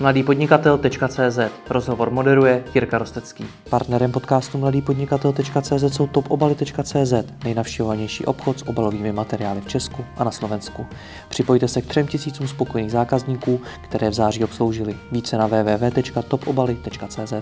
mladýpodnikatel.cz 0.00 1.38
Rozhovor 1.70 2.10
moderuje 2.10 2.64
Jirka 2.74 2.98
Rostecký. 2.98 3.46
Partnerem 3.70 4.12
podcastu 4.12 4.58
mladýpodnikatel.cz 4.58 5.84
jsou 5.94 6.06
topobaly.cz 6.06 7.14
nejnavštěvovanější 7.44 8.24
obchod 8.24 8.58
s 8.58 8.68
obalovými 8.68 9.12
materiály 9.12 9.60
v 9.60 9.68
Česku 9.68 10.04
a 10.16 10.24
na 10.24 10.30
Slovensku. 10.30 10.86
Připojte 11.28 11.68
se 11.68 11.82
k 11.82 11.86
třem 11.86 12.06
tisícům 12.06 12.48
spokojených 12.48 12.92
zákazníků, 12.92 13.60
které 13.84 14.10
v 14.10 14.14
září 14.14 14.44
obsloužili. 14.44 14.96
Více 15.12 15.38
na 15.38 15.46
www.topobaly.cz 15.46 17.32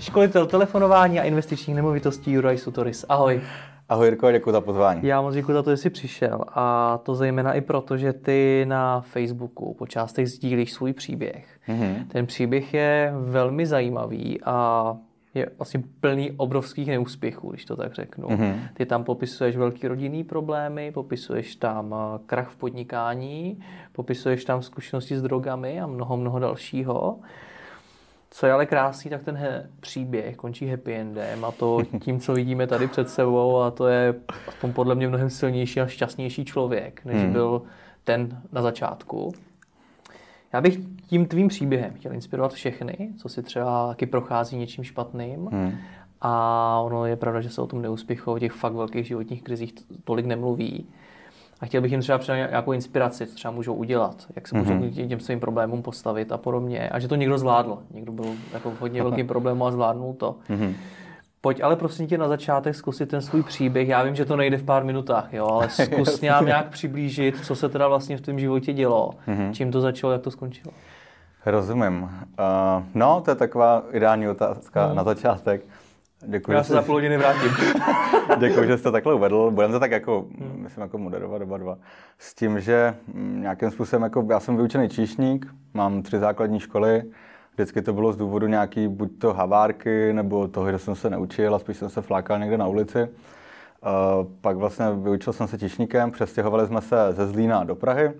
Školitel 0.00 0.46
telefonování 0.46 1.20
a 1.20 1.22
investičních 1.22 1.76
nemovitostí 1.76 2.32
Juraj 2.32 2.58
Sutoris. 2.58 3.04
Ahoj. 3.08 3.40
Ahoj 3.88 4.06
Jirko, 4.06 4.32
děkuji 4.32 4.52
za 4.52 4.60
pozvání. 4.60 5.00
Já 5.02 5.22
moc 5.22 5.34
děkuji 5.34 5.52
za 5.52 5.62
to, 5.62 5.70
že 5.70 5.76
jsi 5.76 5.90
přišel 5.90 6.40
a 6.48 6.98
to 7.02 7.14
zejména 7.14 7.52
i 7.52 7.60
proto, 7.60 7.96
že 7.96 8.12
ty 8.12 8.64
na 8.68 9.00
Facebooku 9.00 9.74
po 9.74 9.86
částech 9.86 10.28
sdílíš 10.28 10.72
svůj 10.72 10.92
příběh. 10.92 11.58
Mm-hmm. 11.68 12.06
Ten 12.08 12.26
příběh 12.26 12.74
je 12.74 13.12
velmi 13.16 13.66
zajímavý 13.66 14.40
a 14.44 14.96
je 15.34 15.50
vlastně 15.58 15.82
plný 16.00 16.32
obrovských 16.36 16.88
neúspěchů, 16.88 17.50
když 17.50 17.64
to 17.64 17.76
tak 17.76 17.94
řeknu. 17.94 18.28
Mm-hmm. 18.28 18.54
Ty 18.74 18.86
tam 18.86 19.04
popisuješ 19.04 19.56
velký 19.56 19.88
rodinný 19.88 20.24
problémy, 20.24 20.92
popisuješ 20.92 21.56
tam 21.56 21.94
eh, 21.94 22.18
krach 22.26 22.48
v 22.48 22.56
podnikání, 22.56 23.60
popisuješ 23.92 24.44
tam 24.44 24.62
zkušenosti 24.62 25.16
s 25.16 25.22
drogami 25.22 25.80
a 25.80 25.86
mnoho, 25.86 26.16
mnoho 26.16 26.38
dalšího. 26.38 27.18
Co 28.36 28.46
je 28.46 28.52
ale 28.52 28.66
krásný, 28.66 29.10
tak 29.10 29.22
ten 29.22 29.36
he- 29.36 29.66
příběh 29.80 30.36
končí 30.36 30.68
happy 30.68 30.94
endem 30.94 31.44
a 31.44 31.50
to 31.50 31.82
tím, 32.00 32.20
co 32.20 32.32
vidíme 32.34 32.66
tady 32.66 32.88
před 32.88 33.08
sebou 33.08 33.60
a 33.60 33.70
to 33.70 33.86
je 33.86 34.14
aspoň 34.48 34.72
podle 34.72 34.94
mě 34.94 35.08
mnohem 35.08 35.30
silnější 35.30 35.80
a 35.80 35.86
šťastnější 35.86 36.44
člověk, 36.44 37.04
než 37.04 37.22
hmm. 37.22 37.32
byl 37.32 37.62
ten 38.04 38.42
na 38.52 38.62
začátku. 38.62 39.32
Já 40.52 40.60
bych 40.60 40.78
tím 41.06 41.26
tvým 41.26 41.48
příběhem 41.48 41.94
chtěl 41.94 42.12
inspirovat 42.12 42.52
všechny, 42.52 43.10
co 43.16 43.28
si 43.28 43.42
třeba 43.42 43.88
taky 43.88 44.06
prochází 44.06 44.56
něčím 44.56 44.84
špatným. 44.84 45.46
Hmm. 45.52 45.72
A 46.20 46.80
ono 46.84 47.06
je 47.06 47.16
pravda, 47.16 47.40
že 47.40 47.50
se 47.50 47.62
o 47.62 47.66
tom 47.66 47.82
neúspěchu, 47.82 48.32
o 48.32 48.38
těch 48.38 48.52
fakt 48.52 48.74
velkých 48.74 49.06
životních 49.06 49.42
krizích 49.42 49.74
tolik 50.04 50.26
nemluví. 50.26 50.86
A 51.64 51.66
chtěl 51.66 51.82
bych 51.82 51.92
jim 51.92 52.00
třeba 52.00 52.18
předat 52.18 52.50
nějakou 52.50 52.72
inspiraci, 52.72 53.26
co 53.26 53.34
třeba 53.34 53.54
můžou 53.54 53.74
udělat, 53.74 54.26
jak 54.36 54.48
se 54.48 54.56
můžou 54.56 54.72
mm-hmm. 54.72 55.08
těm 55.08 55.20
svým 55.20 55.40
problémům 55.40 55.82
postavit 55.82 56.32
a 56.32 56.38
podobně. 56.38 56.88
A 56.88 56.98
že 56.98 57.08
to 57.08 57.14
někdo 57.14 57.38
zvládl. 57.38 57.78
Někdo 57.90 58.12
byl 58.12 58.24
jako 58.52 58.72
hodně 58.80 59.02
velkým 59.02 59.26
problémem 59.26 59.62
a 59.62 59.70
zvládnul 59.70 60.14
to. 60.14 60.36
Mm-hmm. 60.50 60.74
Pojď 61.40 61.60
ale 61.62 61.76
prosím 61.76 62.06
tě 62.06 62.18
na 62.18 62.28
začátek 62.28 62.74
zkusit 62.74 63.06
ten 63.06 63.22
svůj 63.22 63.42
příběh. 63.42 63.88
Já 63.88 64.02
vím, 64.02 64.14
že 64.14 64.24
to 64.24 64.36
nejde 64.36 64.56
v 64.56 64.62
pár 64.62 64.84
minutách, 64.84 65.32
jo, 65.32 65.46
ale 65.46 65.70
zkus 65.70 66.20
nějak, 66.20 66.46
nějak 66.46 66.68
přiblížit, 66.68 67.44
co 67.44 67.54
se 67.54 67.68
teda 67.68 67.88
vlastně 67.88 68.16
v 68.16 68.20
tom 68.20 68.38
životě 68.38 68.72
dělo, 68.72 69.10
mm-hmm. 69.28 69.52
čím 69.52 69.72
to 69.72 69.80
začalo, 69.80 70.12
jak 70.12 70.22
to 70.22 70.30
skončilo. 70.30 70.74
Rozumím. 71.46 72.02
Uh, 72.02 72.08
no, 72.94 73.20
to 73.24 73.30
je 73.30 73.34
taková 73.34 73.82
ideální 73.92 74.28
otázka 74.28 74.88
mm. 74.88 74.96
na 74.96 75.04
začátek. 75.04 75.64
Děkuji. 76.26 76.52
Já 76.52 76.62
se 76.62 76.72
za 76.72 76.82
půl 76.82 76.94
hodiny 76.94 77.16
vrátím. 77.16 77.50
Děkuji, 78.38 78.66
že 78.66 78.78
jste 78.78 78.90
takhle 78.90 79.14
uvedl. 79.14 79.50
Budeme 79.50 79.72
to 79.72 79.80
tak 79.80 79.90
jako, 79.90 80.24
hmm. 80.38 80.53
Myslím, 80.64 80.82
jako 80.82 80.98
moderovat 80.98 81.42
oba 81.42 81.58
dva. 81.58 81.78
S 82.18 82.34
tím, 82.34 82.60
že 82.60 82.94
mm, 83.14 83.40
nějakým 83.40 83.70
způsobem, 83.70 84.02
jako 84.02 84.26
já 84.30 84.40
jsem 84.40 84.56
vyučený 84.56 84.88
číšník, 84.88 85.54
mám 85.74 86.02
tři 86.02 86.18
základní 86.18 86.60
školy, 86.60 87.02
vždycky 87.54 87.82
to 87.82 87.92
bylo 87.92 88.12
z 88.12 88.16
důvodu 88.16 88.46
nějaký 88.46 88.88
buď 88.88 89.18
to 89.18 89.32
havárky, 89.32 90.12
nebo 90.12 90.48
toho, 90.48 90.70
že 90.70 90.78
jsem 90.78 90.94
se 90.94 91.10
neučil 91.10 91.54
a 91.54 91.58
spíš 91.58 91.76
jsem 91.76 91.88
se 91.88 92.02
flákal 92.02 92.38
někde 92.38 92.58
na 92.58 92.66
ulici. 92.66 93.02
Uh, 93.02 94.26
pak 94.40 94.56
vlastně 94.56 94.86
vyučil 95.02 95.32
jsem 95.32 95.48
se 95.48 95.58
číšníkem, 95.58 96.10
přestěhovali 96.10 96.66
jsme 96.66 96.80
se 96.80 96.96
ze 97.10 97.26
Zlína 97.26 97.64
do 97.64 97.74
Prahy, 97.74 98.12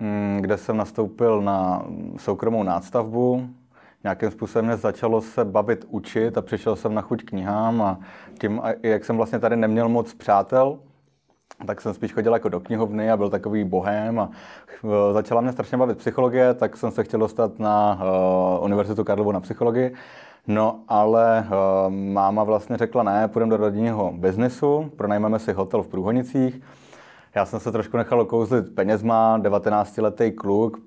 mm, 0.00 0.38
kde 0.40 0.56
jsem 0.56 0.76
nastoupil 0.76 1.42
na 1.42 1.86
soukromou 2.16 2.62
nástavbu, 2.62 3.48
nějakým 4.04 4.30
způsobem 4.30 4.66
mě 4.66 4.76
začalo 4.76 5.20
se 5.20 5.44
bavit 5.44 5.84
učit 5.88 6.38
a 6.38 6.42
přišel 6.42 6.76
jsem 6.76 6.94
na 6.94 7.00
chuť 7.02 7.24
knihám 7.24 7.82
a 7.82 7.98
tím, 8.40 8.62
jak 8.82 9.04
jsem 9.04 9.16
vlastně 9.16 9.38
tady 9.38 9.56
neměl 9.56 9.88
moc 9.88 10.14
přátel, 10.14 10.78
tak 11.66 11.80
jsem 11.80 11.94
spíš 11.94 12.12
chodil 12.12 12.32
jako 12.32 12.48
do 12.48 12.60
knihovny 12.60 13.10
a 13.10 13.16
byl 13.16 13.30
takový 13.30 13.64
bohem 13.64 14.20
a 14.20 14.30
e, 14.84 15.12
začala 15.12 15.40
mě 15.40 15.52
strašně 15.52 15.78
bavit 15.78 15.98
psychologie, 15.98 16.54
tak 16.54 16.76
jsem 16.76 16.90
se 16.90 17.04
chtěl 17.04 17.20
dostat 17.20 17.58
na 17.58 18.00
uh, 18.58 18.64
Univerzitu 18.64 19.04
Karlovu 19.04 19.32
na 19.32 19.40
psychologii. 19.40 19.94
No, 20.46 20.80
ale 20.88 21.46
uh, 21.46 21.92
máma 21.92 22.44
vlastně 22.44 22.76
řekla, 22.76 23.02
ne, 23.02 23.28
půjdeme 23.28 23.50
do 23.50 23.56
rodinného 23.56 24.12
biznesu, 24.16 24.90
pronajmeme 24.96 25.38
si 25.38 25.52
hotel 25.52 25.82
v 25.82 25.88
Průhonicích. 25.88 26.60
Já 27.34 27.46
jsem 27.46 27.60
se 27.60 27.72
trošku 27.72 27.96
nechal 27.96 28.20
okouzlit 28.20 28.74
penězma, 28.74 29.38
19-letý 29.38 30.32
kluk, 30.32 30.78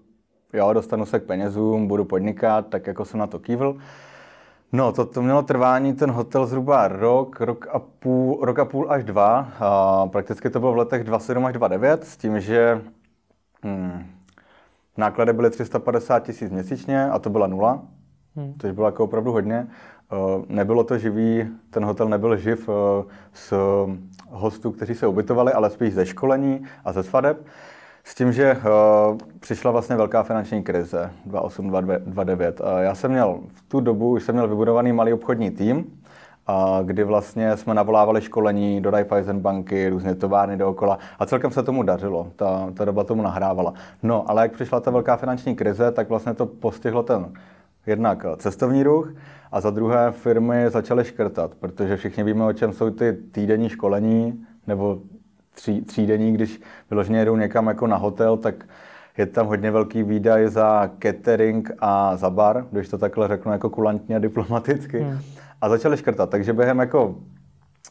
jo, 0.54 0.74
dostanu 0.74 1.06
se 1.06 1.20
k 1.20 1.24
penězům, 1.24 1.88
budu 1.88 2.06
podnikat, 2.06 2.68
tak 2.68 2.88
jako 2.88 3.06
jsem 3.06 3.20
na 3.20 3.28
to 3.28 3.40
kývl. 3.40 3.78
No, 4.76 4.92
to, 4.92 5.06
to 5.06 5.22
mělo 5.22 5.44
trvání 5.44 5.94
ten 5.94 6.12
hotel 6.12 6.46
zhruba 6.46 6.88
rok, 6.88 7.42
rok 7.42 7.68
a 7.72 7.80
půl, 7.80 8.40
rok 8.42 8.60
a 8.60 8.66
půl 8.66 8.92
až 8.92 9.04
dva. 9.04 9.48
A 9.60 10.08
prakticky 10.08 10.50
to 10.50 10.60
bylo 10.60 10.74
v 10.74 10.78
letech 10.78 11.04
27 11.04 11.46
až 11.46 11.54
29 11.54 12.04
s 12.04 12.18
tím, 12.18 12.40
že 12.40 12.82
hmm, 13.64 14.06
náklady 14.98 15.34
byly 15.34 15.50
350 15.50 16.20
tisíc 16.20 16.52
měsíčně 16.52 17.10
a 17.10 17.20
to 17.20 17.30
byla 17.30 17.48
nula, 17.48 17.82
hmm. 18.36 18.54
což 18.62 18.72
bylo 18.72 18.88
jako 18.88 19.04
opravdu 19.04 19.32
hodně. 19.32 19.68
Nebylo 20.48 20.84
to 20.84 20.98
živý, 20.98 21.48
ten 21.70 21.86
hotel 21.86 22.10
nebyl 22.10 22.38
živ 22.38 22.70
z 23.34 23.54
hostů, 24.30 24.72
kteří 24.72 24.96
se 24.96 25.08
ubytovali, 25.08 25.54
ale 25.54 25.70
spíš 25.70 25.94
ze 25.94 26.06
školení 26.06 26.64
a 26.86 26.94
ze 26.94 27.04
svadeb. 27.04 27.46
S 28.08 28.16
tím, 28.16 28.32
že 28.32 28.58
uh, 28.58 29.18
přišla 29.40 29.72
vlastně 29.72 29.96
velká 29.96 30.24
finanční 30.24 30.64
krize 30.64 31.12
2008-2009. 31.30 32.54
Uh, 32.60 32.80
já 32.80 32.96
jsem 32.96 33.12
měl 33.12 33.40
v 33.54 33.62
tu 33.62 33.80
dobu, 33.80 34.10
už 34.10 34.24
jsem 34.24 34.36
měl 34.36 34.48
vybudovaný 34.48 34.94
malý 34.94 35.14
obchodní 35.14 35.52
tým, 35.52 35.78
uh, 35.78 35.84
kdy 36.84 37.04
vlastně 37.04 37.58
jsme 37.58 37.74
navolávali 37.74 38.22
školení 38.22 38.82
do 38.82 38.90
Raiffeisen 38.90 39.40
banky, 39.40 39.90
různé 39.90 40.16
továrny 40.16 40.58
dookola 40.58 41.00
a 41.20 41.26
celkem 41.26 41.52
se 41.52 41.64
tomu 41.64 41.84
dařilo. 41.84 42.28
Ta, 42.36 42.72
ta 42.74 42.86
doba 42.86 43.04
tomu 43.04 43.22
nahrávala. 43.22 43.74
No, 44.04 44.30
ale 44.30 44.42
jak 44.42 44.52
přišla 44.52 44.80
ta 44.80 44.92
velká 44.92 45.18
finanční 45.18 45.56
krize, 45.56 45.92
tak 45.92 46.10
vlastně 46.10 46.34
to 46.34 46.46
postihlo 46.46 47.04
ten 47.04 47.34
jednak 47.86 48.26
cestovní 48.38 48.84
ruch 48.84 49.14
a 49.52 49.62
za 49.62 49.70
druhé 49.70 50.12
firmy 50.12 50.66
začaly 50.70 51.06
škrtat, 51.06 51.56
protože 51.56 51.98
všichni 51.98 52.24
víme, 52.24 52.46
o 52.46 52.54
čem 52.54 52.74
jsou 52.74 52.90
ty 52.90 53.14
týdenní 53.14 53.70
školení 53.70 54.46
nebo 54.68 55.00
tří, 55.56 55.82
třídení, 55.82 56.34
když 56.34 56.62
vyloženě 56.90 57.26
jdou 57.26 57.36
někam 57.36 57.68
jako 57.68 57.88
na 57.88 57.98
hotel, 57.98 58.38
tak 58.38 58.66
je 59.18 59.26
tam 59.26 59.48
hodně 59.48 59.72
velký 59.72 60.04
výdaj 60.04 60.48
za 60.48 60.92
catering 61.04 61.72
a 61.80 62.16
za 62.16 62.30
bar, 62.30 62.66
když 62.72 62.90
to 62.90 62.98
takhle 62.98 63.28
řeknu 63.28 63.52
jako 63.52 63.70
kulantně 63.70 64.16
a 64.16 64.20
diplomaticky. 64.20 65.00
Hmm. 65.00 65.20
A 65.62 65.70
začali 65.70 65.98
škrtat, 65.98 66.30
takže 66.30 66.54
během 66.54 66.80
jako 66.80 67.16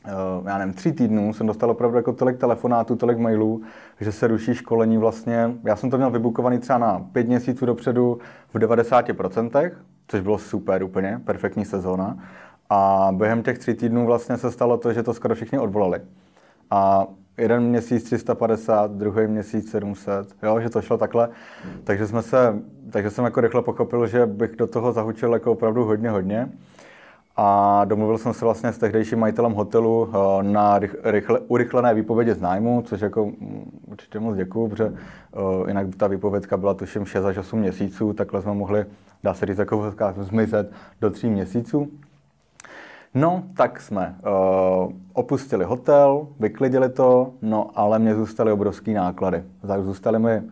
eh, 0.06 0.10
já 0.44 0.58
nevím, 0.58 0.74
tři 0.74 0.92
týdnů 0.92 1.32
jsem 1.32 1.46
dostal 1.46 1.70
opravdu 1.70 1.96
jako 1.96 2.12
tolik 2.12 2.38
telefonátů, 2.38 2.96
tolik 2.96 3.18
mailů, 3.18 3.62
že 4.00 4.12
se 4.12 4.26
ruší 4.26 4.54
školení 4.54 4.98
vlastně. 4.98 5.50
Já 5.64 5.76
jsem 5.76 5.90
to 5.90 5.96
měl 5.96 6.10
vybukovaný 6.10 6.58
třeba 6.58 6.78
na 6.78 7.06
pět 7.12 7.28
měsíců 7.28 7.66
dopředu 7.66 8.18
v 8.54 8.58
90%, 8.58 9.70
což 10.08 10.20
bylo 10.20 10.38
super 10.38 10.82
úplně, 10.82 11.20
perfektní 11.24 11.64
sezóna. 11.64 12.18
A 12.70 13.08
během 13.12 13.42
těch 13.42 13.58
tří 13.58 13.74
týdnů 13.74 14.06
vlastně 14.06 14.36
se 14.36 14.50
stalo 14.50 14.76
to, 14.76 14.92
že 14.92 15.02
to 15.02 15.14
skoro 15.14 15.34
všichni 15.34 15.58
odvolali. 15.58 16.00
A 16.70 17.06
jeden 17.38 17.62
měsíc 17.62 18.04
350, 18.04 18.90
druhý 18.90 19.26
měsíc 19.26 19.70
700, 19.70 20.34
jo, 20.42 20.60
že 20.60 20.70
to 20.70 20.82
šlo 20.82 20.98
takhle. 20.98 21.28
Takže, 21.84 22.06
jsme 22.06 22.22
se, 22.22 22.62
takže 22.90 23.10
jsem 23.10 23.24
jako 23.24 23.40
rychle 23.40 23.62
pochopil, 23.62 24.06
že 24.06 24.26
bych 24.26 24.56
do 24.56 24.66
toho 24.66 24.92
zahučil 24.92 25.32
jako 25.32 25.52
opravdu 25.52 25.84
hodně, 25.84 26.10
hodně. 26.10 26.48
A 27.36 27.84
domluvil 27.84 28.18
jsem 28.18 28.34
se 28.34 28.44
vlastně 28.44 28.72
s 28.72 28.78
tehdejším 28.78 29.18
majitelem 29.18 29.52
hotelu 29.52 30.08
eh, 30.08 30.42
na 30.42 30.78
rychle, 31.04 31.40
urychlené 31.40 31.94
výpovědi 31.94 32.34
z 32.34 32.40
nájmu, 32.40 32.82
což 32.82 33.00
jako 33.00 33.26
mm, 33.26 33.80
určitě 33.86 34.20
moc 34.20 34.36
děkuju, 34.36 34.68
protože 34.68 34.84
uh, 34.84 35.68
jinak 35.68 35.86
ta 35.96 36.06
výpovědka 36.06 36.56
byla 36.56 36.74
tuším 36.74 37.04
6 37.04 37.24
až 37.24 37.36
8 37.36 37.58
měsíců, 37.58 38.12
takhle 38.12 38.42
jsme 38.42 38.54
mohli, 38.54 38.86
dá 39.22 39.34
se 39.34 39.46
říct, 39.46 39.58
jako 39.58 39.94
zmizet 40.20 40.72
do 41.00 41.10
3 41.10 41.28
měsíců. 41.28 41.90
No, 43.14 43.42
tak 43.56 43.80
jsme 43.80 44.16
uh, 44.26 44.92
opustili 45.12 45.64
hotel, 45.64 46.28
vyklidili 46.40 46.88
to, 46.88 47.32
no 47.42 47.70
ale 47.74 47.98
mě 47.98 48.14
zůstaly 48.14 48.52
obrovské 48.52 48.94
náklady. 48.94 49.42
Zůstaly 49.80 50.18
mi 50.18 50.42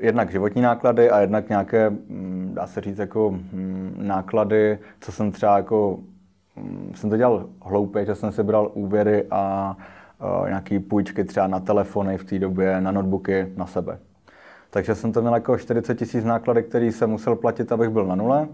jednak 0.00 0.30
životní 0.30 0.62
náklady 0.62 1.10
a 1.10 1.20
jednak 1.20 1.48
nějaké, 1.48 1.90
mm, 1.90 2.50
dá 2.54 2.66
se 2.66 2.80
říct, 2.80 2.98
jako 2.98 3.30
mm, 3.30 3.94
náklady, 3.98 4.78
co 5.00 5.12
jsem 5.12 5.32
třeba 5.32 5.56
jako, 5.56 5.98
mm, 6.56 6.92
jsem 6.94 7.10
to 7.10 7.16
dělal 7.16 7.46
hloupě, 7.62 8.04
že 8.04 8.14
jsem 8.14 8.32
si 8.32 8.42
bral 8.42 8.70
úvěry 8.74 9.26
a 9.30 9.76
uh, 10.40 10.48
nějaký 10.48 10.78
půjčky 10.78 11.24
třeba 11.24 11.46
na 11.46 11.60
telefony 11.60 12.18
v 12.18 12.24
té 12.24 12.38
době, 12.38 12.80
na 12.80 12.92
notebooky, 12.92 13.52
na 13.56 13.66
sebe. 13.66 13.98
Takže 14.70 14.94
jsem 14.94 15.12
to 15.12 15.20
měl 15.20 15.34
jako 15.34 15.58
40 15.58 15.94
tisíc 15.94 16.24
náklady, 16.24 16.62
které 16.62 16.86
jsem 16.86 17.10
musel 17.10 17.36
platit, 17.36 17.72
abych 17.72 17.88
byl 17.88 18.06
na 18.06 18.14
nule 18.14 18.48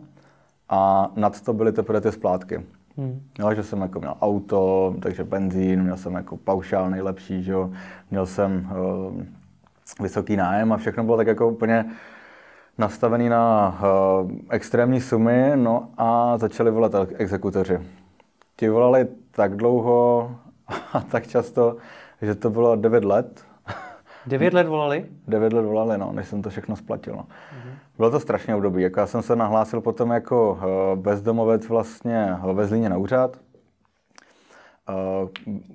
a 0.69 1.11
nad 1.17 1.41
to 1.41 1.53
byly 1.53 1.73
teprve 1.73 2.01
ty 2.01 2.13
splátky. 2.13 2.61
Hmm. 2.97 3.23
Jo, 3.39 3.55
že 3.55 3.63
jsem 3.63 3.81
jako 3.81 4.01
měl 4.01 4.17
auto, 4.21 4.95
takže 5.03 5.25
benzín, 5.25 5.83
měl 5.83 5.97
jsem 5.97 6.15
jako 6.15 6.37
paušál 6.37 6.91
nejlepší, 6.91 7.43
že 7.43 7.53
jo? 7.53 7.71
měl 8.11 8.27
jsem 8.27 8.71
uh, 8.71 9.23
vysoký 10.01 10.37
nájem 10.37 10.73
a 10.73 10.77
všechno 10.77 11.05
bylo 11.05 11.17
tak 11.17 11.27
jako 11.27 11.49
úplně 11.49 11.85
nastavený 12.79 13.29
na 13.29 13.75
uh, 14.23 14.31
extrémní 14.51 15.01
sumy, 15.01 15.53
no 15.55 15.89
a 15.99 16.39
začali 16.39 16.71
volat 16.71 16.93
exekutoři. 17.17 17.81
Ti 18.57 18.69
volali 18.69 19.07
tak 19.31 19.57
dlouho 19.57 20.31
a 20.93 21.01
tak 21.01 21.27
často, 21.27 21.77
že 22.23 22.35
to 22.35 22.51
bylo 22.51 22.77
9 22.77 23.05
let. 23.05 23.45
9 24.27 24.55
let 24.55 24.67
volali? 24.67 25.07
9 25.29 25.53
let 25.53 25.63
volali, 25.63 25.99
no, 25.99 26.13
než 26.13 26.29
jsem 26.29 26.43
to 26.43 26.51
všechno 26.51 26.77
splatil. 26.77 27.17
No. 27.17 27.23
Uh-huh. 27.23 27.75
Bylo 27.97 28.11
to 28.11 28.21
strašně 28.21 28.55
období. 28.55 28.83
Jako 28.83 29.01
já 29.01 29.07
jsem 29.07 29.23
se 29.23 29.37
nahlásil 29.37 29.81
potom 29.81 30.11
jako 30.11 30.53
uh, 30.53 30.99
bezdomovec 31.03 31.69
vlastně 31.69 32.37
ve 32.53 32.67
Zlíně 32.67 32.89
na 32.89 32.97
úřad. 32.97 33.37
Uh, 34.89 35.29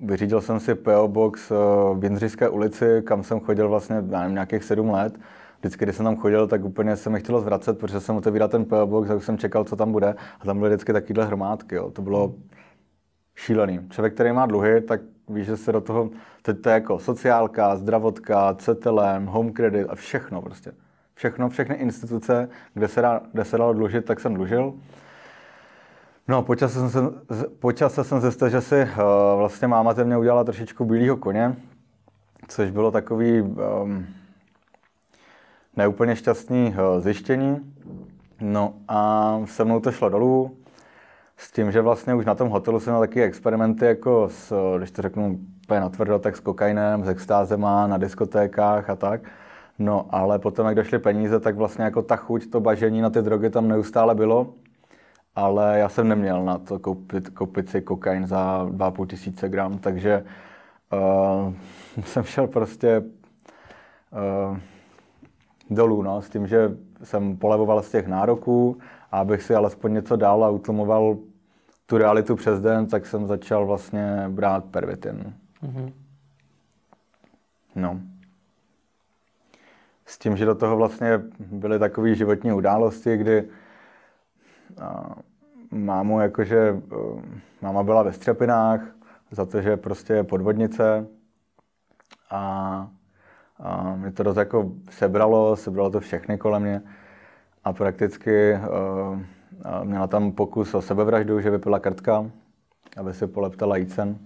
vyřídil 0.08 0.40
jsem 0.40 0.60
si 0.60 0.74
PO 0.74 1.08
Box 1.08 1.50
v 1.94 2.04
Jindřišské 2.04 2.48
ulici, 2.48 3.02
kam 3.06 3.22
jsem 3.22 3.40
chodil 3.40 3.68
vlastně, 3.68 3.96
já 4.10 4.20
nevím, 4.20 4.34
nějakých 4.34 4.64
sedm 4.64 4.90
let 4.90 5.18
vždycky, 5.60 5.84
když 5.84 5.96
jsem 5.96 6.04
tam 6.04 6.16
chodil, 6.16 6.46
tak 6.46 6.64
úplně 6.64 6.96
se 6.96 7.10
mi 7.10 7.20
chtělo 7.20 7.40
zvracet, 7.40 7.78
protože 7.78 8.00
jsem 8.00 8.16
otevíral 8.16 8.48
ten 8.48 8.64
PO 8.64 8.86
box 8.86 9.10
a 9.10 9.14
už 9.14 9.24
jsem 9.24 9.38
čekal, 9.38 9.64
co 9.64 9.76
tam 9.76 9.92
bude. 9.92 10.14
A 10.40 10.44
tam 10.44 10.58
byly 10.58 10.70
vždycky 10.70 10.92
takovéhle 10.92 11.26
hromádky. 11.26 11.74
Jo. 11.74 11.90
To 11.90 12.02
bylo 12.02 12.34
šílený. 13.34 13.80
Člověk, 13.90 14.14
který 14.14 14.32
má 14.32 14.46
dluhy, 14.46 14.80
tak 14.80 15.00
ví, 15.30 15.44
že 15.44 15.56
se 15.56 15.72
do 15.72 15.80
toho, 15.80 16.10
teď 16.42 16.60
to 16.60 16.68
je 16.68 16.74
jako 16.74 16.98
sociálka, 16.98 17.76
zdravotka, 17.76 18.54
CTLM, 18.54 19.26
home 19.26 19.52
credit 19.52 19.86
a 19.88 19.94
všechno 19.94 20.42
prostě. 20.42 20.72
Všechno, 21.14 21.48
všechny 21.48 21.74
instituce, 21.74 22.48
kde 22.74 22.88
se, 22.88 23.02
dá, 23.02 23.20
kde 23.32 23.44
se 23.44 23.58
dalo 23.58 23.72
dlužit, 23.72 24.04
tak 24.04 24.20
jsem 24.20 24.34
dlužil. 24.34 24.74
No, 26.28 26.42
po 26.42 26.54
čase 26.54 26.88
jsem, 26.88 27.10
se, 27.88 28.04
jsem 28.04 28.20
zjistil, 28.20 28.48
že 28.48 28.60
si 28.60 28.82
uh, 28.82 28.88
vlastně 29.38 29.68
máma 29.68 29.92
ze 29.92 30.04
mě 30.04 30.16
udělala 30.16 30.44
trošičku 30.44 30.84
bílého 30.84 31.16
koně, 31.16 31.56
což 32.48 32.70
bylo 32.70 32.90
takový 32.90 33.42
um, 33.42 34.06
neúplně 35.76 36.16
šťastný 36.16 36.74
eh, 36.74 37.00
zjištění. 37.00 37.74
No 38.40 38.74
a 38.88 39.40
se 39.44 39.64
mnou 39.64 39.80
to 39.80 39.92
šlo 39.92 40.08
dolů, 40.08 40.56
s 41.40 41.52
tím, 41.52 41.72
že 41.72 41.80
vlastně 41.80 42.14
už 42.14 42.24
na 42.24 42.34
tom 42.34 42.48
hotelu 42.48 42.80
jsem 42.80 42.92
měl 42.92 43.00
taky 43.00 43.22
experimenty, 43.22 43.84
jako 43.84 44.28
s, 44.28 44.76
když 44.76 44.90
to 44.90 45.02
řeknu 45.02 45.38
úplně 45.64 45.80
natvrdo, 45.80 46.18
tak 46.18 46.36
s 46.36 46.40
kokainem, 46.40 47.04
s 47.04 47.08
extázema, 47.08 47.86
na 47.86 47.98
diskotékách 47.98 48.90
a 48.90 48.96
tak. 48.96 49.20
No 49.78 50.06
ale 50.10 50.38
potom, 50.38 50.66
jak 50.66 50.74
došly 50.74 50.98
peníze, 50.98 51.40
tak 51.40 51.56
vlastně 51.56 51.84
jako 51.84 52.02
ta 52.02 52.16
chuť, 52.16 52.50
to 52.50 52.60
bažení 52.60 53.00
na 53.00 53.10
ty 53.10 53.22
drogy 53.22 53.50
tam 53.50 53.68
neustále 53.68 54.14
bylo. 54.14 54.54
Ale 55.34 55.78
já 55.78 55.88
jsem 55.88 56.08
neměl 56.08 56.44
na 56.44 56.58
to 56.58 56.78
koupit, 56.78 57.28
koupit 57.28 57.68
si 57.68 57.82
kokain 57.82 58.26
za 58.26 58.66
2,5 58.70 59.06
tisíce 59.06 59.48
gram, 59.48 59.78
takže 59.78 60.24
uh, 60.92 61.54
jsem 62.04 62.22
šel 62.22 62.46
prostě 62.46 63.00
uh, 63.00 64.58
dolů, 65.70 66.02
no, 66.02 66.22
s 66.22 66.30
tím, 66.30 66.46
že 66.46 66.76
jsem 67.02 67.36
polevoval 67.36 67.82
z 67.82 67.90
těch 67.90 68.06
nároků 68.06 68.76
abych 69.12 69.42
si 69.42 69.54
alespoň 69.54 69.92
něco 69.92 70.16
dál 70.16 70.44
a 70.44 70.50
utlumoval 70.50 71.16
tu 71.90 71.98
realitu 71.98 72.36
přes 72.36 72.60
den, 72.60 72.86
tak 72.86 73.06
jsem 73.06 73.26
začal 73.26 73.66
vlastně 73.66 74.24
brát 74.28 74.64
pervitin. 74.64 75.34
Mm-hmm. 75.62 75.92
No. 77.74 78.00
S 80.06 80.18
tím, 80.18 80.36
že 80.36 80.44
do 80.44 80.54
toho 80.54 80.76
vlastně 80.76 81.20
byly 81.38 81.78
takové 81.78 82.14
životní 82.14 82.52
události, 82.52 83.16
kdy 83.16 83.48
a, 84.80 85.14
mámu 85.70 86.20
jakože, 86.20 86.82
máma 87.62 87.82
byla 87.82 88.02
ve 88.02 88.12
Střepinách 88.12 88.80
za 89.30 89.46
to, 89.46 89.62
že 89.62 89.76
prostě 89.76 90.12
je 90.12 90.24
podvodnice 90.24 91.06
a 92.30 92.88
a 93.62 93.94
mě 93.96 94.12
to 94.12 94.22
dost 94.22 94.36
jako 94.36 94.72
sebralo, 94.90 95.56
sebralo 95.56 95.90
to 95.90 96.00
všechny 96.00 96.38
kolem 96.38 96.62
mě 96.62 96.82
a 97.64 97.72
prakticky 97.72 98.52
uh, 98.54 99.20
měla 99.84 100.06
tam 100.06 100.32
pokus 100.32 100.74
o 100.74 100.82
sebevraždu, 100.82 101.40
že 101.40 101.50
vypila 101.50 101.80
krtka, 101.80 102.30
aby 102.96 103.14
si 103.14 103.26
poleptala 103.26 103.76
jícen. 103.76 104.18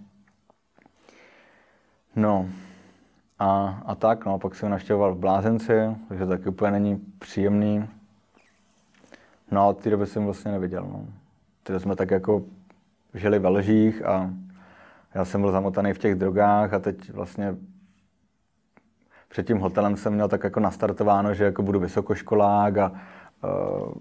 No 2.17 2.49
a, 3.39 3.83
a 3.87 3.95
tak, 3.95 4.27
no, 4.27 4.39
pak 4.39 4.55
jsem 4.55 4.71
naštěvoval 4.71 5.15
v 5.15 5.19
Blázenci, 5.19 5.73
takže 6.09 6.27
taky 6.27 6.49
úplně 6.49 6.73
není 6.73 6.97
příjemný. 7.19 7.89
No 9.51 9.61
a 9.61 9.67
od 9.67 9.79
té 9.79 9.91
doby 9.91 10.07
jsem 10.07 10.25
vlastně 10.25 10.53
neviděl. 10.53 10.83
No. 10.93 11.07
Tedy 11.63 11.81
jsme 11.81 11.97
tak 11.97 12.11
jako 12.11 12.43
žili 13.15 13.39
ve 13.39 13.49
lžích 13.49 14.05
a 14.05 14.31
já 15.15 15.25
jsem 15.25 15.41
byl 15.41 15.53
zamotaný 15.53 15.93
v 15.93 15.99
těch 15.99 16.15
drogách 16.15 16.73
a 16.73 16.79
teď 16.79 17.13
vlastně 17.13 17.57
před 19.29 19.47
tím 19.47 19.59
hotelem 19.59 19.97
jsem 19.97 20.15
měl 20.15 20.29
tak 20.29 20.45
jako 20.45 20.61
nastartováno, 20.61 21.35
že 21.35 21.45
jako 21.45 21.63
budu 21.63 21.81
vysokoškolák 21.81 22.79
a 22.79 22.93
uh, 23.45 23.93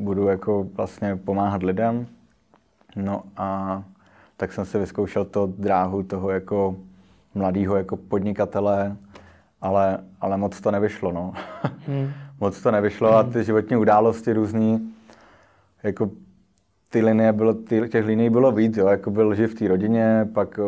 budu 0.00 0.26
jako 0.26 0.66
vlastně 0.74 1.16
pomáhat 1.16 1.62
lidem. 1.62 2.06
No 2.96 3.22
a 3.36 3.82
tak 4.36 4.52
jsem 4.52 4.64
si 4.64 4.78
vyzkoušel 4.78 5.24
to 5.24 5.52
dráhu 5.58 6.02
toho 6.02 6.30
jako 6.30 6.76
mladého 7.34 7.76
jako 7.76 7.96
podnikatele, 7.96 8.96
ale, 9.60 9.98
ale 10.20 10.36
moc 10.36 10.60
to 10.60 10.70
nevyšlo, 10.70 11.12
no. 11.12 11.32
Hmm. 11.86 12.12
moc 12.40 12.62
to 12.62 12.70
nevyšlo 12.70 13.16
a 13.16 13.22
ty 13.22 13.44
životní 13.44 13.76
události 13.76 14.32
různý, 14.32 14.92
jako 15.82 16.10
ty 16.90 17.02
linie 17.02 17.32
bylo, 17.32 17.54
ty, 17.54 17.88
těch 17.88 18.06
linií 18.06 18.30
bylo 18.30 18.52
víc, 18.52 18.76
jo, 18.76 18.86
jako 18.86 19.10
byl 19.10 19.34
živ 19.34 19.54
v 19.54 19.58
té 19.58 19.68
rodině, 19.68 20.28
pak 20.34 20.60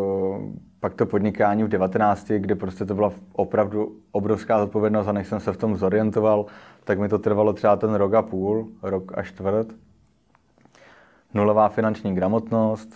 pak 0.83 0.95
to 0.95 1.07
podnikání 1.07 1.65
v 1.65 1.69
19, 1.69 2.29
kde 2.29 2.55
prostě 2.55 2.85
to 2.85 2.95
byla 2.95 3.13
opravdu 3.33 3.97
obrovská 4.13 4.59
zodpovědnost 4.59 5.09
a 5.09 5.13
než 5.13 5.27
jsem 5.29 5.41
se 5.41 5.53
v 5.53 5.57
tom 5.57 5.77
zorientoval, 5.77 6.47
tak 6.85 6.99
mi 6.99 7.09
to 7.09 7.19
trvalo 7.19 7.53
třeba 7.53 7.77
ten 7.77 7.95
rok 7.95 8.15
a 8.15 8.23
půl, 8.23 8.69
rok 8.83 9.19
a 9.19 9.23
čtvrt. 9.23 9.67
Nulová 11.35 11.69
finanční 11.69 12.15
gramotnost. 12.15 12.95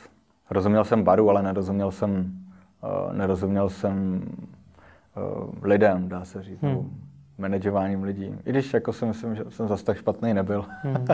Rozuměl 0.51 0.85
jsem 0.85 1.03
baru, 1.03 1.31
ale 1.31 1.43
nerozuměl 1.43 1.91
jsem, 1.91 2.33
uh, 2.83 3.13
nerozuměl 3.13 3.69
jsem 3.69 4.23
uh, 5.17 5.49
lidem, 5.63 6.09
dá 6.09 6.25
se 6.25 6.43
říct, 6.43 6.63
hmm. 6.63 7.01
manažováním 7.39 8.03
lidí. 8.03 8.35
I 8.45 8.51
když 8.51 8.75
jako 8.75 8.93
si 8.93 9.07
myslím, 9.07 9.35
že 9.35 9.45
jsem 9.49 9.69
zase 9.69 9.85
tak 9.85 9.97
špatný 9.97 10.35
nebyl. 10.35 10.65
Hmm. 10.83 11.07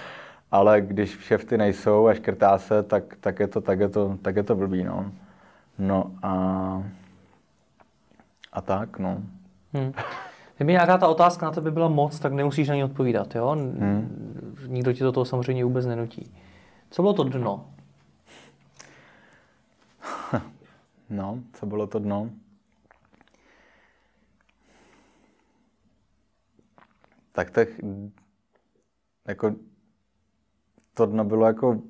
ale 0.50 0.80
když 0.80 1.18
šefty 1.18 1.58
nejsou 1.58 2.06
a 2.06 2.14
škrtá 2.14 2.58
se, 2.58 2.82
tak, 2.82 3.16
tak, 3.20 3.40
je, 3.40 3.46
to, 3.46 3.60
tak, 3.60 3.80
je, 3.80 3.88
to, 3.88 4.18
tak 4.22 4.36
je 4.36 4.42
to 4.42 4.54
blbý. 4.54 4.84
No. 4.84 5.12
No 5.78 6.10
a, 6.22 6.84
a 8.52 8.60
tak, 8.60 8.98
no. 8.98 9.22
Hmm. 9.72 9.92
Kdyby 10.60 10.72
nějaká 10.72 10.98
ta 10.98 11.08
otázka 11.08 11.46
na 11.46 11.52
tebe 11.52 11.70
byla 11.70 11.88
moc, 11.88 12.18
tak 12.18 12.32
nemusíš 12.32 12.68
na 12.68 12.74
ní 12.74 12.84
odpovídat, 12.84 13.34
jo? 13.34 13.48
Hmm. 13.48 14.56
Nikdo 14.66 14.92
ti 14.92 15.04
do 15.04 15.12
toho 15.12 15.24
samozřejmě 15.24 15.64
vůbec 15.64 15.86
nenutí. 15.86 16.34
Co 16.90 17.02
bylo 17.02 17.14
to 17.14 17.24
dno? 17.24 17.70
No, 21.10 21.38
co 21.52 21.66
bylo 21.66 21.86
to 21.86 21.98
dno? 21.98 22.30
Tak 27.32 27.50
těch, 27.50 27.80
jako, 29.28 29.54
to 30.94 31.06
dno 31.06 31.24
bylo 31.24 31.46
jako 31.46 31.82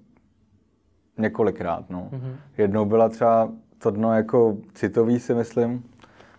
několikrát, 1.19 1.91
no. 1.91 2.09
Mm-hmm. 2.13 2.37
Jednou 2.59 2.85
byla 2.85 3.09
třeba 3.09 3.53
to 3.79 3.91
dno 3.91 4.15
jako 4.15 4.57
citový, 4.75 5.21
si 5.21 5.35
myslím, 5.35 5.91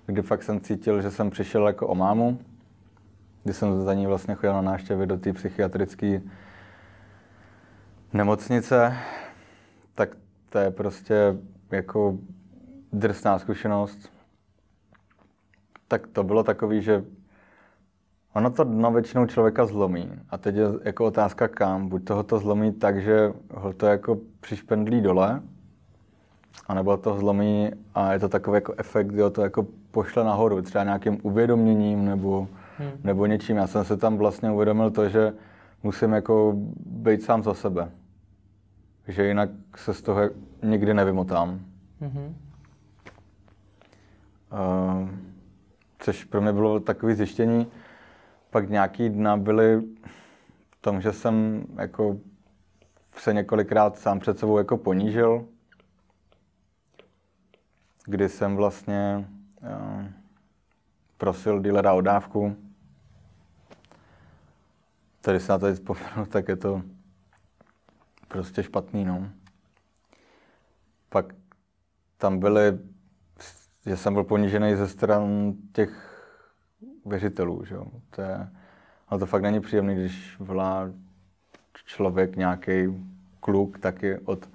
kdy 0.05 0.21
fakt 0.21 0.43
jsem 0.43 0.61
cítil, 0.61 1.01
že 1.01 1.11
jsem 1.11 1.29
přišel 1.29 1.67
jako 1.67 1.87
o 1.87 1.95
mámu, 1.95 2.39
kdy 3.43 3.53
jsem 3.53 3.81
za 3.81 3.93
ní 3.93 4.07
vlastně 4.07 4.35
chodil 4.35 4.53
na 4.53 4.61
návštěvy 4.61 5.05
do 5.05 5.17
té 5.17 5.33
psychiatrické 5.33 6.21
nemocnice, 8.13 8.97
tak 9.95 10.09
to 10.49 10.57
je 10.57 10.71
prostě 10.71 11.37
jako 11.71 12.17
drsná 12.93 13.39
zkušenost. 13.39 14.09
Tak 15.87 16.07
to 16.07 16.23
bylo 16.23 16.43
takový, 16.43 16.81
že 16.81 17.03
ono 18.33 18.51
to 18.51 18.63
dno 18.63 18.91
většinou 18.91 19.25
člověka 19.25 19.65
zlomí. 19.65 20.11
A 20.29 20.37
teď 20.37 20.55
je 20.55 20.65
jako 20.83 21.05
otázka 21.05 21.47
kam. 21.47 21.89
Buď 21.89 22.03
toho 22.03 22.23
to 22.23 22.39
zlomí 22.39 22.73
tak, 22.73 23.01
že 23.01 23.33
ho 23.53 23.73
to 23.73 23.85
jako 23.85 24.17
přišpendlí 24.39 25.01
dole, 25.01 25.41
anebo 26.67 26.97
to 26.97 27.17
zlomí 27.17 27.71
a 27.95 28.13
je 28.13 28.19
to 28.19 28.29
takový 28.29 28.55
jako 28.55 28.73
efekt, 28.77 29.07
kdy 29.07 29.21
to 29.31 29.41
jako 29.41 29.67
pošle 29.91 30.23
nahoru, 30.23 30.61
třeba 30.61 30.83
nějakým 30.83 31.17
uvědoměním 31.21 32.05
nebo, 32.05 32.47
hmm. 32.77 32.91
nebo 33.03 33.25
něčím. 33.25 33.57
Já 33.57 33.67
jsem 33.67 33.85
se 33.85 33.97
tam 33.97 34.17
vlastně 34.17 34.51
uvědomil 34.51 34.91
to, 34.91 35.09
že 35.09 35.33
musím 35.83 36.11
jako 36.11 36.53
být 36.85 37.23
sám 37.23 37.43
za 37.43 37.53
sebe. 37.53 37.91
Že 39.07 39.27
jinak 39.27 39.49
se 39.75 39.93
z 39.93 40.01
toho 40.01 40.21
nikdy 40.63 40.93
nevymotám. 40.93 41.59
Hmm. 42.01 42.35
Uh, 44.51 45.09
což 45.99 46.23
pro 46.23 46.41
mě 46.41 46.53
bylo 46.53 46.79
takové 46.79 47.15
zjištění. 47.15 47.67
Pak 48.49 48.69
nějaký 48.69 49.09
dna 49.09 49.37
byly 49.37 49.81
v 50.71 50.81
tom, 50.81 51.01
že 51.01 51.13
jsem 51.13 51.65
jako 51.75 52.17
se 53.17 53.33
několikrát 53.33 53.97
sám 53.97 54.19
před 54.19 54.39
sebou 54.39 54.57
jako 54.57 54.77
ponížil, 54.77 55.45
kdy 58.05 58.29
jsem 58.29 58.55
vlastně 58.55 59.29
uh, 59.61 60.05
prosil 61.17 61.59
dealera 61.59 61.93
o 61.93 62.01
dávku 62.01 62.55
tady 65.21 65.39
se 65.39 65.51
na 65.51 65.57
to 65.57 65.73
vzpomenu, 65.73 66.25
tak 66.29 66.47
je 66.47 66.55
to 66.55 66.81
prostě 68.27 68.63
špatný, 68.63 69.05
no. 69.05 69.29
Pak 71.09 71.25
tam 72.17 72.39
byly, 72.39 72.79
že 73.85 73.97
jsem 73.97 74.13
byl 74.13 74.23
ponížený 74.23 74.75
ze 74.75 74.87
stran 74.87 75.53
těch 75.73 76.17
věřitelů, 77.05 77.65
že 77.65 77.75
jo. 77.75 77.85
To 78.09 78.21
je, 78.21 78.49
ale 79.07 79.19
to 79.19 79.25
fakt 79.25 79.41
není 79.41 79.61
příjemný, 79.61 79.95
když 79.95 80.35
volá 80.39 80.91
člověk, 81.85 82.35
nějaký 82.35 82.87
kluk 83.39 83.79
taky 83.79 84.17
od, 84.17 84.49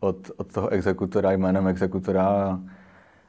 od, 0.00 0.30
od 0.36 0.52
toho 0.52 0.68
exekutora 0.68 1.32
jménem 1.32 1.68
exekutora 1.68 2.28
a, 2.28 2.60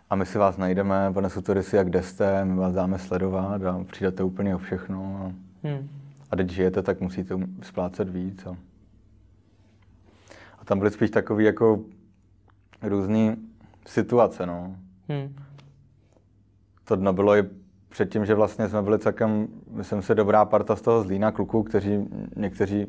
a 0.09 0.15
my 0.15 0.25
si 0.25 0.37
vás 0.37 0.57
najdeme, 0.57 1.11
pane 1.13 1.29
Sutorisi, 1.29 1.75
jak 1.75 1.87
kde 1.87 2.03
jste, 2.03 2.45
my 2.45 2.55
vás 2.55 2.73
dáme 2.73 2.99
sledovat 2.99 3.63
a 3.63 3.83
přijdete 3.91 4.23
úplně 4.23 4.55
o 4.55 4.57
všechno. 4.57 5.21
A, 5.23 5.33
hmm. 5.67 5.89
a 6.31 6.35
když 6.35 6.55
žijete, 6.55 6.81
tak 6.81 7.01
musíte 7.01 7.35
splácet 7.61 8.09
víc. 8.09 8.45
A, 8.45 8.55
a 10.59 10.65
tam 10.65 10.79
byly 10.79 10.91
spíš 10.91 11.09
takové 11.09 11.43
jako 11.43 11.79
různé 12.81 13.35
situace, 13.87 14.45
no. 14.45 14.75
Hmm. 15.09 15.35
To 16.85 16.95
dno 16.95 17.13
bylo 17.13 17.35
i 17.35 17.43
předtím, 17.89 18.25
že 18.25 18.35
vlastně 18.35 18.69
jsme 18.69 18.81
byli 18.81 18.99
celkem, 18.99 19.47
myslím 19.71 20.01
si, 20.01 20.15
dobrá 20.15 20.45
parta 20.45 20.75
z 20.75 20.81
toho 20.81 21.03
Zlína 21.03 21.31
kluků, 21.31 21.63
kteří 21.63 22.09
někteří 22.35 22.87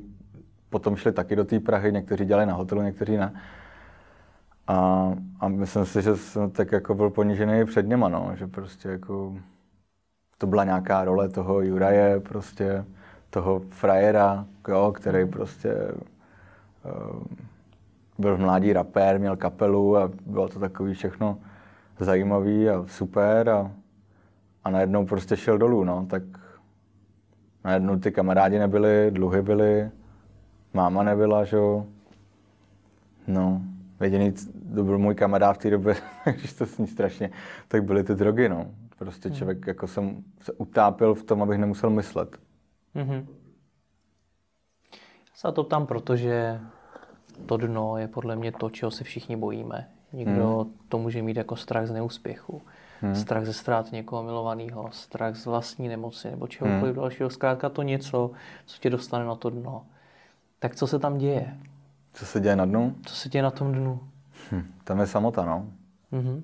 potom 0.70 0.96
šli 0.96 1.12
taky 1.12 1.36
do 1.36 1.44
té 1.44 1.60
Prahy, 1.60 1.92
někteří 1.92 2.24
dělali 2.24 2.46
na 2.46 2.54
hotelu, 2.54 2.82
někteří 2.82 3.16
ne. 3.16 3.32
A, 4.70 5.14
a 5.40 5.48
myslím 5.48 5.86
si, 5.86 6.02
že 6.02 6.16
jsem 6.16 6.50
tak 6.50 6.72
jako 6.72 6.94
byl 6.94 7.10
ponížený 7.10 7.64
před 7.64 7.86
něma, 7.86 8.08
no, 8.08 8.32
že 8.34 8.46
prostě 8.46 8.88
jako 8.88 9.36
to 10.38 10.46
byla 10.46 10.64
nějaká 10.64 11.04
role 11.04 11.28
toho 11.28 11.60
Juraje, 11.60 12.20
prostě 12.20 12.84
toho 13.30 13.60
frajera, 13.68 14.46
jo, 14.68 14.92
který 14.96 15.26
prostě 15.26 15.74
uh, 16.84 17.22
byl 18.18 18.36
v 18.36 18.40
mládí 18.40 18.72
rapér, 18.72 19.18
měl 19.20 19.36
kapelu 19.36 19.96
a 19.96 20.10
bylo 20.26 20.48
to 20.48 20.58
takový 20.58 20.94
všechno 20.94 21.38
zajímavý 21.98 22.68
a 22.70 22.84
super 22.86 23.48
a, 23.48 23.72
a 24.64 24.70
najednou 24.70 25.06
prostě 25.06 25.36
šel 25.36 25.58
dolů, 25.58 25.84
no, 25.84 26.06
tak 26.06 26.22
najednou 27.64 27.96
ty 27.98 28.12
kamarádi 28.12 28.58
nebyli, 28.58 29.10
dluhy 29.10 29.42
byly, 29.42 29.90
máma 30.74 31.02
nebyla, 31.02 31.44
že 31.44 31.56
jo. 31.56 31.86
No, 33.26 33.62
jediný, 34.00 34.34
to 34.74 34.84
byl 34.84 34.98
můj 34.98 35.14
kamarád 35.14 35.56
v 35.56 35.58
té 35.58 35.70
době, 35.70 35.96
když 36.24 36.52
to 36.52 36.66
sní 36.66 36.86
strašně, 36.86 37.30
tak 37.68 37.84
byly 37.84 38.04
ty 38.04 38.14
drogy, 38.14 38.48
no. 38.48 38.66
Prostě 38.98 39.28
hmm. 39.28 39.38
člověk 39.38 39.66
jako 39.66 39.86
jsem 39.86 40.24
se 40.40 40.52
utápil 40.52 41.14
v 41.14 41.22
tom, 41.22 41.42
abych 41.42 41.58
nemusel 41.58 41.90
myslet. 41.90 42.38
Mm-hmm. 42.96 43.26
Já 45.30 45.34
se 45.34 45.52
to 45.52 45.64
ptám, 45.64 45.86
protože 45.86 46.60
to 47.46 47.56
dno 47.56 47.96
je 47.96 48.08
podle 48.08 48.36
mě 48.36 48.52
to, 48.52 48.70
čeho 48.70 48.90
se 48.90 49.04
všichni 49.04 49.36
bojíme. 49.36 49.88
Někdo 50.12 50.58
hmm. 50.58 50.72
to 50.88 50.98
může 50.98 51.22
mít 51.22 51.36
jako 51.36 51.56
strach 51.56 51.86
z 51.86 51.90
neúspěchu, 51.90 52.62
hmm. 53.00 53.14
strach 53.14 53.46
ze 53.46 53.52
ztráty 53.52 53.96
někoho 53.96 54.22
milovaného, 54.22 54.88
strach 54.92 55.36
z 55.36 55.46
vlastní 55.46 55.88
nemoci 55.88 56.30
nebo 56.30 56.46
čehokoliv 56.46 56.94
hmm. 56.94 57.02
dalšího. 57.02 57.30
Zkrátka 57.30 57.68
to 57.68 57.82
něco, 57.82 58.30
co 58.66 58.78
tě 58.80 58.90
dostane 58.90 59.24
na 59.24 59.34
to 59.34 59.50
dno. 59.50 59.82
Tak 60.58 60.76
co 60.76 60.86
se 60.86 60.98
tam 60.98 61.18
děje? 61.18 61.56
Co 62.12 62.26
se 62.26 62.40
děje 62.40 62.56
na 62.56 62.64
dnu? 62.64 62.94
Co 63.06 63.14
se 63.14 63.28
děje 63.28 63.42
na 63.42 63.50
tom 63.50 63.72
dnu? 63.72 64.00
Hm, 64.52 64.73
tam 64.85 65.00
je 65.00 65.06
samota, 65.06 65.44
no. 65.44 65.73
Mm-hmm. 66.12 66.42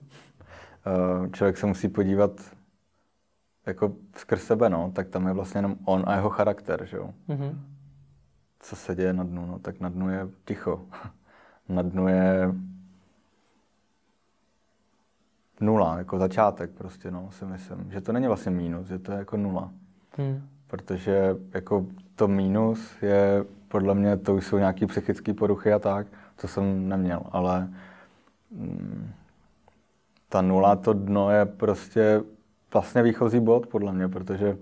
Člověk 1.33 1.57
se 1.57 1.67
musí 1.67 1.89
podívat 1.89 2.31
jako 3.67 3.93
skrz 4.17 4.43
sebe, 4.43 4.71
no, 4.71 4.93
tak 4.95 5.09
tam 5.09 5.27
je 5.27 5.33
vlastně 5.33 5.59
jenom 5.59 5.77
on 5.85 6.03
a 6.07 6.15
jeho 6.15 6.31
charakter, 6.31 6.87
že 6.87 6.97
jo. 6.97 7.15
Mm-hmm. 7.29 7.59
Co 8.61 8.77
se 8.77 8.95
děje 8.95 9.13
na 9.13 9.25
dnu? 9.25 9.47
No, 9.47 9.59
tak 9.59 9.81
na 9.81 9.89
dnu 9.89 10.11
je 10.11 10.29
ticho. 10.45 10.87
na 11.69 11.83
dnu 11.83 12.09
je 12.09 12.55
nula, 15.61 15.99
jako 15.99 16.19
začátek 16.19 16.71
prostě, 16.71 17.11
no, 17.11 17.31
si 17.31 17.45
myslím. 17.45 17.91
Že 17.91 18.01
to 18.01 18.13
není 18.13 18.27
vlastně 18.27 18.53
mínus, 18.53 18.87
že 18.87 18.99
to 18.99 19.13
je 19.13 19.19
jako 19.19 19.37
nula. 19.37 19.71
Hmm. 20.17 20.49
Protože 20.67 21.37
jako 21.55 21.87
to 22.15 22.29
mínus 22.29 23.03
je, 23.03 23.45
podle 23.69 23.95
mě, 23.95 24.17
to 24.17 24.35
už 24.35 24.47
jsou 24.47 24.59
nějaké 24.59 24.87
psychické 24.87 25.35
poruchy 25.35 25.73
a 25.73 25.79
tak, 25.79 26.07
to 26.41 26.49
jsem 26.49 26.89
neměl, 26.89 27.23
ale 27.33 27.69
mm, 28.51 29.13
ta 30.29 30.43
nula, 30.43 30.77
to 30.77 30.93
dno 30.93 31.31
je 31.31 31.47
prostě 31.47 32.23
vlastně 32.73 33.03
výchozí 33.03 33.41
bod, 33.41 33.67
podle 33.67 33.93
mě, 33.93 34.09
protože 34.09 34.59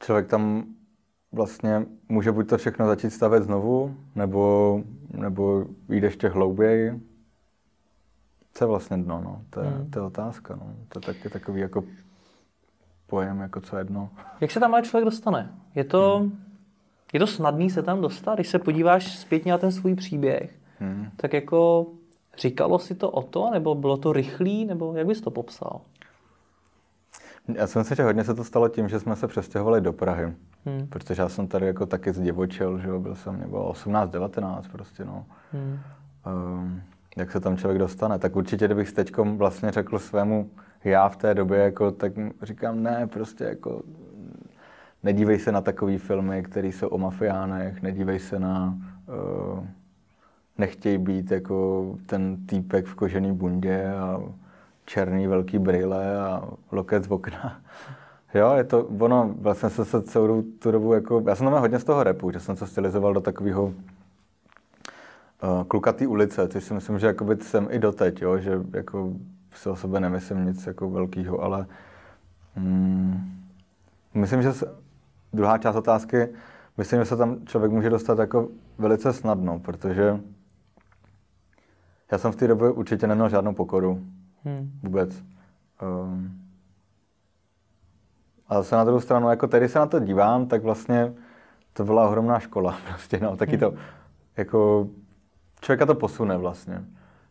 člověk 0.00 0.26
tam 0.26 0.64
vlastně 1.32 1.86
může 2.08 2.32
buď 2.32 2.48
to 2.48 2.58
všechno 2.58 2.86
začít 2.86 3.10
stavět 3.10 3.42
znovu, 3.42 3.96
nebo, 4.14 4.80
nebo 5.10 5.64
jít 5.88 6.04
ještě 6.04 6.28
hlouběji. 6.28 7.00
Co 8.52 8.64
je 8.64 8.68
vlastně 8.68 8.96
dno, 8.96 9.20
no? 9.20 9.42
To 9.50 9.60
je, 9.60 9.70
hmm. 9.70 9.90
to 9.90 9.98
je 9.98 10.02
otázka, 10.02 10.56
no. 10.56 10.74
To 10.88 10.98
je 10.98 11.14
taky 11.14 11.30
takový 11.30 11.60
jako 11.60 11.84
pojem, 13.06 13.40
jako 13.40 13.60
co 13.60 13.76
je 13.76 13.84
dno. 13.84 14.10
Jak 14.40 14.50
se 14.50 14.60
tam 14.60 14.74
ale 14.74 14.82
člověk 14.82 15.04
dostane? 15.04 15.54
Je 15.74 15.84
to, 15.84 16.18
hmm. 16.18 16.53
Je 17.14 17.20
to 17.20 17.26
snadný 17.26 17.70
se 17.70 17.82
tam 17.82 18.00
dostat? 18.00 18.34
Když 18.34 18.48
se 18.48 18.58
podíváš 18.58 19.18
zpětně 19.18 19.52
na 19.52 19.58
ten 19.58 19.72
svůj 19.72 19.94
příběh, 19.94 20.58
hmm. 20.78 21.08
tak 21.16 21.32
jako 21.32 21.86
říkalo 22.38 22.78
si 22.78 22.94
to 22.94 23.10
o 23.10 23.22
to, 23.22 23.50
nebo 23.52 23.74
bylo 23.74 23.96
to 23.96 24.12
rychlý, 24.12 24.64
nebo 24.64 24.94
jak 24.96 25.06
bys 25.06 25.20
to 25.20 25.30
popsal? 25.30 25.80
Já 27.54 27.66
si 27.66 27.78
myslím, 27.78 27.96
že 27.96 28.02
hodně 28.02 28.24
se 28.24 28.34
to 28.34 28.44
stalo 28.44 28.68
tím, 28.68 28.88
že 28.88 29.00
jsme 29.00 29.16
se 29.16 29.28
přestěhovali 29.28 29.80
do 29.80 29.92
Prahy. 29.92 30.32
Hmm. 30.66 30.86
Protože 30.86 31.22
já 31.22 31.28
jsem 31.28 31.46
tady 31.46 31.66
jako 31.66 31.86
taky 31.86 32.12
zdivočil, 32.12 32.78
že 32.78 32.88
jo, 32.88 33.00
byl 33.00 33.14
jsem, 33.14 33.40
nebo 33.40 33.64
18, 33.64 34.10
19 34.10 34.68
prostě, 34.68 35.04
no. 35.04 35.26
Hmm. 35.52 35.78
Um, 36.26 36.82
jak 37.16 37.32
se 37.32 37.40
tam 37.40 37.56
člověk 37.56 37.78
dostane, 37.78 38.18
tak 38.18 38.36
určitě, 38.36 38.64
kdybych 38.64 38.92
teďkom 38.92 39.38
vlastně 39.38 39.70
řekl 39.70 39.98
svému 39.98 40.50
já 40.84 41.08
v 41.08 41.16
té 41.16 41.34
době, 41.34 41.58
jako, 41.58 41.90
tak 41.90 42.12
říkám, 42.42 42.82
ne, 42.82 43.06
prostě 43.06 43.44
jako 43.44 43.82
nedívej 45.04 45.38
se 45.38 45.52
na 45.52 45.60
takové 45.60 45.98
filmy, 45.98 46.42
které 46.42 46.68
jsou 46.68 46.88
o 46.88 46.98
mafiánech, 46.98 47.82
nedívej 47.82 48.18
se 48.18 48.38
na 48.38 48.78
uh, 49.08 49.66
nechtěj 50.58 50.98
být 50.98 51.30
jako 51.30 51.86
ten 52.06 52.46
týpek 52.46 52.86
v 52.86 52.94
kožený 52.94 53.32
bundě 53.32 53.92
a 53.92 54.20
černý 54.84 55.26
velký 55.26 55.58
brýle 55.58 56.20
a 56.20 56.48
loket 56.72 57.04
z 57.04 57.10
okna. 57.10 57.60
Jo, 58.34 58.52
je 58.52 58.64
to, 58.64 58.84
ono, 58.84 59.34
vlastně 59.38 59.70
jsem 59.70 59.84
se 59.84 60.02
celou 60.02 60.42
tu 60.42 60.70
dobu, 60.70 60.92
jako, 60.92 61.22
já 61.26 61.34
jsem 61.34 61.46
tam 61.46 61.60
hodně 61.60 61.78
z 61.78 61.84
toho 61.84 62.02
repu, 62.02 62.30
že 62.30 62.40
jsem 62.40 62.56
se 62.56 62.66
stylizoval 62.66 63.14
do 63.14 63.20
takového 63.20 63.64
uh, 63.64 63.72
klukatý 65.68 66.06
ulice, 66.06 66.48
což 66.48 66.64
si 66.64 66.74
myslím, 66.74 66.98
že 66.98 67.06
jakoby 67.06 67.36
jsem 67.36 67.68
i 67.70 67.78
doteď, 67.78 68.22
jo, 68.22 68.38
že 68.38 68.60
jako 68.72 69.12
si 69.54 69.68
o 69.68 69.76
sebe 69.76 70.00
nemyslím 70.00 70.46
nic 70.46 70.66
jako 70.66 70.90
velkého, 70.90 71.40
ale 71.40 71.66
mm, 72.56 73.20
myslím, 74.14 74.42
že 74.42 74.52
se, 74.52 74.74
druhá 75.34 75.58
část 75.58 75.76
otázky, 75.76 76.28
myslím, 76.76 77.00
že 77.00 77.04
se 77.04 77.16
tam 77.16 77.46
člověk 77.46 77.72
může 77.72 77.90
dostat 77.90 78.18
jako 78.18 78.48
velice 78.78 79.12
snadno, 79.12 79.58
protože 79.58 80.20
já 82.12 82.18
jsem 82.18 82.32
v 82.32 82.36
té 82.36 82.48
době 82.48 82.70
určitě 82.70 83.06
neměl 83.06 83.28
žádnou 83.28 83.54
pokoru. 83.54 84.00
Hmm. 84.44 84.70
Vůbec. 84.82 85.22
Um, 85.82 86.40
a 88.48 88.54
zase 88.54 88.76
na 88.76 88.84
druhou 88.84 89.00
stranu, 89.00 89.30
jako 89.30 89.46
tady 89.46 89.68
se 89.68 89.78
na 89.78 89.86
to 89.86 90.00
dívám, 90.00 90.46
tak 90.46 90.62
vlastně 90.62 91.14
to 91.72 91.84
byla 91.84 92.08
ohromná 92.08 92.38
škola. 92.38 92.78
Prostě, 92.88 93.20
no, 93.22 93.36
taky 93.36 93.58
to, 93.58 93.70
hmm. 93.70 93.78
jako, 94.36 94.88
člověka 95.60 95.86
to 95.86 95.94
posune 95.94 96.36
vlastně. 96.36 96.84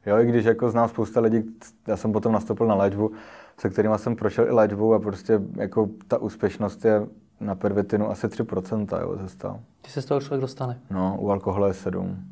Jo, 0.06 0.18
i 0.18 0.26
když 0.26 0.46
jako 0.46 0.70
znám 0.70 0.90
spousta 0.90 1.22
lidí, 1.22 1.44
já 1.88 1.98
jsem 1.98 2.12
potom 2.12 2.32
nastoupil 2.34 2.68
na 2.68 2.76
léčbu, 2.76 3.12
se 3.58 3.70
kterými 3.70 3.96
jsem 3.98 4.16
prošel 4.16 4.48
i 4.48 4.52
léčbu 4.52 4.94
a 4.94 5.00
prostě 5.00 5.42
jako 5.56 5.90
ta 6.08 6.18
úspěšnost 6.18 6.86
je 6.86 7.08
na 7.44 7.56
pervitinu 7.56 8.10
asi 8.10 8.28
3% 8.28 9.02
jo, 9.02 9.18
ze 9.18 9.30
100. 9.30 9.60
Kdy 9.82 9.90
se 9.90 10.02
z 10.02 10.06
toho 10.06 10.22
člověk 10.22 10.42
dostane? 10.42 10.80
No, 10.90 11.18
u 11.20 11.30
alkoholu 11.30 11.66
je 11.66 11.74
7. 11.74 12.26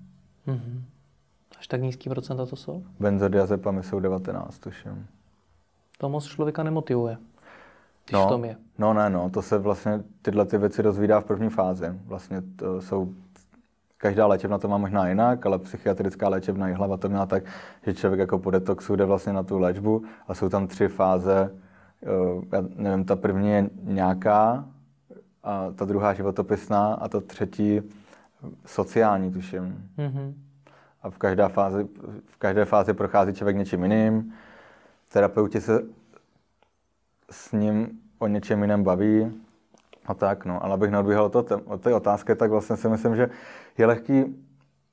Mm-hmm. 0.48 0.82
Až 1.60 1.68
tak 1.68 1.82
nízký 1.82 2.10
procenta 2.10 2.46
to 2.46 2.56
jsou? 2.56 2.84
Benzodiazepamy 3.00 3.84
jsou 3.84 4.00
19, 4.00 4.60
tuším. 4.60 5.08
To 5.98 6.10
moc 6.10 6.26
člověka 6.26 6.64
nemotivuje, 6.64 7.18
když 8.06 8.14
no, 8.14 8.26
v 8.26 8.30
tom 8.30 8.46
je. 8.46 8.56
No 8.78 8.94
ne, 8.94 9.10
no, 9.10 9.30
to 9.30 9.42
se 9.42 9.58
vlastně 9.58 10.04
tyhle 10.22 10.46
ty 10.46 10.58
věci 10.58 10.82
rozvídá 10.82 11.20
v 11.20 11.26
první 11.26 11.50
fázi. 11.50 11.86
Vlastně 12.06 12.42
to 12.56 12.82
jsou 12.82 13.14
Každá 14.02 14.28
léčebna 14.28 14.58
to 14.58 14.68
má 14.68 14.78
možná 14.78 15.08
jinak, 15.08 15.46
ale 15.46 15.60
psychiatrická 15.60 16.30
léčebna 16.30 16.70
i 16.70 16.74
hlava 16.74 16.98
to 16.98 17.10
měla 17.10 17.26
tak, 17.26 17.44
že 17.86 17.94
člověk 17.94 18.20
jako 18.20 18.40
po 18.40 18.52
detoxu 18.52 18.96
jde 18.96 19.06
vlastně 19.06 19.34
na 19.34 19.44
tu 19.44 19.60
léčbu 19.60 20.04
a 20.28 20.34
jsou 20.34 20.50
tam 20.50 20.68
tři 20.68 20.88
fáze. 20.88 21.52
Eh, 22.04 22.56
já 22.56 22.64
nevím, 22.76 23.06
ta 23.06 23.16
první 23.16 23.50
je 23.50 23.70
nějaká, 23.84 24.66
a 25.44 25.72
ta 25.76 25.86
druhá 25.86 26.14
životopisná 26.14 26.94
a 26.94 27.08
ta 27.08 27.20
třetí 27.20 27.82
sociální, 28.66 29.32
tuším. 29.32 29.90
Mm-hmm. 29.98 30.34
A 31.02 31.10
v 31.10 31.18
každé, 31.18 31.50
fázi, 31.50 31.88
v 32.26 32.38
každé 32.38 32.66
fázi 32.66 32.94
prochází 32.94 33.34
člověk 33.34 33.58
něčím 33.58 33.84
jiným. 33.84 34.34
Terapeuti 35.10 35.62
se 35.62 35.84
s 37.32 37.52
ním 37.52 38.00
o 38.20 38.28
něčem 38.28 38.62
jiném 38.62 38.84
baví. 38.84 39.42
A 40.06 40.14
tak, 40.14 40.46
no, 40.46 40.64
ale 40.64 40.74
abych 40.74 40.92
neodbíhal 40.92 41.26
od, 41.26 41.48
to, 41.48 41.60
od 41.66 41.82
té 41.82 41.94
otázky, 41.94 42.36
tak 42.36 42.52
vlastně 42.52 42.78
si 42.78 42.90
myslím, 42.90 43.16
že 43.16 43.30
je 43.78 43.86
lehký 43.86 44.36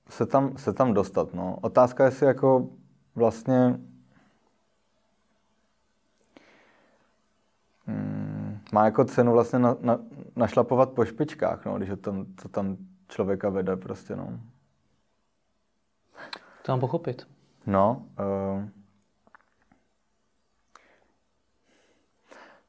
se 0.08 0.26
tam, 0.26 0.56
se 0.56 0.72
tam 0.72 0.94
dostat. 0.94 1.34
No. 1.34 1.58
Otázka 1.60 2.04
je 2.04 2.10
si 2.10 2.24
jako 2.24 2.68
vlastně 3.14 3.80
hmm, 7.86 8.58
má 8.72 8.84
jako 8.84 9.04
cenu 9.04 9.32
vlastně 9.32 9.58
na, 9.58 9.76
na, 9.80 9.98
našlapovat 10.38 10.90
po 10.90 11.04
špičkách, 11.04 11.64
no, 11.64 11.76
když 11.76 11.88
to 11.88 11.96
tam, 11.96 12.26
to 12.42 12.48
tam 12.48 12.76
člověka 13.08 13.48
vede 13.48 13.76
prostě, 13.76 14.16
no. 14.16 14.40
To 16.62 16.72
mám 16.72 16.80
pochopit. 16.80 17.28
No, 17.66 18.06
uh, 18.20 18.64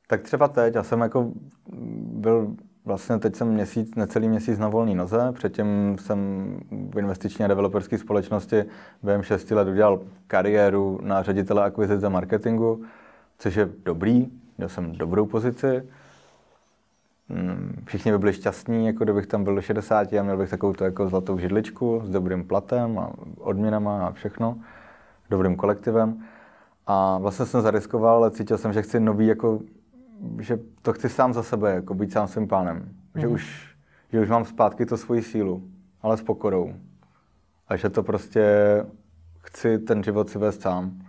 tak 0.07 0.21
třeba 0.21 0.47
teď, 0.47 0.75
já 0.75 0.83
jsem 0.83 1.01
jako 1.01 1.31
byl 2.01 2.55
Vlastně 2.89 3.19
teď 3.19 3.35
jsem 3.35 3.47
měsíc, 3.47 3.95
necelý 3.95 4.29
měsíc 4.29 4.59
na 4.59 4.67
volný 4.69 4.95
noze, 4.95 5.31
předtím 5.31 5.97
jsem 5.99 6.19
v 6.93 6.99
investiční 6.99 7.45
a 7.45 7.47
developerské 7.47 7.97
společnosti 7.97 8.65
během 9.03 9.23
6 9.23 9.51
let 9.51 9.67
udělal 9.67 10.01
kariéru 10.27 10.99
na 11.01 11.23
ředitele 11.23 11.63
akvizice 11.63 12.09
marketingu, 12.09 12.83
což 13.37 13.55
je 13.55 13.69
dobrý, 13.85 14.27
měl 14.57 14.69
jsem 14.69 14.91
dobrou 14.91 15.25
pozici. 15.25 15.83
Hmm, 17.29 17.83
všichni 17.85 18.11
by 18.11 18.17
byli 18.17 18.33
šťastní, 18.33 18.85
jako 18.85 19.03
kdybych 19.03 19.27
tam 19.27 19.43
byl 19.43 19.55
do 19.55 19.61
60 19.61 20.13
a 20.13 20.23
měl 20.23 20.37
bych 20.37 20.49
takovou 20.49 20.73
to 20.73 20.83
jako 20.83 21.09
zlatou 21.09 21.37
židličku 21.37 22.01
s 22.05 22.09
dobrým 22.09 22.47
platem 22.47 22.99
a 22.99 23.11
odměnama 23.37 24.07
a 24.07 24.11
všechno, 24.11 24.57
dobrým 25.29 25.55
kolektivem. 25.55 26.23
A 26.87 27.17
vlastně 27.17 27.45
jsem 27.45 27.61
zariskoval, 27.61 28.15
ale 28.15 28.31
cítil 28.31 28.57
jsem, 28.57 28.73
že 28.73 28.81
chci 28.81 28.99
nový 28.99 29.27
jako 29.27 29.59
že 30.39 30.59
to 30.81 30.93
chci 30.93 31.09
sám 31.09 31.33
za 31.33 31.43
sebe, 31.43 31.71
jako 31.71 31.93
být 31.93 32.11
sám 32.11 32.27
svým 32.27 32.47
pánem. 32.47 32.77
Mm. 32.77 33.21
Že, 33.21 33.27
mhm. 33.27 33.35
už, 33.35 33.75
že 34.11 34.21
už 34.21 34.29
mám 34.29 34.45
zpátky 34.45 34.85
to 34.85 34.97
svoji 34.97 35.21
sílu, 35.21 35.63
ale 36.01 36.17
s 36.17 36.21
pokorou. 36.21 36.73
A 37.67 37.75
že 37.75 37.89
to 37.89 38.03
prostě 38.03 38.45
chci 39.39 39.79
ten 39.79 40.03
život 40.03 40.29
si 40.29 40.37
vést 40.37 40.61
sám. 40.61 40.99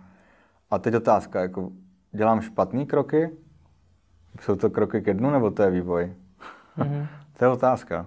A 0.71 0.79
teď 0.79 0.95
otázka, 0.95 1.41
jako 1.41 1.71
dělám 2.11 2.41
špatné 2.41 2.85
kroky? 2.85 3.29
Jsou 4.39 4.55
to 4.55 4.69
kroky 4.69 5.01
ke 5.01 5.13
dnu, 5.13 5.29
nebo 5.29 5.51
to 5.51 5.63
je 5.63 5.71
vývoj? 5.71 6.13
Mm. 6.77 7.07
to 7.37 7.45
je 7.45 7.51
otázka. 7.51 8.05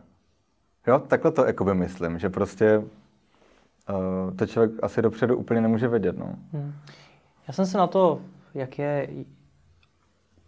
Jo, 0.87 0.99
takhle 0.99 1.33
to 1.33 1.45
jakoby 1.45 1.75
myslím, 1.75 2.19
že 2.19 2.28
prostě 2.28 2.78
uh, 2.78 4.37
to 4.37 4.47
člověk 4.47 4.73
asi 4.83 5.02
dopředu 5.02 5.37
úplně 5.37 5.61
nemůže 5.61 5.88
vědět. 5.88 6.19
No. 6.19 6.35
Mm. 6.52 6.75
Já 7.49 7.54
jsem 7.54 7.66
se 7.66 7.78
na 7.78 7.87
to, 7.87 8.21
jak 8.54 8.78
je 8.78 9.09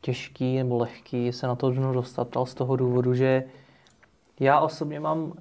těžký 0.00 0.56
nebo 0.56 0.78
lehký 0.78 1.32
se 1.32 1.46
na 1.46 1.54
to 1.54 1.70
dno 1.70 1.92
dostat 1.92 2.28
z 2.44 2.54
toho 2.54 2.76
důvodu, 2.76 3.14
že 3.14 3.44
já 4.40 4.60
osobně 4.60 5.00
mám 5.00 5.32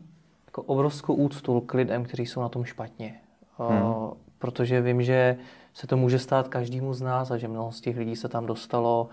jako 0.45 0.61
obrovskou 0.61 1.13
úctu 1.13 1.61
k 1.61 1.73
lidem, 1.73 2.03
kteří 2.03 2.25
jsou 2.25 2.41
na 2.41 2.49
tom 2.49 2.63
špatně. 2.63 3.15
Hmm. 3.57 3.81
Uh, 3.81 4.13
protože 4.39 4.81
vím, 4.81 5.01
že 5.01 5.37
se 5.73 5.87
to 5.87 5.97
může 5.97 6.19
stát 6.19 6.47
každému 6.47 6.93
z 6.93 7.01
nás 7.01 7.31
a 7.31 7.37
že 7.37 7.47
mnoho 7.47 7.71
z 7.71 7.81
těch 7.81 7.97
lidí 7.97 8.15
se 8.15 8.29
tam 8.29 8.45
dostalo 8.45 9.09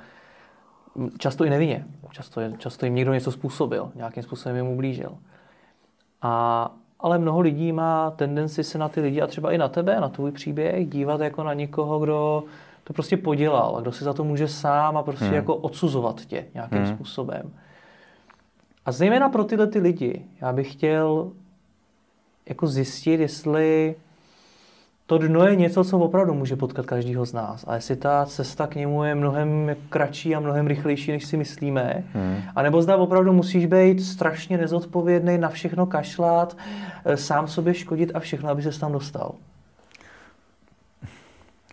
často 1.19 1.45
i 1.45 1.51
nevinně. 1.51 1.85
Často, 2.11 2.41
často 2.59 2.87
jim 2.87 2.95
někdo 2.95 3.15
něco 3.15 3.33
způsobil, 3.33 3.93
nějakým 3.95 4.23
způsobem 4.23 4.57
jim 4.57 4.67
ublížil. 4.67 5.19
A, 6.23 6.75
ale 7.01 7.19
mnoho 7.19 7.41
lidí 7.41 7.73
má 7.73 8.11
tendenci 8.11 8.65
se 8.65 8.79
na 8.79 8.89
ty 8.89 9.01
lidi 9.01 9.21
a 9.21 9.27
třeba 9.27 9.53
i 9.53 9.59
na 9.59 9.69
tebe, 9.69 10.01
na 10.01 10.09
tvůj 10.09 10.33
příběh 10.33 10.89
dívat 10.89 11.21
jako 11.21 11.43
na 11.43 11.55
někoho, 11.55 11.99
kdo 11.99 12.45
to 12.85 12.93
prostě 12.93 13.17
podělal 13.17 13.77
a 13.77 13.81
kdo 13.81 13.93
si 13.93 14.05
za 14.05 14.13
to 14.13 14.25
může 14.25 14.49
sám 14.49 14.97
a 14.97 15.03
prostě 15.03 15.25
hmm. 15.25 15.35
jako 15.35 15.57
odsuzovat 15.57 16.21
tě 16.21 16.47
nějakým 16.55 16.79
hmm. 16.79 16.95
způsobem. 16.95 17.53
A 18.87 18.93
zejména 18.93 19.29
pro 19.29 19.45
tyhle 19.45 19.67
ty 19.67 19.79
lidi, 19.79 20.25
já 20.41 20.53
bych 20.53 20.73
chtěl 20.73 21.33
jako 22.47 22.67
zjistit, 22.67 23.21
jestli 23.21 23.95
to 25.13 25.19
dno 25.19 25.47
je 25.47 25.57
něco, 25.57 25.85
co 25.85 25.99
opravdu 25.99 26.35
může 26.35 26.57
potkat 26.57 26.87
každýho 26.87 27.27
z 27.27 27.33
nás. 27.33 27.65
A 27.69 27.75
jestli 27.75 27.97
ta 27.97 28.27
cesta 28.27 28.67
k 28.67 28.75
němu 28.75 29.05
je 29.05 29.15
mnohem 29.15 29.77
kratší 29.89 30.35
a 30.35 30.41
mnohem 30.41 30.67
rychlejší, 30.67 31.13
než 31.13 31.25
si 31.25 31.37
myslíme. 31.37 32.05
Hmm. 32.13 32.37
A 32.57 32.63
nebo 32.63 32.83
zda 32.83 32.97
opravdu 32.97 33.33
musíš 33.33 33.67
být 33.67 34.05
strašně 34.05 34.59
nezodpovědný, 34.59 35.39
na 35.39 35.49
všechno 35.49 35.87
kašlat, 35.87 36.57
eh, 37.05 37.17
sám 37.17 37.49
sobě 37.49 37.75
škodit 37.75 38.11
a 38.15 38.21
všechno, 38.21 38.51
aby 38.51 38.63
se 38.63 38.81
tam 38.81 38.93
dostal. 38.93 39.35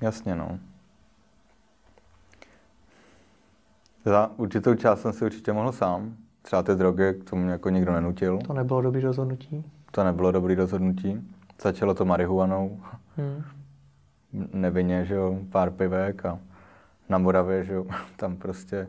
Jasně, 0.01 0.35
no. 0.35 0.59
Za 4.05 4.31
určitou 4.37 4.75
část 4.75 5.01
jsem 5.01 5.13
si 5.13 5.25
určitě 5.25 5.53
mohl 5.53 5.71
sám. 5.71 6.15
Třeba 6.41 6.63
ty 6.63 6.75
drogy, 6.75 7.13
k 7.13 7.29
tomu 7.29 7.43
mě 7.43 7.51
jako 7.51 7.69
nikdo 7.69 7.91
nenutil. 7.93 8.39
To 8.47 8.53
nebylo 8.53 8.81
dobrý 8.81 9.01
rozhodnutí? 9.01 9.63
To 9.91 10.03
nebylo 10.03 10.31
dobrý 10.31 10.55
rozhodnutí. 10.55 11.29
Začalo 11.61 11.93
to 11.93 12.05
marihuanou. 12.05 12.79
Hmm. 13.19 13.43
Nevinně, 14.53 15.05
že 15.05 15.15
jo, 15.15 15.39
pár 15.51 15.71
pivek 15.71 16.25
a 16.25 16.39
na 17.09 17.17
Moravě, 17.17 17.63
že 17.63 17.73
jo, 17.73 17.85
tam 18.15 18.35
prostě 18.35 18.87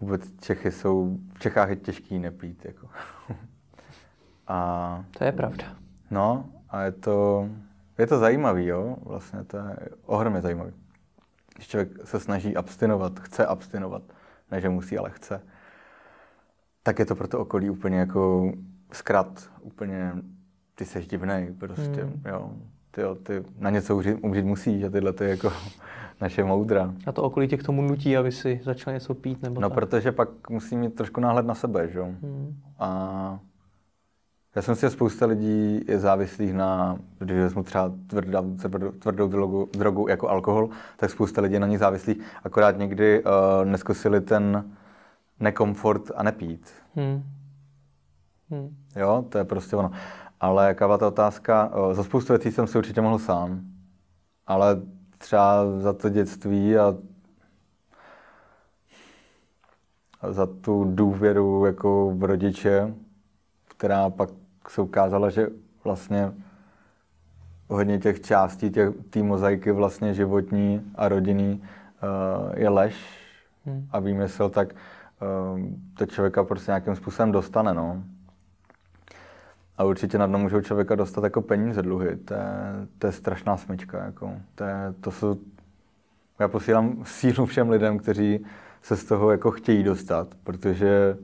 vůbec 0.00 0.40
Čechy 0.40 0.72
jsou, 0.72 1.18
v 1.34 1.38
Čechách 1.38 1.68
je 1.68 1.76
těžký 1.76 2.18
nepít, 2.18 2.64
jako. 2.64 2.88
a, 4.46 5.04
to 5.18 5.24
je 5.24 5.32
pravda. 5.32 5.64
No, 6.10 6.44
a 6.68 6.82
je 6.82 6.92
to, 6.92 7.48
je 7.98 8.06
to 8.06 8.18
zajímavý, 8.18 8.66
jo, 8.66 8.96
vlastně 9.02 9.44
to 9.44 9.56
je 9.56 9.76
ohromně 10.06 10.40
zajímavý 10.40 10.72
když 11.60 11.68
člověk 11.68 11.90
se 12.04 12.20
snaží 12.20 12.56
abstinovat, 12.56 13.20
chce 13.20 13.46
abstinovat, 13.46 14.02
ne 14.50 14.60
že 14.60 14.68
musí, 14.68 14.98
ale 14.98 15.10
chce, 15.10 15.42
tak 16.82 16.98
je 16.98 17.06
to 17.06 17.16
pro 17.16 17.28
to 17.28 17.40
okolí 17.40 17.70
úplně 17.70 17.98
jako 17.98 18.52
zkrat, 18.92 19.50
úplně 19.60 20.12
ty 20.74 20.84
seš 20.84 21.06
divnej, 21.06 21.52
prostě, 21.52 22.04
hmm. 22.04 22.22
jo. 22.26 22.52
Ty, 22.90 23.00
jo, 23.00 23.14
ty 23.14 23.44
na 23.58 23.70
něco 23.70 23.96
umřít, 23.96 24.18
umřít 24.22 24.44
musíš 24.44 24.84
a 24.84 24.90
tyhle 24.90 25.12
ty 25.12 25.24
jako 25.24 25.52
naše 26.20 26.44
moudra. 26.44 26.94
A 27.06 27.12
to 27.12 27.22
okolí 27.22 27.48
tě 27.48 27.56
k 27.56 27.62
tomu 27.62 27.82
nutí, 27.82 28.16
aby 28.16 28.32
si 28.32 28.60
začal 28.64 28.94
něco 28.94 29.14
pít 29.14 29.42
nebo 29.42 29.60
No, 29.60 29.68
tak. 29.68 29.74
protože 29.74 30.12
pak 30.12 30.50
musí 30.50 30.76
mít 30.76 30.94
trošku 30.94 31.20
náhled 31.20 31.46
na 31.46 31.54
sebe, 31.54 31.88
že 31.88 31.98
jo. 31.98 32.04
Hmm. 32.04 32.56
A 32.78 33.38
já 34.56 34.62
jsem 34.62 34.74
si, 34.74 34.90
spousta 34.90 35.26
lidí 35.26 35.80
je 35.88 35.98
závislých 35.98 36.52
na, 36.54 36.98
když 37.18 37.36
vezmu 37.36 37.62
třeba 37.62 37.92
tvrdou, 38.06 38.90
tvrdou 38.98 39.28
drogu, 39.28 39.68
drogu 39.72 40.08
jako 40.08 40.28
alkohol, 40.28 40.68
tak 40.96 41.10
spousta 41.10 41.40
lidí 41.40 41.54
je 41.54 41.60
na 41.60 41.66
ní 41.66 41.78
závislých, 41.78 42.18
akorát 42.44 42.78
někdy 42.78 43.24
uh, 43.24 43.30
neskusili 43.64 44.20
ten 44.20 44.70
nekomfort 45.40 46.10
a 46.16 46.22
nepít. 46.22 46.70
Hmm. 46.94 47.22
Hmm. 48.50 48.76
Jo, 48.96 49.24
to 49.28 49.38
je 49.38 49.44
prostě 49.44 49.76
ono. 49.76 49.90
Ale 50.40 50.66
jaká 50.66 50.98
ta 50.98 51.08
otázka, 51.08 51.72
za 51.92 52.04
spoustu 52.04 52.32
věcí 52.32 52.52
jsem 52.52 52.66
si 52.66 52.78
určitě 52.78 53.00
mohl 53.00 53.18
sám, 53.18 53.60
ale 54.46 54.80
třeba 55.18 55.78
za 55.78 55.92
to 55.92 56.08
dětství 56.08 56.78
a 56.78 56.94
za 60.28 60.46
tu 60.46 60.84
důvěru 60.84 61.66
jako 61.66 62.10
v 62.10 62.24
rodiče, 62.24 62.94
která 63.68 64.10
pak 64.10 64.30
se 64.68 64.82
ukázalo, 64.82 65.30
že 65.30 65.46
vlastně 65.84 66.32
hodně 67.68 67.98
těch 67.98 68.20
částí 68.20 68.70
té 69.10 69.22
mozaiky 69.22 69.72
vlastně 69.72 70.14
životní 70.14 70.92
a 70.94 71.08
rodinný 71.08 71.62
uh, 71.62 72.58
je 72.58 72.68
lež 72.68 72.94
hmm. 73.64 73.88
a 73.90 73.98
výmysl, 73.98 74.48
tak 74.48 74.72
uh, 74.72 75.60
to 75.94 76.06
člověka 76.06 76.44
prostě 76.44 76.70
nějakým 76.70 76.96
způsobem 76.96 77.32
dostane, 77.32 77.74
no. 77.74 78.02
A 79.80 79.84
určitě 79.84 80.18
na 80.18 80.26
dno 80.26 80.38
můžou 80.38 80.60
člověka 80.60 80.94
dostat 80.94 81.24
jako 81.24 81.42
peníze, 81.42 81.82
dluhy. 81.82 82.16
To 82.16 82.34
je, 82.34 82.40
to 82.98 83.06
je 83.06 83.12
strašná 83.12 83.56
smyčka. 83.56 84.04
Jako. 84.04 84.32
To, 84.54 84.64
je, 84.64 84.94
to 85.00 85.10
jsou, 85.10 85.36
já 86.38 86.48
posílám 86.48 87.02
sílu 87.04 87.46
všem 87.46 87.70
lidem, 87.70 87.98
kteří 87.98 88.44
se 88.82 88.96
z 88.96 89.04
toho 89.04 89.30
jako 89.30 89.50
chtějí 89.50 89.82
dostat, 89.82 90.34
protože 90.44 91.16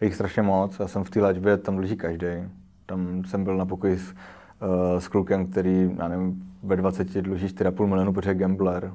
je 0.00 0.06
jich 0.06 0.14
strašně 0.14 0.42
moc. 0.42 0.78
Já 0.80 0.88
jsem 0.88 1.04
v 1.04 1.10
té 1.10 1.20
léčbě, 1.20 1.56
tam 1.56 1.78
leží 1.78 1.96
každý. 1.96 2.26
Tam 2.86 3.24
jsem 3.24 3.44
byl 3.44 3.56
na 3.56 3.66
pokoji 3.66 3.98
s, 3.98 4.12
uh, 4.12 4.98
s 4.98 5.08
klukem, 5.08 5.46
který, 5.46 5.90
já 5.98 6.08
nevím, 6.08 6.52
ve 6.62 6.76
20 6.76 7.22
dluží 7.22 7.46
4,5 7.46 7.86
milionu, 7.86 8.12
protože 8.12 8.30
je 8.30 8.34
gambler. 8.34 8.92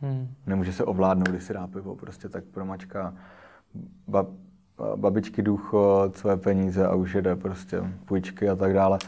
Hmm. 0.00 0.28
Nemůže 0.46 0.72
se 0.72 0.84
ovládnout, 0.84 1.28
když 1.28 1.44
si 1.44 1.52
dá 1.52 1.66
pivo, 1.66 1.96
prostě 1.96 2.28
tak 2.28 2.44
promačka 2.44 3.14
babičky 4.96 5.42
důchod, 5.42 6.16
své 6.16 6.36
peníze 6.36 6.86
a 6.86 6.94
už 6.94 7.14
jede 7.14 7.36
prostě 7.36 7.82
půjčky 8.04 8.48
a 8.48 8.56
tak 8.56 8.74
dále. 8.74 8.98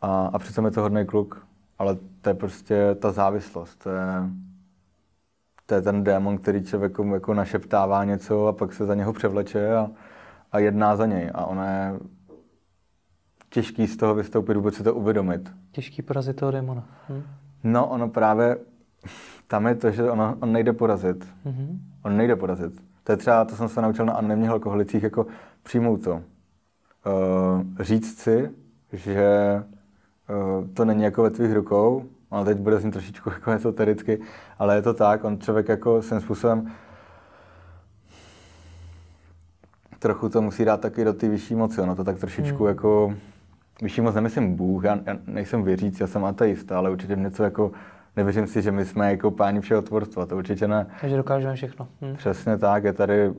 A, 0.00 0.26
a 0.26 0.38
přitom 0.38 0.64
je 0.64 0.70
to 0.70 0.80
hodný 0.80 1.06
kluk, 1.06 1.46
ale 1.78 1.96
to 2.20 2.30
je 2.30 2.34
prostě 2.34 2.94
ta 2.94 3.12
závislost. 3.12 3.76
To 3.76 3.90
je, 3.90 4.06
to 5.66 5.74
je 5.74 5.82
ten 5.82 6.04
démon, 6.04 6.38
který 6.38 6.64
člověku 6.64 7.04
jako 7.14 7.34
našeptává 7.34 8.04
něco 8.04 8.46
a 8.46 8.52
pak 8.52 8.72
se 8.72 8.86
za 8.86 8.94
něho 8.94 9.12
převleče 9.12 9.76
a, 9.76 9.90
a 10.52 10.58
jedná 10.58 10.96
za 10.96 11.06
něj. 11.06 11.30
A 11.34 11.46
ono 11.46 11.64
je 11.64 11.92
těžký 13.50 13.86
z 13.86 13.96
toho 13.96 14.14
vystoupit, 14.14 14.54
vůbec 14.56 14.74
si 14.74 14.82
to 14.82 14.94
uvědomit. 14.94 15.52
Těžký 15.72 16.02
porazit 16.02 16.36
toho 16.36 16.50
démona. 16.50 16.84
Hm? 17.08 17.22
No, 17.64 17.86
ono 17.86 18.08
právě, 18.08 18.56
tam 19.46 19.66
je 19.66 19.74
to, 19.74 19.90
že 19.90 20.10
ono, 20.10 20.36
on 20.40 20.52
nejde 20.52 20.72
porazit. 20.72 21.28
Mm-hmm. 21.46 21.78
On 22.02 22.16
nejde 22.16 22.36
porazit. 22.36 22.87
To 23.08 23.12
je 23.12 23.16
třeba, 23.16 23.44
to 23.44 23.56
jsem 23.56 23.68
se 23.68 23.82
naučil 23.82 24.06
na 24.06 24.12
anonimních 24.12 24.50
alkoholicích, 24.50 25.02
jako 25.02 25.26
přijmout 25.62 26.04
to. 26.04 26.12
Uh, 26.12 26.22
říct 27.80 28.18
si, 28.18 28.50
že 28.92 29.26
uh, 30.60 30.66
to 30.74 30.84
není 30.84 31.02
jako 31.02 31.22
ve 31.22 31.30
tvých 31.30 31.52
rukou, 31.52 32.04
ale 32.30 32.44
teď 32.44 32.58
bude 32.58 32.78
znít 32.78 32.92
trošičku 32.92 33.30
jako 33.34 33.50
esotericky, 33.50 34.20
ale 34.58 34.74
je 34.76 34.82
to 34.82 34.94
tak, 34.94 35.24
on 35.24 35.38
člověk 35.40 35.68
jako 35.68 36.02
svým 36.02 36.20
způsobem 36.20 36.72
trochu 39.98 40.28
to 40.28 40.42
musí 40.42 40.64
dát 40.64 40.80
taky 40.80 41.04
do 41.04 41.12
ty 41.12 41.28
vyšší 41.28 41.54
moci, 41.54 41.80
ono 41.80 41.94
to 41.94 42.04
tak 42.04 42.18
trošičku 42.18 42.58
hmm. 42.58 42.68
jako, 42.68 43.14
vyšší 43.82 44.00
moc 44.00 44.14
nemyslím 44.14 44.56
Bůh, 44.56 44.84
já, 44.84 44.98
já 45.06 45.18
nejsem 45.26 45.62
věřící, 45.62 45.98
já 46.00 46.06
jsem 46.06 46.24
ateista, 46.24 46.78
ale 46.78 46.90
určitě 46.90 47.16
něco 47.16 47.42
jako, 47.42 47.72
nevěřím 48.18 48.46
si, 48.46 48.62
že 48.62 48.72
my 48.72 48.84
jsme 48.84 49.10
jako 49.10 49.30
páni 49.30 49.60
všeho 49.60 49.82
tvorstva, 49.82 50.26
to 50.26 50.36
určitě 50.36 50.68
ne. 50.68 50.86
Takže 51.00 51.16
dokážeme 51.16 51.54
všechno. 51.54 51.88
Hmm. 52.00 52.16
Přesně 52.16 52.58
tak, 52.58 52.84
je 52.84 52.92
tady, 52.92 53.32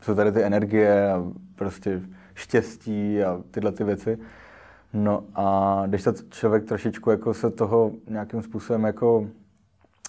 jsou 0.00 0.14
tady 0.14 0.32
ty 0.32 0.42
energie 0.42 1.12
a 1.12 1.24
prostě 1.54 2.00
štěstí 2.34 3.22
a 3.22 3.40
tyhle 3.50 3.72
ty 3.72 3.84
věci. 3.84 4.18
No 4.92 5.24
a 5.34 5.82
když 5.86 6.02
to 6.02 6.12
člověk 6.30 6.64
trošičku 6.64 7.10
jako 7.10 7.34
se 7.34 7.50
toho 7.50 7.90
nějakým 8.10 8.42
způsobem 8.42 8.84
jako 8.84 9.26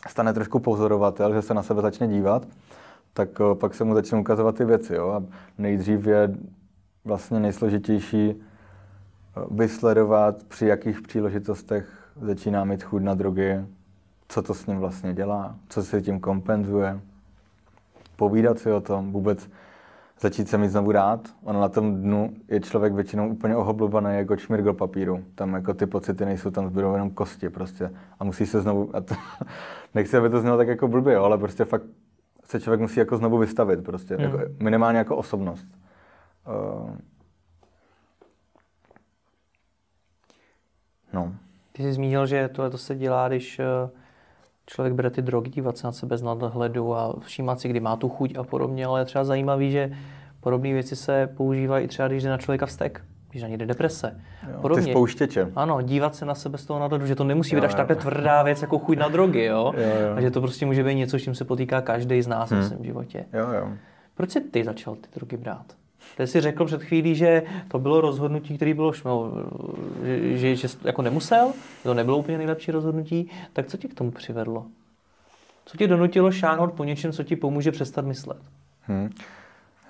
stane 0.08 0.34
trošku 0.34 0.60
pozorovatel, 0.60 1.34
že 1.34 1.42
se 1.42 1.54
na 1.54 1.64
sebe 1.64 1.82
začne 1.82 2.08
dívat, 2.08 2.48
tak 3.14 3.30
eh, 3.42 3.56
pak 3.56 3.74
se 3.74 3.84
mu 3.84 3.94
začnou 3.94 4.20
ukazovat 4.20 4.56
ty 4.56 4.66
věci. 4.66 4.96
Jo? 4.96 5.10
A 5.10 5.24
nejdřív 5.58 6.06
je 6.06 6.36
vlastně 7.06 7.40
nejsložitější 7.40 8.32
eh, 8.32 9.42
vysledovat, 9.52 10.44
při 10.44 10.66
jakých 10.66 11.02
příležitostech 11.02 12.10
začíná 12.22 12.64
mít 12.64 12.84
chud 12.84 13.04
na 13.04 13.14
drogy, 13.14 13.77
co 14.28 14.42
to 14.42 14.54
s 14.54 14.66
ním 14.66 14.78
vlastně 14.78 15.14
dělá, 15.14 15.56
co 15.70 15.84
se 15.84 16.02
tím 16.02 16.20
kompenzuje, 16.20 17.00
povídat 18.16 18.60
si 18.60 18.72
o 18.72 18.82
tom, 18.82 19.12
vůbec 19.12 19.50
začít 20.20 20.50
se 20.50 20.58
mít 20.58 20.70
znovu 20.70 20.92
rád. 20.92 21.20
Ono 21.44 21.62
na 21.62 21.70
tom 21.70 21.96
dnu 21.96 22.36
je 22.48 22.60
člověk 22.60 22.94
většinou 22.94 23.30
úplně 23.30 23.56
ohoblubaný 23.56 24.18
jako 24.18 24.36
čmirgl 24.36 24.74
papíru. 24.74 25.24
Tam 25.36 25.54
jako 25.54 25.74
ty 25.74 25.86
pocity 25.86 26.26
nejsou, 26.26 26.52
tam 26.52 26.70
zbydou 26.70 26.94
jenom 26.94 27.12
kosti 27.12 27.50
prostě. 27.50 27.92
A 28.20 28.24
musí 28.24 28.46
se 28.46 28.62
znovu, 28.62 28.96
a 28.96 29.02
to, 29.02 29.16
nechci, 29.94 30.18
aby 30.18 30.30
to 30.30 30.42
znělo 30.42 30.58
tak 30.58 30.68
jako 30.68 30.88
blbě, 30.88 31.14
jo, 31.14 31.24
ale 31.24 31.38
prostě 31.38 31.66
fakt 31.66 31.84
se 32.44 32.60
člověk 32.60 32.82
musí 32.82 33.00
jako 33.00 33.18
znovu 33.18 33.38
vystavit 33.38 33.84
prostě, 33.84 34.18
mm. 34.18 34.24
jako, 34.24 34.40
minimálně 34.60 34.98
jako 34.98 35.18
osobnost. 35.18 35.68
Uh, 36.48 36.96
no. 41.14 41.36
Ty 41.72 41.84
jsi 41.84 41.94
zmínil, 41.94 42.26
že 42.28 42.48
tohle 42.48 42.70
to 42.70 42.78
se 42.78 42.96
dělá, 42.96 43.28
když 43.28 43.60
eh, 43.60 43.90
člověk 44.68 44.94
bere 44.94 45.10
ty 45.10 45.22
drogy, 45.22 45.50
dívat 45.50 45.78
se 45.78 45.88
na 45.88 45.92
sebe 45.92 46.18
z 46.18 46.24
nadhledu 46.24 46.96
a 46.96 47.16
všímat 47.20 47.60
si, 47.60 47.70
kdy 47.70 47.80
má 47.80 47.96
tu 47.96 48.10
chuť 48.10 48.36
a 48.36 48.44
podobně, 48.44 48.86
ale 48.86 49.02
je 49.02 49.06
třeba 49.06 49.24
zajímavý, 49.24 49.72
že 49.72 49.92
podobné 50.40 50.74
věci 50.74 50.96
se 50.96 51.28
používají 51.38 51.86
i 51.86 51.88
třeba, 51.88 52.08
když 52.08 52.24
jde 52.24 52.30
na 52.30 52.38
člověka 52.38 52.66
vztek 52.66 53.02
když 53.30 53.44
na 53.44 53.50
ně 53.50 53.58
jde 53.58 53.66
deprese. 53.66 54.22
Jo, 54.52 54.62
Podobně. 54.62 54.86
Ty 54.86 54.92
spouštěče. 54.92 55.52
Ano, 55.56 55.82
dívat 55.82 56.16
se 56.16 56.26
na 56.26 56.36
sebe 56.36 56.58
z 56.58 56.66
toho 56.66 56.80
nadhledu, 56.80 57.06
že 57.06 57.16
to 57.16 57.24
nemusí 57.24 57.56
být 57.56 57.64
až 57.64 57.76
takhle 57.76 57.96
tvrdá 57.96 58.44
věc 58.44 58.62
jako 58.62 58.80
chuť 58.80 58.98
na 58.98 59.08
drogy, 59.08 59.44
jo? 59.44 59.74
jo, 59.78 59.84
jo. 59.84 60.16
A 60.16 60.22
že 60.22 60.32
to 60.32 60.42
prostě 60.42 60.66
může 60.66 60.84
být 60.84 60.96
něco, 60.96 61.20
s 61.20 61.24
čím 61.24 61.36
se 61.36 61.46
potýká 61.46 61.82
každý 61.82 62.22
z 62.22 62.28
nás 62.28 62.52
hmm. 62.52 62.62
v 62.62 62.66
svém 62.66 62.84
životě. 62.84 63.26
Jo, 63.34 63.48
jo. 63.54 63.70
Proč 64.16 64.30
jsi 64.30 64.42
ty 64.42 64.64
začal 64.64 64.96
ty 64.96 65.08
drogy 65.16 65.38
brát? 65.38 65.66
Ty 66.18 66.28
jsi 66.28 66.42
řekl 66.42 66.66
před 66.66 66.84
chvílí, 66.84 67.16
že 67.16 67.44
to 67.68 67.80
bylo 67.80 68.02
rozhodnutí, 68.02 68.56
které 68.56 68.74
bylo 68.74 68.94
šmo, 68.94 69.32
že, 70.04 70.38
že, 70.38 70.56
že 70.56 70.68
jako 70.84 71.02
nemusel, 71.02 71.54
to 71.84 71.94
nebylo 71.94 72.18
úplně 72.18 72.38
nejlepší 72.38 72.72
rozhodnutí, 72.72 73.32
tak 73.54 73.68
co 73.68 73.78
tě 73.78 73.88
k 73.88 73.94
tomu 73.94 74.12
přivedlo? 74.12 74.66
Co 75.66 75.78
tě 75.78 75.88
donutilo 75.88 76.32
šáhnout 76.32 76.74
po 76.74 76.84
něčem, 76.84 77.12
co 77.12 77.24
ti 77.24 77.36
pomůže 77.36 77.72
přestat 77.72 78.06
myslet? 78.06 78.38
Hmm. 78.82 79.10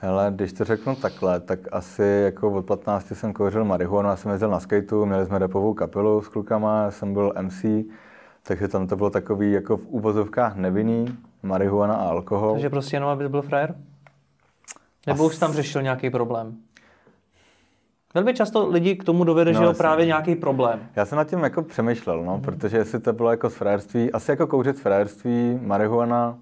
Hele, 0.01 0.31
když 0.35 0.53
to 0.53 0.65
řeknu 0.65 0.95
takhle, 0.95 1.39
tak 1.39 1.59
asi 1.71 2.03
jako 2.03 2.51
od 2.51 2.65
15 2.65 3.11
jsem 3.11 3.33
kouřil 3.33 3.65
marihuanu, 3.65 4.09
já 4.09 4.15
jsem 4.15 4.31
jezdil 4.31 4.49
na 4.49 4.59
skateu, 4.59 5.05
měli 5.05 5.25
jsme 5.25 5.39
repovou 5.39 5.73
kapelu 5.73 6.21
s 6.21 6.27
klukama, 6.27 6.83
já 6.83 6.91
jsem 6.91 7.13
byl 7.13 7.33
MC, 7.41 7.65
takže 8.43 8.67
tam 8.67 8.87
to 8.87 8.95
bylo 8.95 9.09
takový 9.09 9.51
jako 9.51 9.77
v 9.77 9.85
úvozovkách 9.87 10.55
nevinný, 10.55 11.17
marihuana 11.43 11.95
a 11.95 12.09
alkohol. 12.09 12.51
Takže 12.53 12.69
prostě 12.69 12.95
jenom, 12.95 13.09
aby 13.09 13.29
byl 13.29 13.41
frajer? 13.41 13.75
Nebo 15.07 15.25
As... 15.25 15.31
už 15.31 15.37
tam 15.37 15.53
řešil 15.53 15.81
nějaký 15.81 16.09
problém? 16.09 16.57
Velmi 18.13 18.33
často 18.33 18.67
lidi 18.67 18.95
k 18.95 19.03
tomu 19.03 19.23
dovede, 19.23 19.53
no, 19.53 19.59
že 19.59 19.65
je 19.65 19.73
právě 19.73 20.05
nějaký 20.05 20.35
problém. 20.35 20.79
Já 20.95 21.05
jsem 21.05 21.17
nad 21.17 21.27
tím 21.27 21.39
jako 21.39 21.61
přemýšlel, 21.61 22.23
no, 22.23 22.37
mm-hmm. 22.37 22.41
protože 22.41 22.77
jestli 22.77 22.99
to 22.99 23.13
bylo 23.13 23.31
jako 23.31 23.49
z 23.49 23.55
frajerství, 23.55 24.11
asi 24.11 24.31
jako 24.31 24.47
kouřit 24.47 24.77
z 24.77 24.81
frajerství, 24.81 25.59
marihuana, 25.61 26.37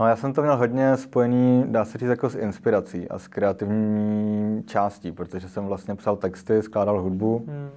No, 0.00 0.08
já 0.08 0.16
jsem 0.16 0.32
to 0.32 0.42
měl 0.42 0.56
hodně 0.56 0.96
spojený, 0.96 1.64
dá 1.66 1.84
se 1.84 1.98
říct, 1.98 2.08
jako 2.08 2.30
s 2.30 2.34
inspirací 2.34 3.08
a 3.08 3.18
s 3.18 3.28
kreativní 3.28 4.62
částí, 4.66 5.12
protože 5.12 5.48
jsem 5.48 5.66
vlastně 5.66 5.94
psal 5.94 6.16
texty, 6.16 6.62
skládal 6.62 7.00
hudbu. 7.00 7.44
Hmm. 7.46 7.70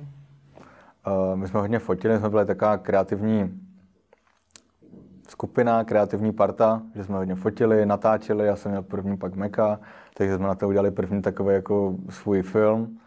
Uh, 1.07 1.35
my 1.35 1.47
jsme 1.47 1.59
hodně 1.59 1.79
fotili, 1.79 2.17
jsme 2.17 2.29
byli 2.29 2.45
taková 2.45 2.77
kreativní 2.77 3.61
skupina, 5.31 5.83
kreativní 5.83 6.31
parta, 6.31 6.81
že 6.95 7.03
jsme 7.03 7.15
hodně 7.15 7.35
fotili, 7.35 7.85
natáčeli, 7.85 8.45
já 8.45 8.55
jsem 8.55 8.71
měl 8.71 8.83
první 8.83 9.17
pak 9.17 9.35
meka, 9.35 9.79
takže 10.13 10.35
jsme 10.35 10.47
na 10.47 10.55
to 10.55 10.67
udělali 10.67 10.91
první 10.91 11.21
takový 11.21 11.53
jako 11.53 11.95
svůj 12.09 12.41
film. 12.41 12.99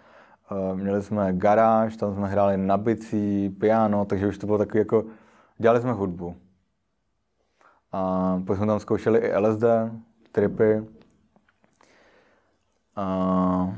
Uh, 0.51 0.79
měli 0.79 1.03
jsme 1.03 1.33
garáž, 1.33 1.97
tam 1.97 2.15
jsme 2.15 2.29
hráli 2.29 2.57
na 2.57 2.77
bicí, 2.77 3.51
piano, 3.51 4.05
takže 4.05 4.27
už 4.27 4.39
to 4.39 4.47
bylo 4.47 4.59
takový 4.59 4.79
jako, 4.79 5.05
dělali 5.59 5.81
jsme 5.81 5.93
hudbu. 5.93 6.37
A 7.93 8.43
pak 8.47 8.57
jsme 8.57 8.67
tam 8.67 8.81
zkoušeli 8.81 9.19
i 9.19 9.37
LSD, 9.37 9.65
tripy. 10.33 10.85
A, 12.97 13.75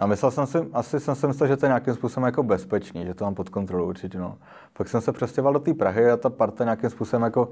a 0.00 0.06
myslel 0.06 0.30
jsem 0.30 0.46
si, 0.46 0.58
asi 0.72 1.00
jsem 1.00 1.14
si 1.14 1.26
myslel, 1.26 1.48
že 1.48 1.56
to 1.56 1.66
je 1.66 1.70
nějakým 1.70 1.94
způsobem 1.94 2.26
jako 2.26 2.42
bezpečný, 2.42 3.06
že 3.06 3.14
to 3.14 3.24
mám 3.24 3.34
pod 3.34 3.48
kontrolou 3.48 3.88
určitě. 3.88 4.18
No. 4.18 4.38
Pak 4.72 4.88
jsem 4.88 5.00
se 5.00 5.12
přestěhoval 5.12 5.52
do 5.52 5.60
té 5.60 5.74
Prahy 5.74 6.10
a 6.10 6.16
ta 6.16 6.30
parta 6.30 6.64
nějakým 6.64 6.90
způsobem 6.90 7.22
jako 7.22 7.48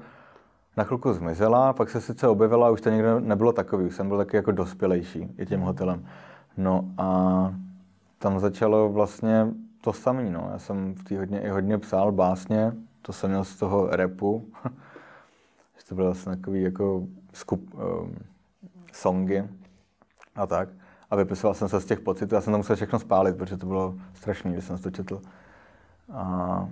na 0.76 0.84
chvilku 0.84 1.12
zmizela, 1.12 1.72
pak 1.72 1.90
se 1.90 2.00
sice 2.00 2.28
objevila, 2.28 2.70
už 2.70 2.80
to 2.80 2.90
někde 2.90 3.20
nebylo 3.20 3.52
takový, 3.52 3.84
už 3.84 3.94
jsem 3.96 4.08
byl 4.08 4.18
taky 4.18 4.36
jako 4.36 4.52
dospělejší 4.52 5.34
i 5.38 5.46
tím 5.46 5.60
hotelem. 5.60 6.06
No 6.56 6.84
a 6.98 7.54
tam 8.18 8.40
začalo 8.40 8.88
vlastně 8.88 9.46
to 9.80 9.92
samé, 9.92 10.30
no. 10.30 10.48
Já 10.52 10.58
jsem 10.58 10.94
v 10.94 11.04
té 11.04 11.18
hodně, 11.18 11.40
i 11.40 11.48
hodně 11.48 11.78
psal 11.78 12.12
básně, 12.12 12.72
to 13.02 13.12
jsem 13.12 13.30
měl 13.30 13.44
z 13.44 13.56
toho 13.56 13.86
repu, 13.90 14.48
že 15.78 15.86
to 15.88 15.94
bylo 15.94 16.06
vlastně 16.06 16.36
takový 16.36 16.62
jako 16.62 17.02
skup, 17.32 17.74
um, 17.74 18.16
songy 18.92 19.44
a 20.34 20.46
tak. 20.46 20.68
A 21.14 21.16
vypisoval 21.16 21.54
jsem 21.54 21.68
se 21.68 21.80
z 21.80 21.84
těch 21.84 22.00
pocitů. 22.00 22.34
Já 22.34 22.40
jsem 22.40 22.52
to 22.52 22.56
musel 22.56 22.76
všechno 22.76 22.98
spálit, 22.98 23.36
protože 23.36 23.56
to 23.56 23.66
bylo 23.66 23.94
strašný, 24.14 24.52
když 24.52 24.64
jsem 24.64 24.78
to 24.78 24.90
četl. 24.90 25.20
A, 26.12 26.68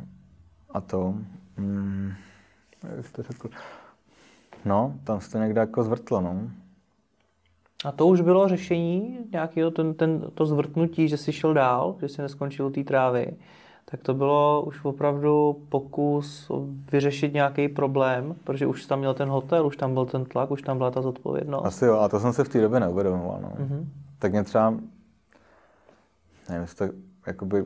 a 0.70 0.80
to, 0.80 1.14
mm, 1.56 2.12
jak 2.96 3.10
to 3.12 3.22
řekl, 3.22 3.48
no, 4.64 4.94
tam 5.04 5.20
se 5.20 5.30
to 5.30 5.38
někde 5.38 5.60
jako 5.60 5.82
zvrtlo, 5.82 6.20
no. 6.20 6.40
A 7.84 7.92
to 7.92 8.06
už 8.06 8.20
bylo 8.20 8.48
řešení 8.48 9.18
nějakého, 9.32 9.70
ten, 9.70 9.94
ten, 9.94 10.30
to 10.34 10.46
zvrtnutí, 10.46 11.08
že 11.08 11.16
jsi 11.16 11.32
šel 11.32 11.54
dál, 11.54 11.96
že 12.00 12.08
jsi 12.08 12.22
neskončil 12.22 12.70
té 12.70 12.84
trávy 12.84 13.36
tak 13.84 14.02
to 14.02 14.14
bylo 14.14 14.62
už 14.62 14.84
opravdu 14.84 15.56
pokus 15.68 16.50
vyřešit 16.92 17.34
nějaký 17.34 17.68
problém, 17.68 18.34
protože 18.44 18.66
už 18.66 18.86
tam 18.86 18.98
měl 18.98 19.14
ten 19.14 19.28
hotel, 19.28 19.66
už 19.66 19.76
tam 19.76 19.94
byl 19.94 20.06
ten 20.06 20.24
tlak, 20.24 20.50
už 20.50 20.62
tam 20.62 20.78
byla 20.78 20.90
ta 20.90 21.02
zodpovědnost. 21.02 21.64
Asi 21.64 21.84
jo, 21.84 21.98
a 21.98 22.08
to 22.08 22.20
jsem 22.20 22.32
se 22.32 22.44
v 22.44 22.48
té 22.48 22.60
době 22.60 22.80
neuvědomoval. 22.80 23.38
No. 23.42 23.48
Mm-hmm. 23.48 23.84
Tak 24.22 24.32
mě 24.32 24.44
třeba, 24.44 24.70
nevím, 26.48 26.62
jestli 26.62 26.88
to 26.88 26.94
jakoby, 27.26 27.64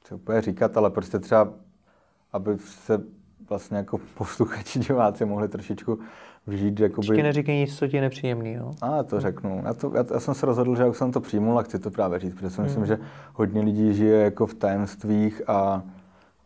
chci 0.00 0.14
úplně 0.14 0.40
říkat, 0.40 0.76
ale 0.76 0.90
prostě 0.90 1.18
třeba, 1.18 1.52
aby 2.32 2.58
se 2.58 3.02
vlastně 3.48 3.76
jako 3.76 3.98
posluchači, 4.14 4.78
diváci 4.78 5.24
mohli 5.24 5.48
trošičku 5.48 5.98
vžít. 6.46 6.80
Jakoby... 6.80 7.04
Vždycky 7.04 7.22
neříkej 7.22 7.56
nic, 7.56 7.78
co 7.78 7.88
ti 7.88 7.96
je 7.96 8.00
nepříjemný, 8.00 8.52
jo? 8.52 8.72
A 8.82 9.02
to 9.02 9.20
řeknu. 9.20 9.62
Já, 9.64 9.74
to, 9.74 9.92
já, 9.94 10.04
já, 10.14 10.20
jsem 10.20 10.34
se 10.34 10.46
rozhodl, 10.46 10.76
že 10.76 10.82
jak 10.82 10.96
jsem 10.96 11.12
to 11.12 11.20
přijmul 11.20 11.58
a 11.58 11.62
chci 11.62 11.78
to 11.78 11.90
právě 11.90 12.18
říct, 12.18 12.34
protože 12.34 12.50
si 12.50 12.60
myslím, 12.60 12.82
hmm. 12.82 12.86
že 12.86 12.98
hodně 13.34 13.60
lidí 13.60 13.94
žije 13.94 14.22
jako 14.22 14.46
v 14.46 14.54
tajemstvích 14.54 15.42
a 15.46 15.82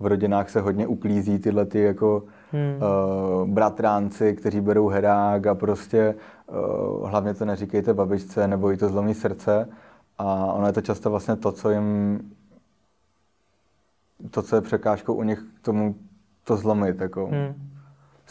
v 0.00 0.06
rodinách 0.06 0.50
se 0.50 0.60
hodně 0.60 0.86
uklízí 0.86 1.38
tyhle 1.38 1.66
ty 1.66 1.82
jako 1.82 2.24
hmm. 2.52 2.80
uh, 2.82 3.48
bratránci, 3.48 4.34
kteří 4.34 4.60
berou 4.60 4.88
herák 4.88 5.46
a 5.46 5.54
prostě 5.54 6.14
uh, 6.46 7.08
hlavně 7.08 7.34
to 7.34 7.44
neříkejte 7.44 7.94
babičce, 7.94 8.48
nebo 8.48 8.70
jí 8.70 8.76
to 8.76 8.88
zlomí 8.88 9.14
srdce. 9.14 9.68
A 10.18 10.52
ono 10.52 10.66
je 10.66 10.72
to 10.72 10.80
často 10.80 11.10
vlastně 11.10 11.36
to, 11.36 11.52
co 11.52 11.70
jim 11.70 12.20
to, 14.30 14.42
co 14.42 14.56
je 14.56 14.62
překážkou 14.62 15.14
u 15.14 15.22
nich 15.22 15.42
k 15.60 15.64
tomu 15.64 15.94
to 16.44 16.56
zlomit. 16.56 17.00
Jako. 17.00 17.26
Hmm 17.26 17.72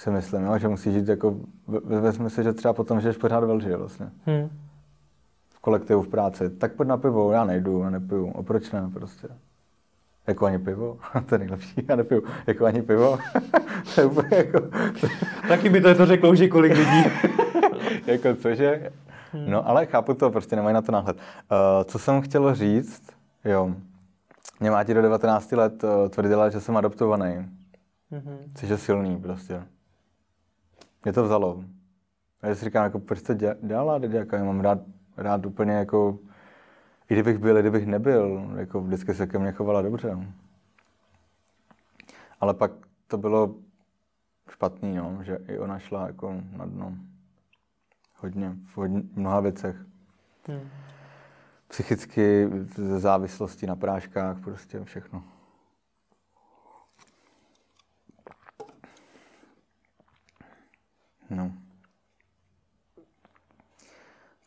si 0.02 0.12
myslím, 0.12 0.44
jo? 0.44 0.58
že 0.58 0.68
musí 0.68 0.92
žít 0.92 1.08
jako, 1.08 1.36
vezmi 1.84 2.30
si, 2.30 2.44
že 2.44 2.54
třeba 2.54 2.74
potom 2.74 3.02
žiješ 3.02 3.18
pořád 3.18 3.40
ve 3.40 3.54
lži 3.54 3.76
vlastně. 3.76 4.10
Hmm. 4.26 4.50
V 5.50 5.60
kolektivu, 5.60 6.02
v 6.02 6.08
práci. 6.08 6.50
Tak 6.50 6.74
pojď 6.74 6.88
na 6.88 6.98
pivo, 6.98 7.32
já 7.32 7.46
nejdu, 7.46 7.82
já 7.82 7.90
nepiju. 7.90 8.34
A 8.38 8.44
proč 8.44 8.72
ne 8.72 8.90
prostě? 8.94 9.28
Jako 10.28 10.46
ani 10.46 10.60
pivo? 10.60 10.98
to 11.26 11.36
je 11.36 11.40
nejlepší, 11.40 11.86
já 11.90 11.96
nepiju. 11.96 12.24
Jako 12.48 12.66
ani 12.66 12.82
pivo? 12.82 13.18
to 13.96 14.02
je 14.02 14.08
úplně 14.08 14.38
jako... 14.38 14.60
Taky 15.48 15.70
by 15.70 15.82
to, 15.82 15.96
to 15.96 16.06
řeklo 16.06 16.32
už 16.32 16.40
několik 16.40 16.74
lidí. 16.74 17.04
jako 18.06 18.36
cože? 18.36 18.92
Hmm. 19.32 19.52
No 19.52 19.70
ale 19.70 19.86
chápu 19.86 20.14
to, 20.14 20.32
prostě 20.32 20.56
nemají 20.56 20.74
na 20.74 20.82
to 20.82 20.92
náhled. 20.92 21.18
Uh, 21.18 21.84
co 21.84 22.00
jsem 22.00 22.22
chtěl 22.22 22.56
říct, 22.56 23.04
jo, 23.46 23.76
mě 24.60 24.72
máti 24.72 24.94
do 24.94 25.02
19 25.02 25.52
let 25.52 25.84
uh, 25.84 26.10
tvrdila, 26.10 26.50
že 26.50 26.62
jsem 26.62 26.78
adoptovaný. 26.78 27.50
Mm-hmm. 28.12 28.38
Což 28.56 28.70
je 28.70 28.78
silný 28.78 29.18
prostě. 29.22 29.64
Mě 31.04 31.14
to 31.14 31.24
vzalo. 31.24 31.64
A 32.42 32.48
já 32.48 32.56
si 32.56 32.66
říkám, 32.66 32.84
jako, 32.84 33.00
proč 33.00 33.22
to 33.22 33.34
dělala, 33.62 34.00
jako, 34.12 34.36
já 34.36 34.44
mám 34.44 34.62
rád, 34.62 34.80
rád 35.18 35.46
úplně 35.46 35.74
jako, 35.74 36.18
i 37.12 37.14
kdybych 37.14 37.38
byl, 37.38 37.58
i 37.58 37.62
kdybych 37.62 37.86
nebyl, 37.86 38.52
jako 38.56 38.82
vždycky 38.82 39.14
se 39.14 39.28
ke 39.28 39.40
mně 39.40 39.52
chovala 39.52 39.82
dobře. 39.82 40.18
Ale 42.40 42.54
pak 42.54 42.72
to 43.08 43.18
bylo 43.18 43.56
špatný, 44.50 44.96
no, 44.96 45.24
že 45.24 45.40
i 45.48 45.60
ona 45.60 45.80
šla 45.80 46.08
jako 46.08 46.42
na 46.58 46.66
dno. 46.66 46.98
Hodně, 48.16 48.56
v 48.66 48.78
hodně, 48.78 49.02
mnoha 49.16 49.40
věcech. 49.40 49.76
Hmm. 50.48 50.70
Psychicky, 51.68 52.50
závislosti 52.98 53.68
na 53.68 53.76
práškách, 53.76 54.40
prostě 54.40 54.84
všechno. 54.84 55.24
No. 61.30 61.52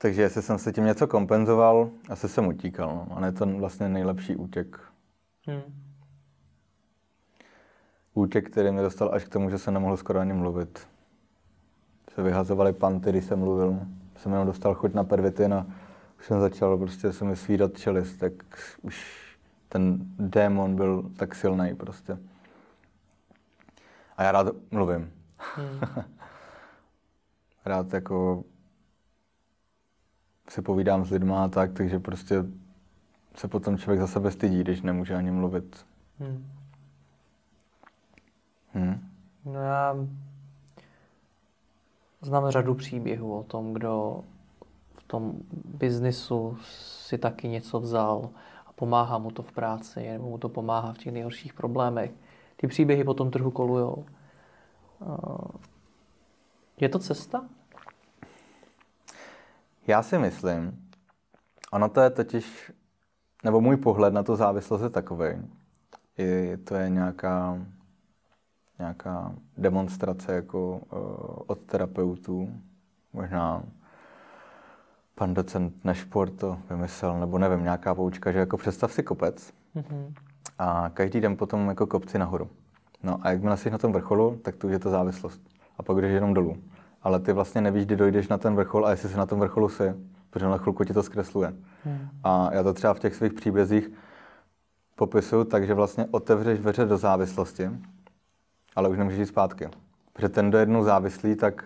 Takže 0.05 0.23
jestli 0.23 0.43
jsem 0.43 0.59
se 0.59 0.73
tím 0.73 0.85
něco 0.85 1.07
kompenzoval, 1.07 1.91
asi 2.09 2.29
jsem 2.29 2.47
utíkal. 2.47 3.07
No. 3.11 3.19
A 3.19 3.27
je 3.27 3.33
to 3.33 3.47
vlastně 3.47 3.89
nejlepší 3.89 4.37
útěk. 4.37 4.81
Hmm. 5.47 5.63
Útěk, 8.15 8.51
který 8.51 8.73
mě 8.73 8.83
dostal 8.83 9.11
až 9.13 9.25
k 9.25 9.29
tomu, 9.29 9.51
že 9.51 9.59
jsem 9.59 9.75
nemohl 9.75 9.97
skoro 9.97 10.21
ani 10.21 10.33
mluvit. 10.33 10.89
Se 12.15 12.23
vyhazovali 12.23 12.73
panty, 12.73 13.11
když 13.11 13.25
jsem 13.25 13.39
mluvil. 13.39 13.81
Jsem 14.17 14.33
jenom 14.33 14.47
dostal 14.47 14.75
chuť 14.75 14.95
na 14.95 15.05
pervitin 15.05 15.55
a 15.55 15.67
už 16.19 16.27
jsem 16.27 16.41
začal 16.41 16.79
prostě 16.79 17.13
se 17.13 17.25
mi 17.25 17.37
svídat 17.37 17.79
čelist, 17.79 18.19
tak 18.19 18.33
už 18.83 19.27
ten 19.69 19.99
démon 20.19 20.77
byl 20.77 21.11
tak 21.17 21.35
silný 21.35 21.75
prostě. 21.75 22.19
A 24.17 24.23
já 24.23 24.33
rád 24.33 24.47
mluvím. 24.71 25.13
Hmm. 25.57 25.81
rád 27.65 27.93
jako 27.93 28.45
si 30.49 30.63
povídám 30.63 31.05
s 31.05 31.11
lidma 31.11 31.45
a 31.45 31.49
tak, 31.49 31.73
takže 31.73 31.99
prostě 31.99 32.45
se 33.35 33.49
potom 33.49 33.79
člověk 33.79 34.01
za 34.01 34.07
sebe 34.07 34.31
stydí, 34.31 34.61
když 34.61 34.83
nemůže 34.83 35.15
ani 35.15 35.31
mluvit. 35.31 35.87
Hmm. 36.19 36.51
Hmm. 38.73 39.11
No 39.45 39.61
já 39.61 39.97
znám 42.21 42.51
řadu 42.51 42.75
příběhů 42.75 43.39
o 43.39 43.43
tom, 43.43 43.73
kdo 43.73 44.21
v 44.95 45.03
tom 45.03 45.35
biznisu 45.65 46.57
si 46.63 47.19
taky 47.19 47.49
něco 47.49 47.81
vzal 47.81 48.31
a 48.67 48.73
pomáhá 48.73 49.19
mu 49.19 49.31
to 49.31 49.43
v 49.43 49.53
práci, 49.53 50.09
nebo 50.13 50.29
mu 50.29 50.39
to 50.39 50.49
pomáhá 50.49 50.93
v 50.93 50.99
těch 50.99 51.13
nejhorších 51.13 51.55
problémech. 51.55 52.11
Ty 52.57 52.67
příběhy 52.67 53.05
potom 53.05 53.31
trochu 53.31 53.51
kolujou. 53.51 54.07
Je 56.81 56.89
to 56.89 56.99
cesta? 56.99 57.45
Já 59.87 60.03
si 60.03 60.19
myslím, 60.19 60.89
ono 61.73 61.89
to 61.89 62.01
je 62.01 62.11
totiž, 62.11 62.73
nebo 63.45 63.61
můj 63.61 63.77
pohled 63.77 64.15
na 64.15 64.23
to 64.23 64.37
závislost 64.37 64.83
je 64.83 64.91
takový, 64.91 65.29
i 66.19 66.57
to 66.57 66.75
je 66.75 66.89
nějaká, 66.89 67.59
nějaká 68.79 69.33
demonstrace 69.57 70.33
jako 70.35 70.71
uh, 70.71 70.79
od 71.47 71.59
terapeutů, 71.59 72.53
možná 73.13 73.63
pan 75.15 75.35
docent 75.35 75.85
Nešport 75.85 76.37
to 76.37 76.59
vymyslel, 76.71 77.21
nebo 77.21 77.39
nevím, 77.39 77.65
nějaká 77.65 77.95
poučka, 77.95 78.33
že 78.33 78.39
jako 78.39 78.57
představ 78.57 78.93
si 78.93 79.03
kopec 79.03 79.53
mm-hmm. 79.77 80.13
a 80.59 80.91
každý 80.95 81.21
den 81.21 81.37
potom 81.37 81.69
jako 81.69 81.87
kopci 81.87 82.19
nahoru. 82.19 82.51
No 83.03 83.19
a 83.23 83.31
jakmile 83.31 83.57
jsi 83.57 83.71
na 83.71 83.79
tom 83.79 83.93
vrcholu, 83.93 84.37
tak 84.37 84.57
tu 84.57 84.69
je 84.69 84.79
to 84.79 84.91
závislost. 84.91 85.41
A 85.79 85.83
pak 85.83 85.97
jdeš 85.97 86.13
jenom 86.13 86.35
dolů 86.35 86.57
ale 87.05 87.21
ty 87.21 87.33
vlastně 87.33 87.61
nevíš, 87.61 87.87
kdy 87.87 87.97
dojdeš 87.97 88.29
na 88.29 88.39
ten 88.39 88.55
vrchol 88.55 88.87
a 88.87 88.91
jestli 88.91 89.09
se 89.09 89.19
na 89.19 89.27
tom 89.27 89.41
vrcholu 89.41 89.69
si, 89.69 89.95
protože 90.31 90.47
na 90.47 90.59
chvilku 90.59 90.85
ti 90.85 90.93
to 90.93 91.03
zkresluje. 91.03 91.55
Hmm. 91.85 92.09
A 92.25 92.55
já 92.55 92.63
to 92.63 92.75
třeba 92.75 92.95
v 92.95 92.99
těch 92.99 93.15
svých 93.15 93.33
příbězích 93.33 93.91
popisuju 94.97 95.45
tak, 95.45 95.67
že 95.67 95.75
vlastně 95.75 96.07
otevřeš 96.11 96.59
dveře 96.59 96.85
do 96.85 96.97
závislosti, 96.97 97.71
ale 98.77 98.89
už 98.89 98.99
nemůžeš 98.99 99.19
jít 99.19 99.27
zpátky. 99.27 99.69
Protože 100.13 100.29
ten, 100.29 100.49
kdo 100.49 100.59
jednou 100.59 100.85
závislý, 100.85 101.37
tak 101.37 101.65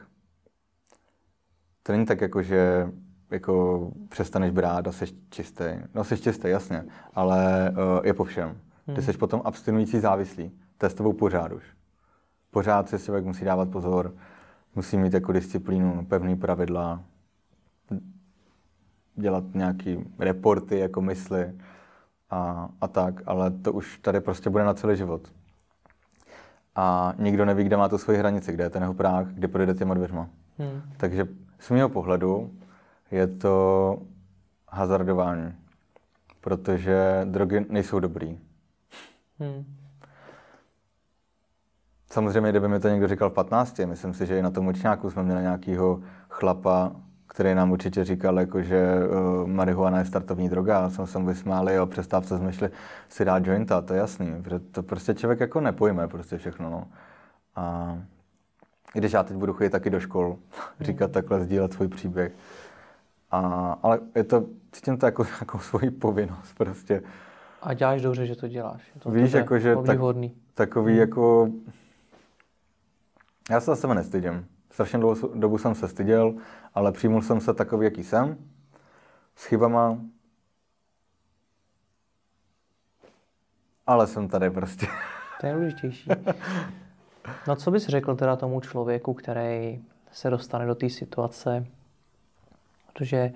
to 1.82 1.92
není 1.92 2.06
tak 2.06 2.20
jako, 2.20 2.42
že 2.42 2.90
jako 3.30 3.90
přestaneš 4.08 4.50
brát 4.50 4.88
a 4.88 4.92
jsi 4.92 5.06
čistý. 5.30 5.64
No 5.94 6.04
jsi 6.04 6.18
čistý, 6.18 6.48
jasně, 6.48 6.84
ale 7.14 7.70
uh, 7.70 8.06
je 8.06 8.14
po 8.14 8.24
všem. 8.24 8.56
Ty 8.86 8.92
hmm. 8.92 9.02
jsi 9.02 9.12
potom 9.12 9.42
abstinující 9.44 10.00
závislý. 10.00 10.52
To 10.78 10.86
je 10.86 10.90
s 10.90 10.94
tebou 10.94 11.12
pořád 11.12 11.52
už. 11.52 11.64
Pořád 12.50 12.88
si 12.88 12.98
člověk 12.98 13.24
musí 13.24 13.44
dávat 13.44 13.70
pozor, 13.70 14.14
musí 14.78 14.98
mít 14.98 15.14
jako 15.14 15.32
disciplínu, 15.32 16.06
pevný 16.06 16.36
pravidla, 16.36 17.04
dělat 19.14 19.44
nějaký 19.54 19.98
reporty, 20.18 20.78
jako 20.78 21.00
mysli 21.00 21.52
a, 22.30 22.68
a 22.80 22.88
tak, 22.88 23.22
ale 23.26 23.50
to 23.50 23.72
už 23.72 23.98
tady 23.98 24.20
prostě 24.20 24.50
bude 24.50 24.64
na 24.64 24.74
celý 24.74 24.96
život. 24.96 25.32
A 26.74 27.14
nikdo 27.18 27.44
neví, 27.44 27.64
kde 27.64 27.76
má 27.76 27.88
tu 27.88 27.98
svoji 27.98 28.18
hranici, 28.18 28.52
kde 28.52 28.64
je 28.64 28.70
ten 28.70 28.82
jeho 28.82 28.94
práh, 28.94 29.26
kdy 29.26 29.48
projde 29.48 29.74
těma 29.74 29.94
dveřma. 29.94 30.28
Hmm. 30.58 30.82
Takže 30.96 31.28
z 31.58 31.70
mého 31.70 31.88
pohledu 31.88 32.54
je 33.10 33.26
to 33.26 33.98
hazardování, 34.68 35.54
protože 36.40 37.20
drogy 37.24 37.66
nejsou 37.68 38.00
dobrý. 38.00 38.38
Hmm. 39.38 39.77
Samozřejmě, 42.18 42.50
kdyby 42.50 42.68
mi 42.68 42.80
to 42.80 42.88
někdo 42.88 43.08
říkal 43.08 43.30
v 43.30 43.32
15, 43.32 43.78
myslím 43.78 44.14
si, 44.14 44.26
že 44.26 44.38
i 44.38 44.42
na 44.42 44.50
tom 44.50 44.66
učňáku 44.66 45.10
jsme 45.10 45.22
měli 45.22 45.42
nějakého 45.42 46.00
chlapa, 46.28 46.92
který 47.26 47.54
nám 47.54 47.70
určitě 47.70 48.04
říkal, 48.04 48.38
jako, 48.38 48.62
že 48.62 48.94
uh, 48.94 49.48
marihuana 49.48 49.98
je 49.98 50.04
startovní 50.04 50.48
droga. 50.48 50.78
A 50.78 50.90
jsme 50.90 51.06
se 51.06 51.18
vysmáli 51.18 51.78
a 51.78 51.86
přestávce 51.86 52.38
jsme 52.38 52.52
šli 52.52 52.70
si 53.08 53.24
dát 53.24 53.46
jointa, 53.46 53.80
to 53.80 53.94
je 53.94 53.98
jasný. 53.98 54.42
Protože 54.42 54.58
to 54.58 54.82
prostě 54.82 55.14
člověk 55.14 55.40
jako 55.40 55.60
nepojme 55.60 56.08
prostě 56.08 56.38
všechno. 56.38 56.70
No. 56.70 56.84
A 57.56 57.96
když 58.92 59.12
já 59.12 59.22
teď 59.22 59.36
budu 59.36 59.52
chodit 59.52 59.70
taky 59.70 59.90
do 59.90 60.00
škol, 60.00 60.36
říkat 60.80 61.10
takhle, 61.10 61.44
sdílet 61.44 61.72
svůj 61.72 61.88
příběh. 61.88 62.32
A, 63.30 63.40
ale 63.82 63.98
je 64.14 64.24
to, 64.24 64.44
cítím 64.72 64.98
to 64.98 65.06
jako 65.06 65.26
jako 65.40 65.58
svoji 65.58 65.90
povinnost 65.90 66.54
prostě. 66.56 67.02
A 67.62 67.74
děláš 67.74 68.02
dobře, 68.02 68.26
že 68.26 68.36
to 68.36 68.48
děláš. 68.48 68.82
Je 68.94 69.00
to 69.00 69.10
Víš, 69.10 69.32
jako, 69.32 69.58
že 69.58 69.76
tak, 69.76 69.98
takový 70.54 70.92
hmm. 70.92 71.00
jako 71.00 71.48
já 73.48 73.60
se 73.60 73.76
sebe 73.76 73.94
nestydím. 73.94 74.46
Strašně 74.70 74.98
dlouhou 74.98 75.28
dobu 75.34 75.58
jsem 75.58 75.74
se 75.74 75.88
styděl, 75.88 76.34
ale 76.74 76.92
přijmul 76.92 77.22
jsem 77.22 77.40
se 77.40 77.54
takový, 77.54 77.84
jaký 77.84 78.04
jsem. 78.04 78.36
S 79.36 79.44
chybama. 79.44 79.98
Ale 83.86 84.06
jsem 84.06 84.28
tady 84.28 84.50
prostě. 84.50 84.86
To 85.40 85.46
je 85.46 85.54
důležitější. 85.54 86.10
No 87.48 87.56
co 87.56 87.70
bys 87.70 87.86
řekl 87.86 88.16
teda 88.16 88.36
tomu 88.36 88.60
člověku, 88.60 89.14
který 89.14 89.84
se 90.12 90.30
dostane 90.30 90.66
do 90.66 90.74
té 90.74 90.90
situace, 90.90 91.66
protože 92.92 93.32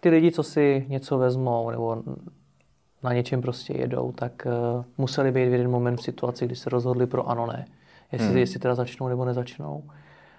ty 0.00 0.08
lidi, 0.08 0.32
co 0.32 0.42
si 0.42 0.86
něco 0.88 1.18
vezmou 1.18 1.70
nebo 1.70 2.02
na 3.02 3.12
něčem 3.12 3.42
prostě 3.42 3.72
jedou, 3.72 4.12
tak 4.12 4.46
uh, 4.46 4.84
museli 4.98 5.32
být 5.32 5.48
v 5.48 5.52
jeden 5.52 5.70
moment 5.70 5.96
v 5.96 6.02
situaci, 6.02 6.46
kdy 6.46 6.56
se 6.56 6.70
rozhodli 6.70 7.06
pro 7.06 7.28
ano, 7.28 7.46
ne 7.46 7.66
jestli, 8.12 8.28
hmm. 8.28 8.36
jestli 8.36 8.60
teda 8.60 8.74
začnou 8.74 9.08
nebo 9.08 9.24
nezačnou. 9.24 9.84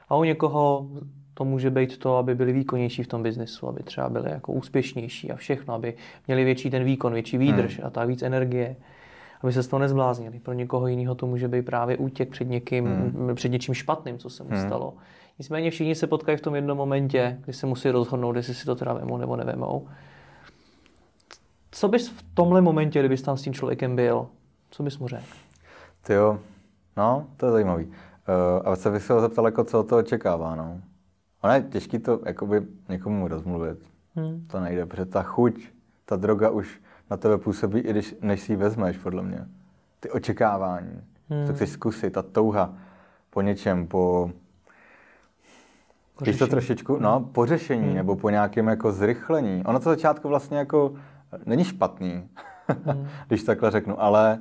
A 0.09 0.15
u 0.15 0.23
někoho 0.23 0.87
to 1.33 1.45
může 1.45 1.69
být 1.69 1.97
to, 1.97 2.17
aby 2.17 2.35
byli 2.35 2.53
výkonnější 2.53 3.03
v 3.03 3.07
tom 3.07 3.23
biznesu, 3.23 3.67
aby 3.67 3.83
třeba 3.83 4.09
byli 4.09 4.31
jako 4.31 4.51
úspěšnější 4.53 5.31
a 5.31 5.35
všechno, 5.35 5.73
aby 5.73 5.93
měli 6.27 6.43
větší 6.43 6.69
ten 6.69 6.83
výkon, 6.83 7.13
větší 7.13 7.37
výdrž 7.37 7.77
hmm. 7.77 7.87
a 7.87 7.89
tak 7.89 8.07
víc 8.07 8.21
energie, 8.21 8.75
aby 9.41 9.53
se 9.53 9.63
z 9.63 9.67
toho 9.67 9.79
nezbláznili. 9.79 10.39
Pro 10.39 10.53
někoho 10.53 10.87
jiného 10.87 11.15
to 11.15 11.27
může 11.27 11.47
být 11.47 11.65
právě 11.65 11.97
útěk 11.97 12.29
před 12.29 12.45
někým, 12.45 12.85
hmm. 12.85 13.35
před 13.35 13.49
něčím 13.49 13.73
špatným, 13.73 14.17
co 14.17 14.29
se 14.29 14.43
mu 14.43 14.49
hmm. 14.49 14.67
stalo. 14.67 14.93
Nicméně 15.39 15.71
všichni 15.71 15.95
se 15.95 16.07
potkají 16.07 16.37
v 16.37 16.41
tom 16.41 16.55
jednom 16.55 16.77
momentě, 16.77 17.37
kdy 17.43 17.53
se 17.53 17.67
musí 17.67 17.89
rozhodnout, 17.89 18.35
jestli 18.35 18.53
si 18.53 18.65
to 18.65 18.75
teda 18.75 18.93
vemou 18.93 19.17
nebo 19.17 19.35
nevemou. 19.35 19.87
Co 21.71 21.87
bys 21.87 22.09
v 22.09 22.23
tomhle 22.33 22.61
momentě, 22.61 22.99
kdybys 22.99 23.21
tam 23.21 23.37
s 23.37 23.41
tím 23.41 23.53
člověkem 23.53 23.95
byl, 23.95 24.27
co 24.69 24.83
bys 24.83 24.97
mu 24.97 25.07
řekl? 25.07 25.23
Ty 26.01 26.13
jo, 26.13 26.39
No, 26.97 27.27
to 27.37 27.45
je 27.45 27.51
zajímavý. 27.51 27.85
Uh, 27.85 27.93
a 28.71 28.75
se 28.75 28.91
bych 28.91 29.03
se 29.03 29.13
ho 29.13 29.21
zeptal, 29.21 29.45
jako, 29.45 29.63
co 29.63 29.83
to 29.83 29.97
očekává, 29.97 30.55
no. 30.55 30.81
Ono 31.41 31.53
je 31.53 31.61
těžké 31.61 31.99
to 31.99 32.19
jakoby 32.25 32.67
někomu 32.89 33.27
rozmluvit. 33.27 33.79
Hmm. 34.15 34.47
To 34.47 34.59
nejde, 34.59 34.85
protože 34.85 35.05
ta 35.05 35.23
chuť, 35.23 35.67
ta 36.05 36.15
droga 36.15 36.49
už 36.49 36.81
na 37.09 37.17
tebe 37.17 37.37
působí, 37.37 37.79
i 37.79 37.89
když 37.89 38.15
než 38.21 38.41
si 38.41 38.51
ji 38.51 38.55
vezmeš, 38.55 38.97
podle 38.97 39.23
mě. 39.23 39.47
Ty 39.99 40.09
očekávání, 40.09 41.01
hmm. 41.29 41.47
to 41.47 41.53
chceš 41.53 41.69
zkusit, 41.69 42.13
ta 42.13 42.21
touha 42.21 42.73
po 43.29 43.41
něčem, 43.41 43.87
po 43.87 44.31
Když 46.19 46.37
to 46.37 46.47
trošičku, 46.47 46.97
no, 46.99 47.19
po 47.19 47.45
řešení 47.45 47.85
hmm. 47.85 47.95
nebo 47.95 48.15
po 48.15 48.29
nějakém 48.29 48.67
jako 48.67 48.91
zrychlení. 48.91 49.63
Ono 49.65 49.79
to 49.79 49.89
začátku 49.89 50.27
vlastně 50.27 50.57
jako 50.57 50.93
není 51.45 51.63
špatný, 51.63 52.29
hmm. 52.85 53.07
když 53.27 53.43
takhle 53.43 53.71
řeknu, 53.71 54.01
ale 54.01 54.39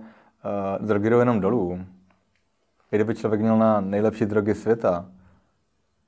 uh, 0.78 0.86
drogy 0.86 1.10
jdou 1.10 1.18
jenom 1.18 1.40
dolů. 1.40 1.80
I 2.92 2.96
kdyby 2.96 3.14
člověk 3.14 3.40
měl 3.40 3.58
na 3.58 3.80
nejlepší 3.80 4.26
drogy 4.26 4.54
světa 4.54 5.10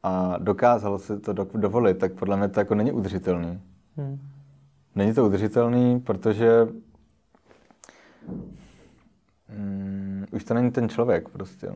a 0.03 0.39
dokázal 0.39 0.99
si 0.99 1.21
to 1.21 1.33
dovolit, 1.33 1.99
tak 1.99 2.13
podle 2.13 2.37
mě 2.37 2.49
to 2.49 2.61
jako 2.61 2.75
není 2.75 2.93
udržitelný. 2.93 3.61
Hmm. 3.97 4.19
Není 4.95 5.15
to 5.15 5.27
udržitelný, 5.27 6.01
protože 6.01 6.69
mm, 9.59 10.25
už 10.33 10.45
to 10.45 10.55
není 10.55 10.71
ten 10.71 10.89
člověk 10.89 11.29
prostě. 11.29 11.73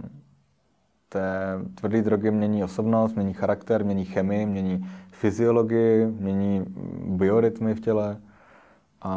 Té 1.08 1.58
tvrdé 1.74 2.02
drogy 2.02 2.30
mění 2.30 2.64
osobnost, 2.64 3.14
mění 3.14 3.34
charakter, 3.34 3.84
mění 3.84 4.04
chemii, 4.04 4.46
mění 4.46 4.88
fyziologii, 5.10 6.06
mění 6.06 6.64
biorytmy 7.06 7.74
v 7.74 7.80
těle 7.80 8.20
a, 9.02 9.12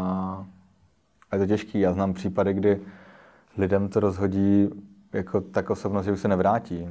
a 1.31 1.35
je 1.35 1.39
to 1.39 1.47
těžký. 1.47 1.79
Já 1.79 1.93
znám 1.93 2.13
případy, 2.13 2.53
kdy 2.53 2.81
lidem 3.57 3.89
to 3.89 3.99
rozhodí 3.99 4.69
jako 5.15 5.41
tak 5.41 5.69
osobnost, 5.69 6.05
že 6.05 6.11
už 6.11 6.19
se 6.19 6.27
nevrátí. 6.27 6.87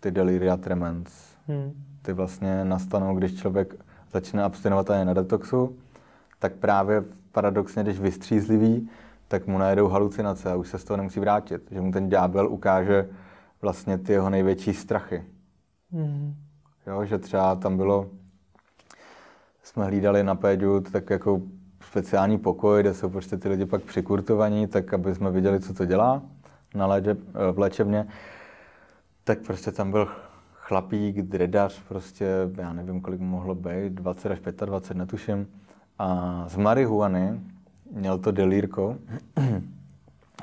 Ty 0.00 0.10
deliria 0.10 0.56
tremens. 0.56 1.08
Hmm. 1.46 1.72
Ty 2.02 2.12
vlastně 2.12 2.64
nastanou, 2.64 3.16
když 3.16 3.40
člověk 3.40 3.74
začne 4.12 4.42
abstinovat 4.42 4.90
a 4.90 4.96
je 4.96 5.04
na 5.04 5.14
detoxu, 5.14 5.76
tak 6.38 6.52
právě 6.52 7.04
paradoxně, 7.32 7.82
když 7.82 8.00
vystřízlivý, 8.00 8.88
tak 9.28 9.46
mu 9.46 9.58
najedou 9.58 9.88
halucinace 9.88 10.52
a 10.52 10.56
už 10.56 10.68
se 10.68 10.78
z 10.78 10.84
toho 10.84 10.96
nemusí 10.96 11.20
vrátit. 11.20 11.62
Že 11.70 11.80
mu 11.80 11.92
ten 11.92 12.08
ďábel 12.08 12.48
ukáže 12.48 13.08
vlastně 13.62 13.98
ty 13.98 14.12
jeho 14.12 14.30
největší 14.30 14.74
strachy. 14.74 15.24
Mm. 15.90 16.34
Jo, 16.86 17.04
že 17.04 17.18
třeba 17.18 17.54
tam 17.54 17.76
bylo, 17.76 18.10
jsme 19.62 19.84
hlídali 19.84 20.22
na 20.22 20.34
Péďu 20.34 20.80
tak 20.80 21.10
jako 21.10 21.40
speciální 21.80 22.38
pokoj, 22.38 22.80
kde 22.80 22.94
jsou 22.94 23.08
prostě 23.08 23.36
ty 23.36 23.48
lidi 23.48 23.66
pak 23.66 23.82
přikurtovaní, 23.82 24.66
tak 24.66 24.94
aby 24.94 25.14
jsme 25.14 25.30
viděli, 25.30 25.60
co 25.60 25.74
to 25.74 25.84
dělá 25.84 26.22
na 26.74 26.86
léče, 26.86 27.16
v 27.52 27.58
léčebně. 27.58 28.06
Tak 29.24 29.38
prostě 29.38 29.72
tam 29.72 29.90
byl 29.90 30.08
chlapík, 30.54 31.22
dredař, 31.22 31.82
prostě, 31.88 32.26
já 32.56 32.72
nevím, 32.72 33.00
kolik 33.00 33.20
mohlo 33.20 33.54
být, 33.54 33.92
20 33.92 34.32
až 34.32 34.38
25, 34.66 34.98
netuším. 34.98 35.46
A 35.98 36.44
z 36.48 36.56
marihuany 36.56 37.40
měl 37.92 38.18
to 38.18 38.32
delírko, 38.32 38.96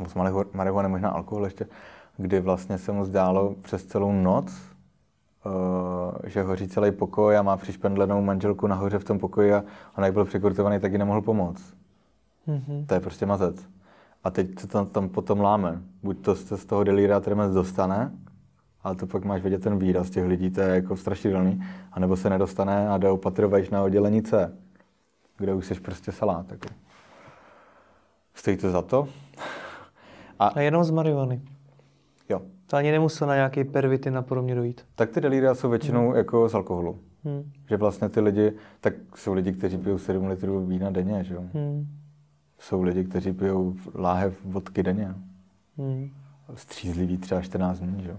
z 0.08 0.14
marihuany 0.54 0.90
možná 0.90 1.10
alkohol 1.10 1.46
ještě, 1.46 1.68
kdy 2.18 2.40
vlastně 2.40 2.78
se 2.78 2.92
mu 2.92 3.06
zdálo 3.06 3.56
přes 3.62 3.86
celou 3.86 4.12
noc, 4.12 4.54
uh, 5.46 5.52
že 6.24 6.44
hoří 6.44 6.68
celý 6.68 6.92
pokoj 6.92 7.38
a 7.38 7.42
má 7.42 7.58
přišpendlenou 7.58 8.22
manželku 8.22 8.68
nahoře 8.68 9.00
v 9.00 9.04
tom 9.04 9.20
pokoji 9.20 9.54
a 9.54 9.64
on 9.98 10.04
jak 10.04 10.14
byl 10.14 10.26
přikurtovaný, 10.26 10.80
tak 10.80 10.92
ji 10.92 10.98
nemohl 10.98 11.22
pomoct. 11.22 11.74
Mm-hmm. 12.48 12.86
To 12.86 12.94
je 12.94 13.00
prostě 13.00 13.26
mazec. 13.26 13.68
A 14.24 14.32
teď 14.32 14.60
se 14.60 14.68
tam, 14.68 14.86
tam 14.86 15.10
potom 15.10 15.42
láme. 15.42 15.82
Buď 16.04 16.22
to 16.22 16.36
se 16.36 16.58
z 16.58 16.66
toho 16.66 16.84
delíra 16.84 17.20
tremens 17.20 17.54
dostane, 17.54 18.12
ale 18.84 18.96
to 18.96 19.08
pak 19.08 19.26
máš 19.26 19.42
vidět 19.42 19.64
ten 19.64 19.78
výraz 19.78 20.10
těch 20.10 20.26
lidí, 20.26 20.52
to 20.52 20.62
je 20.62 20.76
jako 20.76 20.98
strašidelný, 20.98 21.64
anebo 21.92 22.16
se 22.16 22.30
nedostane 22.30 22.90
a 22.90 22.98
jde 22.98 23.10
opatruješ 23.10 23.70
na 23.70 23.84
oddělení 23.84 24.22
C, 24.22 24.58
kde 25.38 25.54
už 25.54 25.66
jsi 25.66 25.76
prostě 25.76 26.12
salát. 26.12 26.52
Jako. 26.52 26.68
Stojí 28.34 28.58
to 28.58 28.72
za 28.72 28.82
to? 28.82 29.08
A, 30.40 30.48
a 30.48 30.60
jenom 30.60 30.84
z 30.84 30.92
marihuany. 30.92 31.42
Jo. 32.30 32.42
To 32.68 32.78
ani 32.78 32.92
nemusel 32.92 33.28
na 33.28 33.36
nějaký 33.36 33.64
pervitin 33.64 34.18
a 34.18 34.22
podobně 34.22 34.56
dojít. 34.56 34.86
Tak 34.96 35.10
ty 35.10 35.22
delíria 35.22 35.56
jsou 35.56 35.70
většinou 35.70 36.08
hmm. 36.08 36.16
jako 36.16 36.50
z 36.50 36.56
alkoholu. 36.56 37.00
Hmm. 37.24 37.52
Že 37.70 37.78
vlastně 37.78 38.10
ty 38.10 38.20
lidi, 38.20 38.54
tak 38.82 38.94
jsou 39.16 39.34
lidi, 39.34 39.52
kteří 39.52 39.78
pijou 39.78 39.98
7 39.98 40.28
litrů 40.28 40.66
vína 40.66 40.90
denně, 40.90 41.24
že 41.24 41.34
jo. 41.34 41.44
Hmm. 41.54 41.88
Jsou 42.62 42.82
lidi, 42.82 43.04
kteří 43.04 43.34
pijou 43.34 43.76
láhev 43.96 44.46
vodky 44.46 44.84
denně. 44.84 45.16
Hmm. 45.78 46.12
Střízlivý 46.56 47.18
třeba 47.18 47.42
14 47.42 47.80
dní, 47.80 48.04
že. 48.04 48.18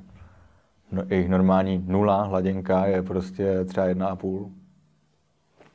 No, 0.93 1.03
jejich 1.09 1.29
normální 1.29 1.85
nula 1.87 2.23
hladinka 2.23 2.87
je 2.87 3.03
prostě 3.03 3.65
třeba 3.65 3.87
jedna 3.87 4.07
a 4.09 4.17
půl. 4.17 4.51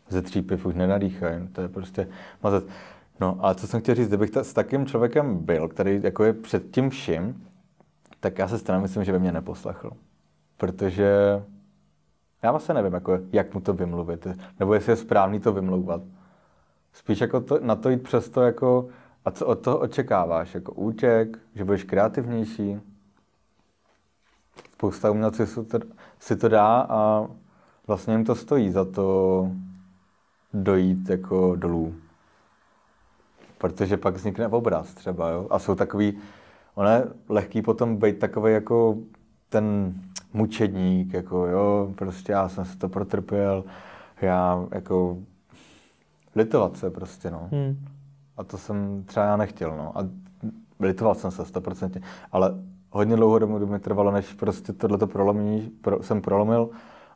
Ze 0.10 0.21
tří 0.21 0.41
piv 0.41 0.65
už 0.65 0.75
nenadýchají, 0.75 1.47
to 1.47 1.62
je 1.62 1.67
prostě 1.67 2.08
mazec. 2.43 2.65
No 3.19 3.38
a 3.45 3.53
co 3.53 3.67
jsem 3.67 3.82
chtěl 3.82 3.95
říct, 3.95 4.08
kdybych 4.08 4.30
ta, 4.30 4.43
s 4.43 4.53
takým 4.53 4.86
člověkem 4.86 5.38
byl, 5.38 5.67
který 5.67 5.99
jako 6.03 6.23
je 6.23 6.34
před 6.34 6.71
tím 6.71 6.89
vším, 6.89 7.43
tak 8.19 8.38
já 8.38 8.47
se 8.47 8.58
straně 8.58 8.82
myslím, 8.82 9.03
že 9.03 9.12
by 9.12 9.19
mě 9.19 9.32
neposlechl. 9.32 9.91
Protože 10.58 11.13
já 12.43 12.51
vlastně 12.51 12.73
nevím, 12.73 12.93
jako, 12.93 13.19
jak 13.32 13.53
mu 13.53 13.62
to 13.62 13.73
vymluvit, 13.73 14.27
nebo 14.60 14.73
jestli 14.73 14.91
je 14.91 14.95
správný 14.95 15.39
to 15.39 15.53
vymlouvat. 15.53 16.01
Spíš 16.97 17.21
jako 17.21 17.41
to, 17.41 17.60
na 17.62 17.75
to 17.75 17.89
jít 17.89 18.03
přes 18.03 18.29
to, 18.29 18.41
jako, 18.41 18.88
a 19.25 19.31
co 19.31 19.45
od 19.45 19.55
toho 19.55 19.79
očekáváš, 19.79 20.53
jako 20.53 20.71
útěk, 20.71 21.39
že 21.55 21.65
budeš 21.65 21.83
kreativnější. 21.83 22.79
Spousta 24.73 25.12
umělců 25.12 25.67
si 26.19 26.36
to 26.36 26.47
dá 26.47 26.86
a 26.89 27.27
vlastně 27.88 28.13
jim 28.13 28.25
to 28.25 28.36
stojí 28.36 28.71
za 28.71 28.86
to 28.86 29.49
dojít 30.53 31.10
jako 31.10 31.55
dolů. 31.55 31.95
Protože 33.57 33.97
pak 33.97 34.15
vznikne 34.15 34.47
obraz 34.47 34.93
třeba, 34.93 35.29
jo? 35.29 35.47
A 35.49 35.60
jsou 35.60 35.75
takový, 35.75 36.17
ono 36.75 36.89
je 36.89 37.03
lehký 37.29 37.62
potom 37.62 37.97
být 37.97 38.19
takový 38.19 38.53
jako 38.53 38.97
ten 39.49 39.93
mučedník, 40.33 41.13
jako 41.13 41.47
jo, 41.47 41.93
prostě 41.95 42.31
já 42.31 42.49
jsem 42.49 42.65
se 42.65 42.77
to 42.77 42.89
protrpěl, 42.89 43.63
já 44.21 44.65
jako 44.71 45.17
litovat 46.38 46.78
se 46.78 46.89
prostě, 46.89 47.32
no. 47.32 47.50
Hmm. 47.52 47.86
A 48.38 48.43
to 48.43 48.58
jsem 48.58 49.04
třeba 49.04 49.26
já 49.26 49.38
nechtěl, 49.38 49.78
no. 49.78 49.97
A 49.97 50.08
litoval 50.80 51.15
jsem 51.15 51.32
se 51.32 51.43
100%, 51.43 52.02
ale 52.32 52.54
hodně 52.91 53.15
dlouho 53.15 53.39
dobu 53.39 53.65
mi 53.65 53.80
trvalo, 53.80 54.12
než 54.12 54.34
prostě 54.34 54.73
tohleto 54.73 55.08
prolomení 55.08 55.71
pro, 55.82 56.04
jsem 56.04 56.21
prolomil 56.21 56.69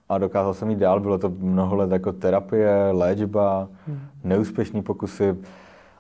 a 0.10 0.18
dokázal 0.18 0.54
jsem 0.54 0.70
jít 0.70 0.80
dál. 0.80 1.00
Bylo 1.00 1.18
to 1.18 1.30
mnoho 1.30 1.76
let 1.76 1.92
jako 1.92 2.12
terapie, 2.12 2.92
léčba, 2.92 3.68
hmm. 3.88 4.00
neúspěšní 4.24 4.82
pokusy. 4.82 5.38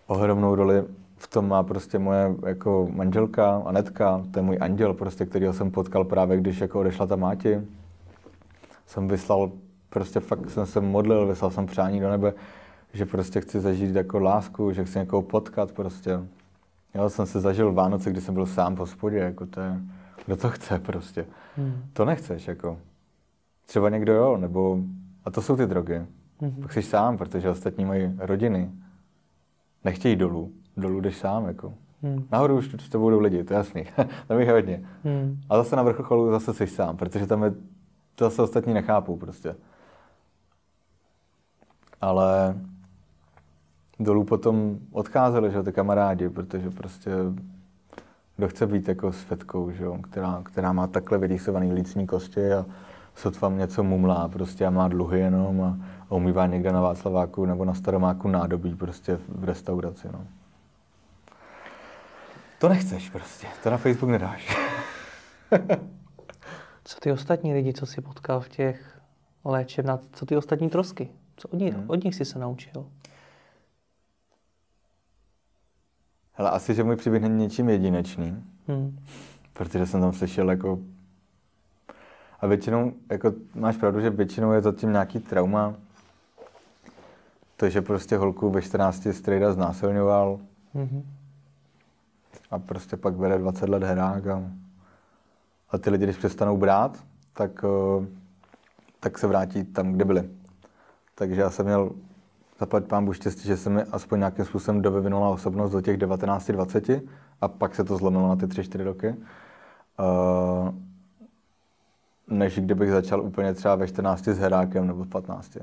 Ohromnou 0.07 0.55
roli 0.55 0.83
v 1.21 1.27
tom 1.27 1.47
má 1.47 1.63
prostě 1.63 1.99
moje 1.99 2.35
jako 2.45 2.87
manželka 2.91 3.61
Anetka, 3.65 4.23
to 4.31 4.39
je 4.39 4.43
můj 4.43 4.57
anděl, 4.61 4.93
prostě, 4.93 5.25
kterýho 5.25 5.53
jsem 5.53 5.71
potkal 5.71 6.03
právě, 6.05 6.37
když 6.37 6.61
jako 6.61 6.79
odešla 6.79 7.05
ta 7.05 7.15
máti. 7.15 7.61
Jsem 8.85 9.07
vyslal, 9.07 9.51
prostě 9.89 10.19
fakt 10.19 10.49
jsem 10.49 10.65
se 10.65 10.81
modlil, 10.81 11.27
vyslal 11.27 11.51
jsem 11.51 11.65
přání 11.65 11.99
do 11.99 12.09
nebe, 12.09 12.33
že 12.93 13.05
prostě 13.05 13.41
chci 13.41 13.59
zažít 13.59 13.95
jako 13.95 14.19
lásku, 14.19 14.71
že 14.71 14.85
chci 14.85 14.99
někoho 14.99 15.21
potkat 15.21 15.71
prostě. 15.71 16.19
Jo, 16.95 17.09
jsem 17.09 17.25
se 17.25 17.39
zažil 17.39 17.73
Vánoce, 17.73 18.09
kdy 18.09 18.21
jsem 18.21 18.33
byl 18.33 18.45
sám 18.45 18.75
v 18.75 18.79
hospodě, 18.79 19.17
jako 19.17 19.45
to 19.45 19.61
je, 19.61 19.81
kdo 20.25 20.37
to 20.37 20.49
chce 20.49 20.79
prostě. 20.79 21.25
Hmm. 21.57 21.83
To 21.93 22.05
nechceš, 22.05 22.47
jako. 22.47 22.77
Třeba 23.65 23.89
někdo 23.89 24.13
jo, 24.13 24.37
nebo, 24.37 24.77
a 25.25 25.31
to 25.31 25.41
jsou 25.41 25.55
ty 25.55 25.65
drogy. 25.65 26.05
Hmm. 26.39 26.61
Pak 26.61 26.73
jsi 26.73 26.81
sám, 26.81 27.17
protože 27.17 27.49
ostatní 27.49 27.85
mají 27.85 28.15
rodiny. 28.17 28.71
Nechtějí 29.83 30.15
dolů. 30.15 30.51
Dolů 30.77 31.01
jdeš 31.01 31.17
sám, 31.17 31.47
jako. 31.47 31.73
Hmm. 32.03 32.27
Nahoru 32.31 32.57
už 32.57 32.67
to 32.89 32.99
budou 32.99 33.19
lidi, 33.19 33.43
to 33.43 33.53
je 33.53 33.57
jasný. 33.57 33.85
tam 34.27 34.39
je 34.39 34.51
hodně. 34.51 34.83
Hmm. 35.03 35.41
A 35.49 35.57
zase 35.57 35.75
na 35.75 35.83
vrcholu 35.83 36.31
zase 36.31 36.53
jsi 36.53 36.67
sám, 36.67 36.97
protože 36.97 37.27
tam 37.27 37.43
je, 37.43 37.53
to 38.15 38.25
zase 38.25 38.41
ostatní 38.41 38.73
nechápou 38.73 39.17
prostě. 39.17 39.55
Ale 42.01 42.55
dolů 44.03 44.23
potom 44.23 44.77
odcházeli, 44.91 45.51
že 45.51 45.63
ty 45.63 45.71
kamarádi, 45.71 46.29
protože 46.29 46.69
prostě 46.69 47.11
kdo 48.37 48.47
chce 48.47 48.67
být 48.67 48.87
jako 48.87 49.11
světkou, 49.11 49.71
že 49.71 49.83
jo, 49.83 49.97
která, 49.97 50.41
která 50.43 50.73
má 50.73 50.87
takhle 50.87 51.17
vyrýsovaný 51.17 51.73
lícní 51.73 52.07
kosti 52.07 52.53
a 52.53 52.65
sotva 53.15 53.49
něco 53.49 53.83
mumlá 53.83 54.27
prostě 54.27 54.65
a 54.65 54.69
má 54.69 54.87
dluhy 54.87 55.19
jenom 55.19 55.61
a, 55.61 55.77
a 56.09 56.15
umývá 56.15 56.47
někde 56.47 56.71
na 56.71 56.81
Václaváku 56.81 57.45
nebo 57.45 57.65
na 57.65 57.73
Staromáku 57.73 58.27
nádobí 58.27 58.75
prostě 58.75 59.19
v 59.27 59.43
restauraci, 59.43 60.07
no. 60.13 60.27
To 62.59 62.69
nechceš 62.69 63.09
prostě, 63.09 63.47
to 63.63 63.69
na 63.69 63.77
Facebook 63.77 64.11
nedáš. 64.11 64.57
co 66.83 66.99
ty 66.99 67.11
ostatní 67.11 67.53
lidi, 67.53 67.73
co 67.73 67.85
jsi 67.85 68.01
potkal 68.01 68.39
v 68.39 68.49
těch 68.49 68.99
léčebnách, 69.45 69.99
co 70.13 70.25
ty 70.25 70.37
ostatní 70.37 70.69
trosky? 70.69 71.09
Co 71.37 71.47
od 71.47 71.59
nich, 71.59 71.73
hmm. 71.73 71.89
od 71.89 72.03
nich 72.03 72.15
jsi 72.15 72.25
se 72.25 72.39
naučil? 72.39 72.85
Ale 76.41 76.49
asi, 76.49 76.73
že 76.73 76.83
můj 76.83 76.95
příběh 76.95 77.21
není 77.21 77.37
něčím 77.37 77.69
jedinečný, 77.69 78.43
hmm. 78.67 78.99
protože 79.53 79.85
jsem 79.85 80.01
tam 80.01 80.13
slyšel 80.13 80.49
jako... 80.49 80.79
A 82.39 82.47
většinou, 82.47 82.93
jako 83.11 83.33
máš 83.55 83.77
pravdu, 83.77 84.01
že 84.01 84.09
většinou 84.09 84.51
je 84.51 84.61
to 84.61 84.71
tím 84.71 84.91
nějaký 84.91 85.19
trauma, 85.19 85.73
to, 87.57 87.69
že 87.69 87.81
prostě 87.81 88.17
holku 88.17 88.49
ve 88.49 88.61
14 88.61 89.07
strejda 89.11 89.53
znásilňoval 89.53 90.39
hmm. 90.73 91.03
a 92.51 92.59
prostě 92.59 92.97
pak 92.97 93.13
bere 93.13 93.37
20 93.37 93.69
let 93.69 93.83
herák 93.83 94.27
a, 94.27 94.43
a 95.69 95.77
ty 95.77 95.89
lidi, 95.89 96.03
když 96.03 96.17
přestanou 96.17 96.57
brát, 96.57 97.03
tak 97.33 97.63
uh, 97.63 98.05
tak 98.99 99.17
se 99.17 99.27
vrátí 99.27 99.63
tam, 99.63 99.93
kde 99.93 100.05
byli. 100.05 100.29
Takže 101.15 101.41
já 101.41 101.49
jsem 101.49 101.65
měl 101.65 101.91
zaplať 102.61 102.85
pán 102.85 103.05
Bůh 103.05 103.15
štěstí, 103.15 103.47
že 103.47 103.57
se 103.57 103.69
mi 103.69 103.83
aspoň 103.83 104.19
nějakým 104.19 104.45
způsobem 104.45 104.81
dovyvinula 104.81 105.29
osobnost 105.29 105.71
do 105.71 105.81
těch 105.81 105.97
19-20 105.97 107.01
a 107.41 107.47
pak 107.47 107.75
se 107.75 107.83
to 107.83 107.97
zlomilo 107.97 108.27
na 108.27 108.35
ty 108.35 108.45
3-4 108.45 108.83
roky. 108.83 109.15
Uh, 109.99 110.75
než 112.27 112.59
kdybych 112.59 112.91
začal 112.91 113.21
úplně 113.21 113.53
třeba 113.53 113.75
ve 113.75 113.87
14 113.87 114.27
s 114.27 114.37
herákem 114.37 114.87
nebo 114.87 115.03
v 115.03 115.09
15. 115.09 115.57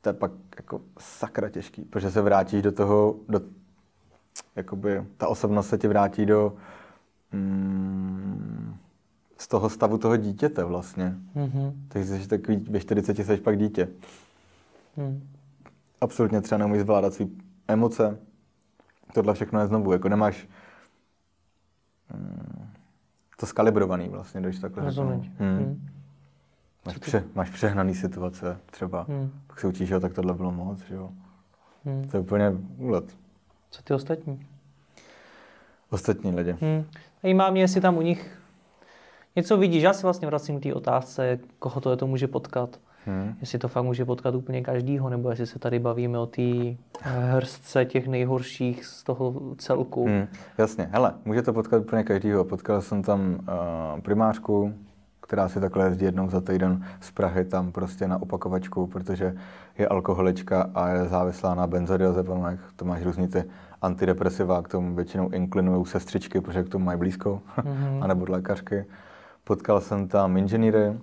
To 0.00 0.08
je 0.08 0.12
pak 0.12 0.30
jako 0.56 0.80
sakra 0.98 1.48
těžký, 1.48 1.82
protože 1.82 2.10
se 2.10 2.22
vrátíš 2.22 2.62
do 2.62 2.72
toho, 2.72 3.14
do, 3.28 3.40
jakoby, 4.56 5.04
ta 5.16 5.28
osobnost 5.28 5.68
se 5.68 5.78
ti 5.78 5.88
vrátí 5.88 6.26
do 6.26 6.52
mm, 7.32 8.76
z 9.38 9.48
toho 9.48 9.70
stavu 9.70 9.98
toho 9.98 10.16
dítěte 10.16 10.64
vlastně. 10.64 11.14
Mm-hmm. 11.36 11.72
Takže 11.88 12.18
jsi 12.18 12.28
takový, 12.28 12.56
ve 12.56 12.80
40 12.80 13.18
jsi 13.18 13.36
pak 13.36 13.58
dítě. 13.58 13.88
Mm. 14.96 15.37
Absolutně 16.00 16.40
třeba 16.40 16.58
neumíš 16.58 16.80
zvládat 16.80 17.14
své 17.14 17.26
emoce. 17.68 18.18
Tohle 19.14 19.34
všechno 19.34 19.60
je 19.60 19.66
znovu, 19.66 19.92
jako 19.92 20.08
nemáš 20.08 20.48
mm, 22.14 22.68
to 23.40 23.46
skalibrovaný 23.46 24.08
vlastně, 24.08 24.40
když 24.40 24.58
takhle 24.58 24.84
Rozumím. 24.84 25.34
Hmm. 25.38 25.56
Hmm. 25.56 25.88
Máš, 26.86 26.98
pře, 26.98 27.24
máš 27.34 27.50
přehnaný 27.50 27.94
situace 27.94 28.58
třeba, 28.70 29.06
hmm. 29.08 29.30
pak 29.46 29.60
se 29.60 29.66
učíš, 29.66 29.88
že 29.88 30.00
tak 30.00 30.12
tohle 30.12 30.34
bylo 30.34 30.52
moc, 30.52 30.78
že 30.78 30.94
jo. 30.94 31.10
Hmm. 31.84 32.08
To 32.08 32.16
je 32.16 32.20
úplně 32.20 32.52
úlet. 32.78 33.16
Co 33.70 33.82
ty 33.82 33.94
ostatní? 33.94 34.46
Ostatní 35.90 36.34
lidi. 36.34 36.56
Hmm. 36.60 36.84
Zajímá 37.22 37.50
mě, 37.50 37.60
jestli 37.60 37.80
tam 37.80 37.96
u 37.96 38.02
nich 38.02 38.38
něco 39.36 39.56
vidíš. 39.56 39.82
Já 39.82 39.92
se 39.92 40.02
vlastně 40.02 40.26
vracím 40.26 40.60
k 40.60 40.62
té 40.62 40.74
otázce, 40.74 41.38
koho 41.58 41.80
to, 41.80 41.90
je 41.90 41.96
to 41.96 42.06
může 42.06 42.28
potkat. 42.28 42.80
Hmm. 43.08 43.34
Jestli 43.40 43.58
to 43.58 43.68
fakt 43.68 43.84
může 43.84 44.04
potkat 44.04 44.34
úplně 44.34 44.62
každýho, 44.62 45.08
nebo 45.10 45.30
jestli 45.30 45.46
se 45.46 45.58
tady 45.58 45.78
bavíme 45.78 46.18
o 46.18 46.26
té 46.26 46.42
eh, 46.42 46.76
hrstce 47.04 47.84
těch 47.84 48.08
nejhorších 48.08 48.84
z 48.84 49.02
toho 49.04 49.54
celku. 49.58 50.06
Hmm. 50.06 50.26
Jasně, 50.58 50.88
hele, 50.92 51.14
může 51.24 51.42
to 51.42 51.52
potkat 51.52 51.78
úplně 51.78 52.04
každýho. 52.04 52.44
Potkal 52.44 52.80
jsem 52.80 53.02
tam 53.02 53.20
uh, 53.30 54.00
primářku, 54.00 54.74
která 55.20 55.48
si 55.48 55.60
takhle 55.60 55.84
jezdí 55.84 56.04
jednou 56.04 56.30
za 56.30 56.40
týden 56.40 56.84
z 57.00 57.10
Prahy 57.10 57.44
tam 57.44 57.72
prostě 57.72 58.08
na 58.08 58.22
opakovačku, 58.22 58.86
protože 58.86 59.34
je 59.78 59.88
alkoholička 59.88 60.70
a 60.74 60.88
je 60.88 61.08
závislá 61.08 61.54
na 61.54 61.66
benzodiazepamech. 61.66 62.60
To 62.76 62.84
máš 62.84 63.02
různý 63.02 63.28
ty 63.28 63.44
antidepresiva, 63.82 64.62
k 64.62 64.68
tomu 64.68 64.94
většinou 64.94 65.28
inklinují 65.28 65.86
sestřičky, 65.86 66.40
protože 66.40 66.62
k 66.62 66.68
tomu 66.68 66.84
mají 66.84 66.98
blízko, 66.98 67.40
mm-hmm. 67.56 67.98
anebo 68.04 68.24
lékařky. 68.28 68.84
Potkal 69.44 69.80
jsem 69.80 70.08
tam 70.08 70.36
inženýry, 70.36 70.94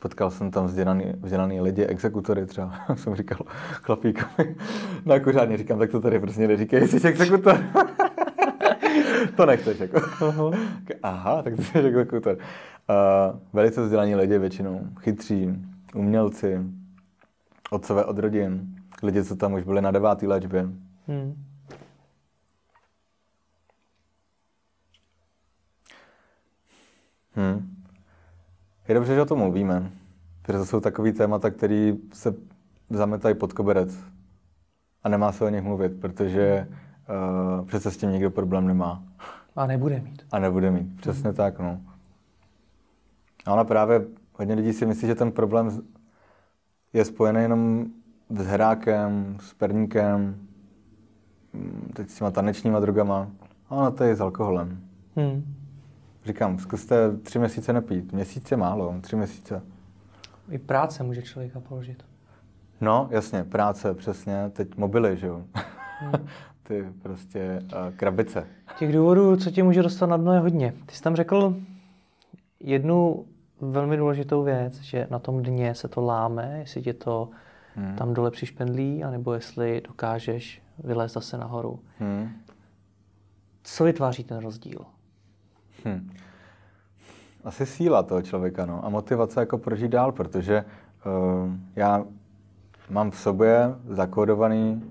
Potkal 0.00 0.30
jsem 0.30 0.50
tam 0.50 0.66
vzdělaný, 0.66 1.04
vzdělaný 1.20 1.60
lidi, 1.60 1.84
exekutory 1.84 2.46
třeba, 2.46 2.74
jsem 2.94 3.14
říkal 3.14 3.38
chlapíkovi 3.72 4.56
na 5.04 5.20
kuřádně, 5.20 5.56
říkám, 5.56 5.78
tak 5.78 5.90
to 5.90 6.00
tady 6.00 6.20
prostě 6.20 6.48
neříkej, 6.48 6.88
jsi 6.88 7.08
exekutor. 7.08 7.58
to 9.36 9.46
nechceš, 9.46 9.78
jako. 9.80 10.00
Aha, 11.02 11.42
tak 11.42 11.56
ty 11.56 11.64
jsi 11.64 11.78
exekutor. 11.78 12.36
Uh, 12.36 13.40
velice 13.52 13.82
vzdělaní 13.82 14.14
lidi 14.14 14.38
většinou, 14.38 14.80
chytří, 15.00 15.48
umělci, 15.94 16.60
otcové 17.70 18.04
od 18.04 18.18
rodin, 18.18 18.74
lidi, 19.02 19.24
co 19.24 19.36
tam 19.36 19.52
už 19.52 19.62
byli 19.62 19.82
na 19.82 19.90
devátý 19.90 20.26
léčbě. 20.26 20.68
Hmm. 21.08 21.44
Hmm. 27.34 27.77
Je 28.88 28.94
dobře, 28.94 29.14
že 29.14 29.22
o 29.22 29.26
tom 29.26 29.38
mluvíme, 29.38 29.90
protože 30.42 30.58
to 30.58 30.66
jsou 30.66 30.80
takový 30.80 31.12
témata, 31.12 31.50
které 31.50 31.92
se 32.12 32.34
zametají 32.90 33.34
pod 33.34 33.52
koberec 33.52 33.98
a 35.02 35.08
nemá 35.08 35.32
se 35.32 35.44
o 35.44 35.48
nich 35.48 35.62
mluvit, 35.62 36.00
protože 36.00 36.68
uh, 37.58 37.66
přece 37.66 37.90
s 37.90 37.96
tím 37.96 38.10
nikdo 38.10 38.30
problém 38.30 38.66
nemá. 38.66 39.02
A 39.56 39.66
nebude 39.66 40.00
mít. 40.00 40.22
A 40.32 40.38
nebude 40.38 40.70
mít, 40.70 41.00
přesně 41.00 41.28
hmm. 41.28 41.36
tak, 41.36 41.58
no. 41.58 41.80
A 43.46 43.52
ona 43.52 43.64
právě, 43.64 44.06
hodně 44.32 44.54
lidí 44.54 44.72
si 44.72 44.86
myslí, 44.86 45.08
že 45.08 45.14
ten 45.14 45.32
problém 45.32 45.82
je 46.92 47.04
spojený 47.04 47.42
jenom 47.42 47.86
s 48.30 48.46
herákem, 48.46 49.36
s 49.40 49.54
perníkem, 49.54 50.36
mm, 51.52 51.90
teď 51.94 52.10
s 52.10 52.14
těma 52.18 52.30
tanečníma 52.30 52.80
drogama, 52.80 53.30
a 53.68 53.74
ona 53.74 53.90
to 53.90 54.04
je 54.04 54.16
s 54.16 54.20
alkoholem. 54.20 54.80
Hmm. 55.16 55.57
Říkám, 56.24 56.58
zkuste 56.58 57.16
tři 57.16 57.38
měsíce 57.38 57.72
nepít. 57.72 58.12
Měsíce 58.12 58.56
málo, 58.56 58.94
tři 59.00 59.16
měsíce. 59.16 59.62
I 60.50 60.58
práce 60.58 61.02
může 61.02 61.22
člověka 61.22 61.60
položit. 61.60 62.04
No, 62.80 63.08
jasně, 63.10 63.44
práce, 63.44 63.94
přesně. 63.94 64.50
Teď 64.50 64.76
mobily, 64.76 65.16
že 65.16 65.26
jo. 65.26 65.44
Hmm. 66.00 66.12
Ty 66.62 66.86
prostě 67.02 67.62
uh, 67.62 67.96
krabice. 67.96 68.46
Těch 68.78 68.92
důvodů, 68.92 69.36
co 69.36 69.50
tě 69.50 69.62
může 69.62 69.82
dostat 69.82 70.06
na 70.06 70.16
dno, 70.16 70.32
je 70.32 70.40
hodně. 70.40 70.74
Ty 70.86 70.94
jsi 70.94 71.02
tam 71.02 71.16
řekl 71.16 71.56
jednu 72.60 73.26
velmi 73.60 73.96
důležitou 73.96 74.42
věc, 74.42 74.80
že 74.80 75.06
na 75.10 75.18
tom 75.18 75.42
dně 75.42 75.74
se 75.74 75.88
to 75.88 76.00
láme, 76.00 76.56
jestli 76.58 76.82
tě 76.82 76.92
to 76.92 77.28
hmm. 77.74 77.96
tam 77.96 78.14
dole 78.14 78.30
přišpendlí, 78.30 79.04
anebo 79.04 79.34
jestli 79.34 79.82
dokážeš 79.86 80.62
vylézt 80.84 81.14
zase 81.14 81.38
nahoru. 81.38 81.80
Hmm. 81.98 82.28
Co 83.62 83.84
vytváří 83.84 84.24
ten 84.24 84.38
rozdíl? 84.38 84.80
Hmm. 85.84 86.10
Asi 87.44 87.66
síla 87.66 88.02
toho 88.02 88.22
člověka 88.22 88.66
no, 88.66 88.84
a 88.84 88.88
motivace 88.88 89.40
jako 89.40 89.58
prožít 89.58 89.90
dál, 89.90 90.12
protože 90.12 90.64
uh, 90.64 91.52
já 91.76 92.04
mám 92.90 93.10
v 93.10 93.18
sobě 93.18 93.74
zakódovaný 93.88 94.82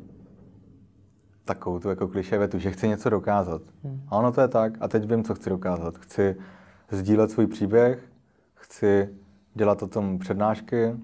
takovou 1.45 1.79
tu 1.79 1.89
jako 1.89 2.07
kliše 2.07 2.37
větu, 2.37 2.59
že 2.59 2.71
chci 2.71 2.87
něco 2.87 3.09
dokázat. 3.09 3.61
Hmm. 3.83 4.01
A 4.07 4.17
ono 4.17 4.31
to 4.31 4.41
je 4.41 4.47
tak 4.47 4.73
a 4.81 4.87
teď 4.87 5.09
vím, 5.09 5.23
co 5.23 5.35
chci 5.35 5.49
dokázat. 5.49 5.97
Chci 5.97 6.35
sdílet 6.91 7.31
svůj 7.31 7.47
příběh, 7.47 8.03
chci 8.55 9.09
dělat 9.53 9.83
o 9.83 9.87
tom 9.87 10.19
přednášky, 10.19 10.95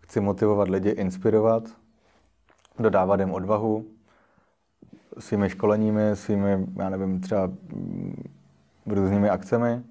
chci 0.00 0.20
motivovat 0.20 0.68
lidi, 0.68 0.90
inspirovat, 0.90 1.64
dodávat 2.78 3.20
jim 3.20 3.30
odvahu 3.30 3.86
svými 5.18 5.50
školeními, 5.50 6.10
svými, 6.14 6.66
já 6.76 6.88
nevím, 6.88 7.20
třeba 7.20 7.50
různými 8.86 9.30
akcemi. 9.30 9.82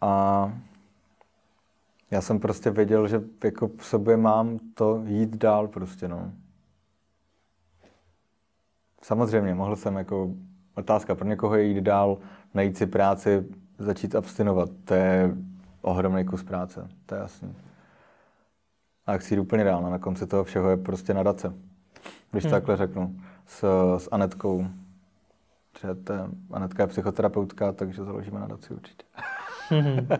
A 0.00 0.52
já 2.10 2.20
jsem 2.20 2.40
prostě 2.40 2.70
věděl, 2.70 3.08
že 3.08 3.22
jako 3.44 3.68
v 3.68 3.86
sobě 3.86 4.16
mám 4.16 4.58
to 4.74 5.02
jít 5.06 5.36
dál 5.36 5.68
prostě, 5.68 6.08
no. 6.08 6.32
Samozřejmě, 9.02 9.54
mohl 9.54 9.76
jsem 9.76 9.96
jako, 9.96 10.30
otázka 10.74 11.14
pro 11.14 11.28
někoho 11.28 11.56
je 11.56 11.64
jít 11.64 11.80
dál, 11.80 12.18
najít 12.54 12.76
si 12.76 12.86
práci, 12.86 13.44
začít 13.78 14.14
abstinovat. 14.14 14.70
To 14.84 14.94
je 14.94 15.36
ohromný 15.82 16.24
kus 16.24 16.42
práce, 16.42 16.88
to 17.06 17.14
je 17.14 17.20
jasný. 17.20 17.54
A 19.06 19.16
chci 19.16 19.34
jít 19.34 19.40
úplně 19.40 19.64
dál, 19.64 19.82
no, 19.82 19.90
na 19.90 19.98
konci 19.98 20.26
toho 20.26 20.44
všeho 20.44 20.70
je 20.70 20.76
prostě 20.76 21.14
nadace. 21.14 21.54
Když 22.30 22.44
hmm. 22.44 22.50
takhle 22.50 22.76
řeknu, 22.76 23.20
s, 23.46 23.64
s 23.98 24.08
Anetkou, 24.12 24.66
že 25.80 25.94
ta 25.94 26.30
Anetka 26.50 26.82
je 26.82 26.86
psychoterapeutka, 26.86 27.72
takže 27.72 28.04
založíme 28.04 28.40
nadaci 28.40 28.74
určitě. 28.74 29.04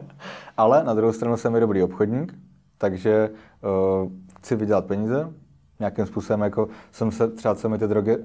Ale 0.56 0.84
na 0.84 0.94
druhou 0.94 1.12
stranu 1.12 1.36
jsem 1.36 1.56
i 1.56 1.60
dobrý 1.60 1.82
obchodník, 1.82 2.34
takže 2.78 3.30
uh, 3.30 4.12
chci 4.38 4.56
vydělat 4.56 4.86
peníze. 4.86 5.32
Nějakým 5.78 6.06
způsobem, 6.06 6.40
jako 6.40 6.68
jsem 6.92 7.10
se, 7.10 7.28
třeba 7.28 7.54
co 7.54 7.68
mi 7.68 7.78
ty 7.78 7.88
drogy 7.88 8.18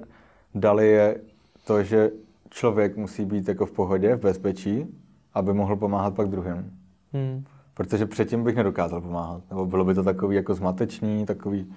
dali, 0.54 0.88
je 0.88 1.20
to, 1.64 1.82
že 1.82 2.10
člověk 2.50 2.96
musí 2.96 3.24
být 3.24 3.48
jako 3.48 3.66
v 3.66 3.72
pohodě, 3.72 4.16
v 4.16 4.20
bezpečí, 4.20 4.86
aby 5.34 5.52
mohl 5.52 5.76
pomáhat 5.76 6.14
pak 6.14 6.28
druhým. 6.28 6.78
Hmm. 7.12 7.44
Protože 7.74 8.06
předtím 8.06 8.44
bych 8.44 8.56
nedokázal 8.56 9.00
pomáhat. 9.00 9.42
Nebo 9.50 9.66
bylo 9.66 9.84
by 9.84 9.94
to 9.94 10.02
takový 10.02 10.36
jako 10.36 10.54
zmatečný, 10.54 11.26
takový 11.26 11.72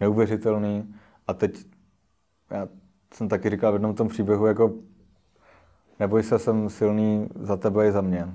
neuvěřitelný. 0.00 0.94
A 1.26 1.34
teď 1.34 1.66
já 2.50 2.68
jsem 3.14 3.28
taky 3.28 3.50
říkal 3.50 3.72
v 3.72 3.74
jednom 3.74 3.94
tom 3.94 4.08
příběhu, 4.08 4.46
jako 4.46 4.72
neboj 6.00 6.22
se, 6.22 6.38
jsem 6.38 6.70
silný 6.70 7.28
za 7.34 7.56
tebe 7.56 7.88
i 7.88 7.92
za 7.92 8.00
mě. 8.00 8.28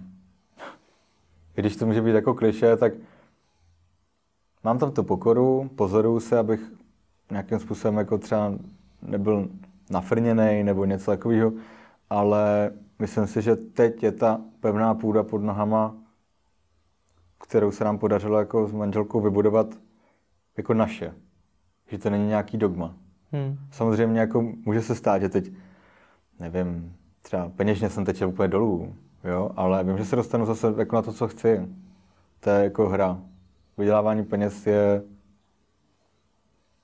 I 1.58 1.62
když 1.62 1.76
to 1.76 1.86
může 1.86 2.02
být 2.02 2.12
jako 2.12 2.34
kliše, 2.34 2.78
tak 2.78 2.94
mám 4.64 4.80
tam 4.80 4.92
tu 4.92 5.04
pokoru, 5.04 5.70
pozoruju 5.76 6.20
se, 6.20 6.40
abych 6.40 6.72
nějakým 7.32 7.60
způsobem 7.60 7.98
jako 7.98 8.18
třeba 8.18 8.54
nebyl 9.02 9.50
nafrněný 9.90 10.64
nebo 10.64 10.86
něco 10.86 11.12
takového, 11.12 11.54
ale 12.10 12.72
myslím 13.00 13.28
si, 13.28 13.42
že 13.42 13.56
teď 13.56 14.04
je 14.04 14.12
ta 14.12 14.42
pevná 14.60 14.94
půda 14.94 15.24
pod 15.24 15.38
nohama, 15.38 15.96
kterou 17.40 17.72
se 17.72 17.84
nám 17.84 17.98
podařilo 17.98 18.40
jako 18.40 18.68
s 18.68 18.72
manželkou 18.72 19.22
vybudovat 19.22 19.68
jako 20.58 20.74
naše. 20.74 21.14
Že 21.88 21.98
to 21.98 22.10
není 22.10 22.28
nějaký 22.28 22.58
dogma. 22.58 22.96
Hmm. 23.34 23.58
Samozřejmě 23.72 24.20
jako 24.20 24.42
může 24.42 24.82
se 24.82 24.96
stát, 24.96 25.22
že 25.22 25.30
teď, 25.30 25.52
nevím, 26.40 26.96
třeba 27.22 27.50
peněžně 27.50 27.90
jsem 27.90 28.06
teď 28.06 28.26
úplně 28.26 28.48
dolů, 28.48 28.96
jo, 29.24 29.52
ale 29.56 29.84
vím, 29.84 29.98
že 29.98 30.06
se 30.06 30.16
dostanu 30.16 30.46
zase 30.46 30.74
jako 30.78 30.96
na 30.96 31.02
to, 31.02 31.14
co 31.14 31.28
chci. 31.28 31.68
To 32.40 32.50
je 32.50 32.64
jako 32.64 32.90
hra. 32.90 33.22
vydělávání 33.78 34.24
peněz 34.24 34.68
je 34.68 35.04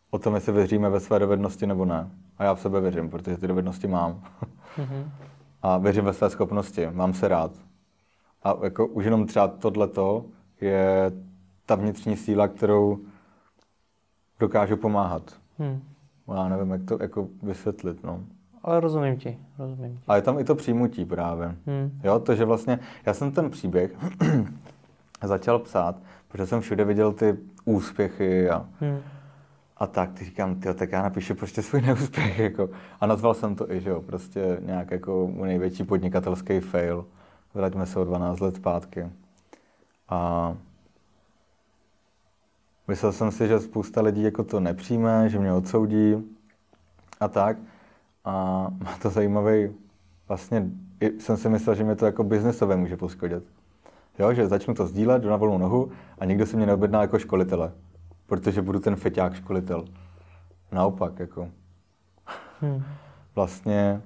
o 0.09 0.19
tom, 0.19 0.35
jestli 0.35 0.53
věříme 0.53 0.89
ve 0.89 0.99
své 0.99 1.19
dovednosti 1.19 1.67
nebo 1.67 1.85
ne. 1.85 2.11
A 2.37 2.43
já 2.43 2.55
v 2.55 2.61
sebe 2.61 2.81
věřím, 2.81 3.09
protože 3.09 3.37
ty 3.37 3.47
dovednosti 3.47 3.87
mám. 3.87 4.23
Mm-hmm. 4.77 5.09
A 5.61 5.77
věřím 5.77 6.05
ve 6.05 6.13
své 6.13 6.29
schopnosti, 6.29 6.87
mám 6.91 7.13
se 7.13 7.27
rád. 7.27 7.51
A 8.43 8.55
jako 8.63 8.87
už 8.87 9.05
jenom 9.05 9.27
třeba 9.27 9.47
tohleto 9.47 10.25
je 10.61 11.11
ta 11.65 11.75
vnitřní 11.75 12.17
síla, 12.17 12.47
kterou 12.47 12.99
dokážu 14.39 14.77
pomáhat. 14.77 15.39
Hmm. 15.57 15.88
Já 16.35 16.49
nevím, 16.49 16.71
jak 16.71 16.83
to 16.83 16.97
jako 17.01 17.27
vysvětlit, 17.43 18.03
no. 18.03 18.23
Ale 18.63 18.79
rozumím 18.79 19.17
ti, 19.17 19.37
rozumím 19.57 19.97
ti. 19.97 20.03
A 20.07 20.15
je 20.15 20.21
tam 20.21 20.39
i 20.39 20.43
to 20.43 20.55
přijmutí 20.55 21.05
právě. 21.05 21.55
Hmm. 21.65 21.99
Jo, 22.03 22.19
to, 22.19 22.35
že 22.35 22.45
vlastně, 22.45 22.79
já 23.05 23.13
jsem 23.13 23.31
ten 23.31 23.49
příběh 23.49 23.91
začal 25.23 25.59
psát, 25.59 25.95
protože 26.27 26.45
jsem 26.45 26.61
všude 26.61 26.85
viděl 26.85 27.13
ty 27.13 27.37
úspěchy 27.65 28.49
a, 28.49 28.65
hmm. 28.79 28.99
a 29.77 29.87
tak. 29.87 30.13
Ty 30.13 30.25
říkám, 30.25 30.55
tyjo, 30.55 30.73
tak 30.73 30.91
já 30.91 31.03
napíšu 31.03 31.35
prostě 31.35 31.61
svůj 31.61 31.81
neúspěch. 31.87 32.39
Jako. 32.39 32.69
A 33.01 33.05
nazval 33.05 33.33
jsem 33.33 33.55
to 33.55 33.71
i, 33.71 33.81
že 33.81 33.89
jo, 33.89 34.01
prostě 34.01 34.57
nějak 34.61 34.91
jako 34.91 35.31
největší 35.35 35.83
podnikatelský 35.83 36.59
fail. 36.59 37.05
Vraťme 37.53 37.85
se 37.85 37.99
o 37.99 38.03
12 38.03 38.39
let 38.39 38.55
zpátky. 38.55 39.09
A 40.09 40.55
myslel 42.89 43.11
jsem 43.11 43.31
si, 43.31 43.47
že 43.47 43.59
spousta 43.59 44.01
lidí 44.01 44.23
jako 44.23 44.43
to 44.43 44.59
nepřijme, 44.59 45.29
že 45.29 45.39
mě 45.39 45.53
odsoudí 45.53 46.15
a 47.19 47.27
tak. 47.27 47.57
A 48.25 48.33
má 48.83 48.97
to 49.01 49.09
zajímavý, 49.09 49.69
vlastně 50.27 50.69
jsem 51.19 51.37
si 51.37 51.49
myslel, 51.49 51.75
že 51.75 51.83
mě 51.83 51.95
to 51.95 52.05
jako 52.05 52.23
biznesové 52.23 52.75
může 52.75 52.97
poškodit. 52.97 53.43
Jo, 54.19 54.33
že 54.33 54.47
začnu 54.47 54.73
to 54.73 54.87
sdílet, 54.87 55.21
jdu 55.21 55.29
na 55.29 55.35
volnou 55.35 55.57
nohu 55.57 55.91
a 56.19 56.25
nikdo 56.25 56.45
se 56.45 56.57
mě 56.57 56.65
neobjedná 56.65 57.01
jako 57.01 57.19
školitele, 57.19 57.71
protože 58.25 58.61
budu 58.61 58.79
ten 58.79 58.95
feťák 58.95 59.35
školitel. 59.35 59.85
Naopak, 60.71 61.19
jako. 61.19 61.49
Hmm. 62.61 62.83
Vlastně 63.35 64.01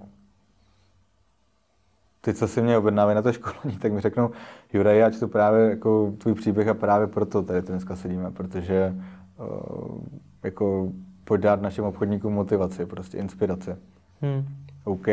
ty, 2.22 2.34
co 2.34 2.48
si 2.48 2.62
mě 2.62 2.78
objednávají 2.78 3.16
na 3.16 3.22
to 3.22 3.34
školení, 3.34 3.80
tak 3.80 3.94
mi 3.94 4.02
řeknou, 4.02 4.32
Juraj, 4.74 4.98
já 4.98 5.12
čtu 5.12 5.28
právě 5.28 5.70
jako 5.70 6.14
tvůj 6.18 6.34
příběh 6.34 6.68
a 6.68 6.74
právě 6.74 7.08
proto 7.08 7.44
tady 7.44 7.62
dneska 7.62 7.96
sedíme, 7.96 8.32
protože 8.32 8.96
uh, 9.40 10.02
jako 10.44 10.92
podat 11.24 11.62
našim 11.62 11.84
obchodníkům 11.84 12.34
motivaci, 12.34 12.86
prostě 12.86 13.18
inspiraci. 13.18 13.76
Hmm. 14.22 14.46
OK, 14.84 15.08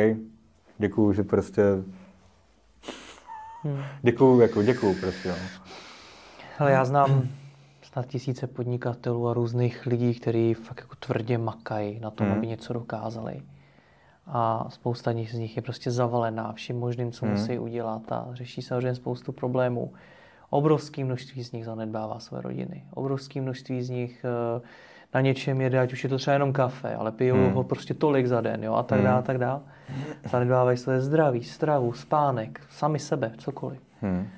děkuju, 0.79 1.13
že 1.13 1.23
prostě 1.23 1.63
Hmm. 3.63 3.83
Děkuju, 4.03 4.41
jako 4.41 4.63
děkuju, 4.63 4.95
prostě. 5.01 5.29
No. 5.29 5.35
Ale 6.59 6.73
já 6.73 6.85
znám 6.85 7.29
snad 7.83 8.07
tisíce 8.07 8.47
podnikatelů 8.47 9.29
a 9.29 9.35
různých 9.35 9.87
lidí, 9.87 10.15
kteří 10.15 10.55
fakt 10.55 10.79
jako 10.79 10.95
tvrdě 10.95 11.39
makají 11.39 12.01
na 12.01 12.11
tom, 12.11 12.27
hmm. 12.27 12.37
aby 12.37 12.47
něco 12.47 12.73
dokázali. 12.73 13.43
A 14.33 14.67
spousta 14.69 15.13
z 15.13 15.33
nich 15.33 15.57
je 15.57 15.63
prostě 15.63 15.91
zavalená 15.91 16.53
vším 16.53 16.79
možným, 16.79 17.13
co 17.13 17.27
hmm. 17.27 17.35
musí 17.35 17.59
udělat 17.59 18.13
a 18.13 18.29
řeší 18.33 18.63
samozřejmě 18.63 18.95
spoustu 18.95 19.33
problémů. 19.33 19.93
Obrovské 20.51 21.05
množství 21.05 21.43
z 21.43 21.53
nich 21.53 21.65
zanedbává 21.65 22.19
své 22.19 22.41
rodiny. 22.41 22.85
Obrovské 22.95 23.41
množství 23.41 23.83
z 23.83 23.91
nich 23.91 24.25
uh, 24.57 24.63
na 25.15 25.21
něčem 25.21 25.61
jede, 25.61 25.81
ať 25.81 25.93
už 25.93 26.05
je 26.05 26.11
to 26.11 26.19
třeba 26.19 26.33
jenom 26.33 26.53
kafe, 26.53 26.95
ale 26.95 27.13
pijou 27.13 27.37
hmm. 27.37 27.53
ho 27.53 27.65
prostě 27.65 27.95
tolik 27.95 28.27
za 28.27 28.41
den, 28.41 28.65
jo, 28.65 28.75
a 28.75 28.83
tak 28.83 28.99
hmm. 28.99 29.07
dále, 29.07 29.19
a 29.19 29.23
tak 29.23 29.39
dále. 29.39 29.61
Zanedbávají 30.31 30.77
své 30.77 31.01
zdraví, 31.01 31.45
stravu, 31.45 31.93
spánek, 31.93 32.61
sami 32.69 32.99
sebe, 32.99 33.33
cokoliv. 33.39 33.81
Hmm. 34.01 34.29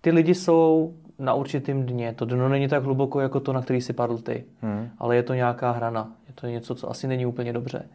Ty 0.00 0.10
lidi 0.10 0.34
jsou 0.34 0.94
na 1.18 1.34
určitém 1.34 1.86
dně. 1.86 2.12
To 2.12 2.24
dno 2.24 2.48
není 2.48 2.68
tak 2.68 2.82
hluboko, 2.82 3.20
jako 3.20 3.40
to, 3.40 3.52
na 3.52 3.62
který 3.62 3.80
si 3.80 3.92
padl 3.92 4.18
ty. 4.18 4.44
Hmm. 4.62 4.88
Ale 4.98 5.16
je 5.16 5.22
to 5.22 5.34
nějaká 5.34 5.70
hrana. 5.70 6.12
Je 6.28 6.34
to 6.34 6.46
něco, 6.46 6.74
co 6.74 6.90
asi 6.90 7.06
není 7.06 7.26
úplně 7.26 7.52
dobře. 7.52 7.88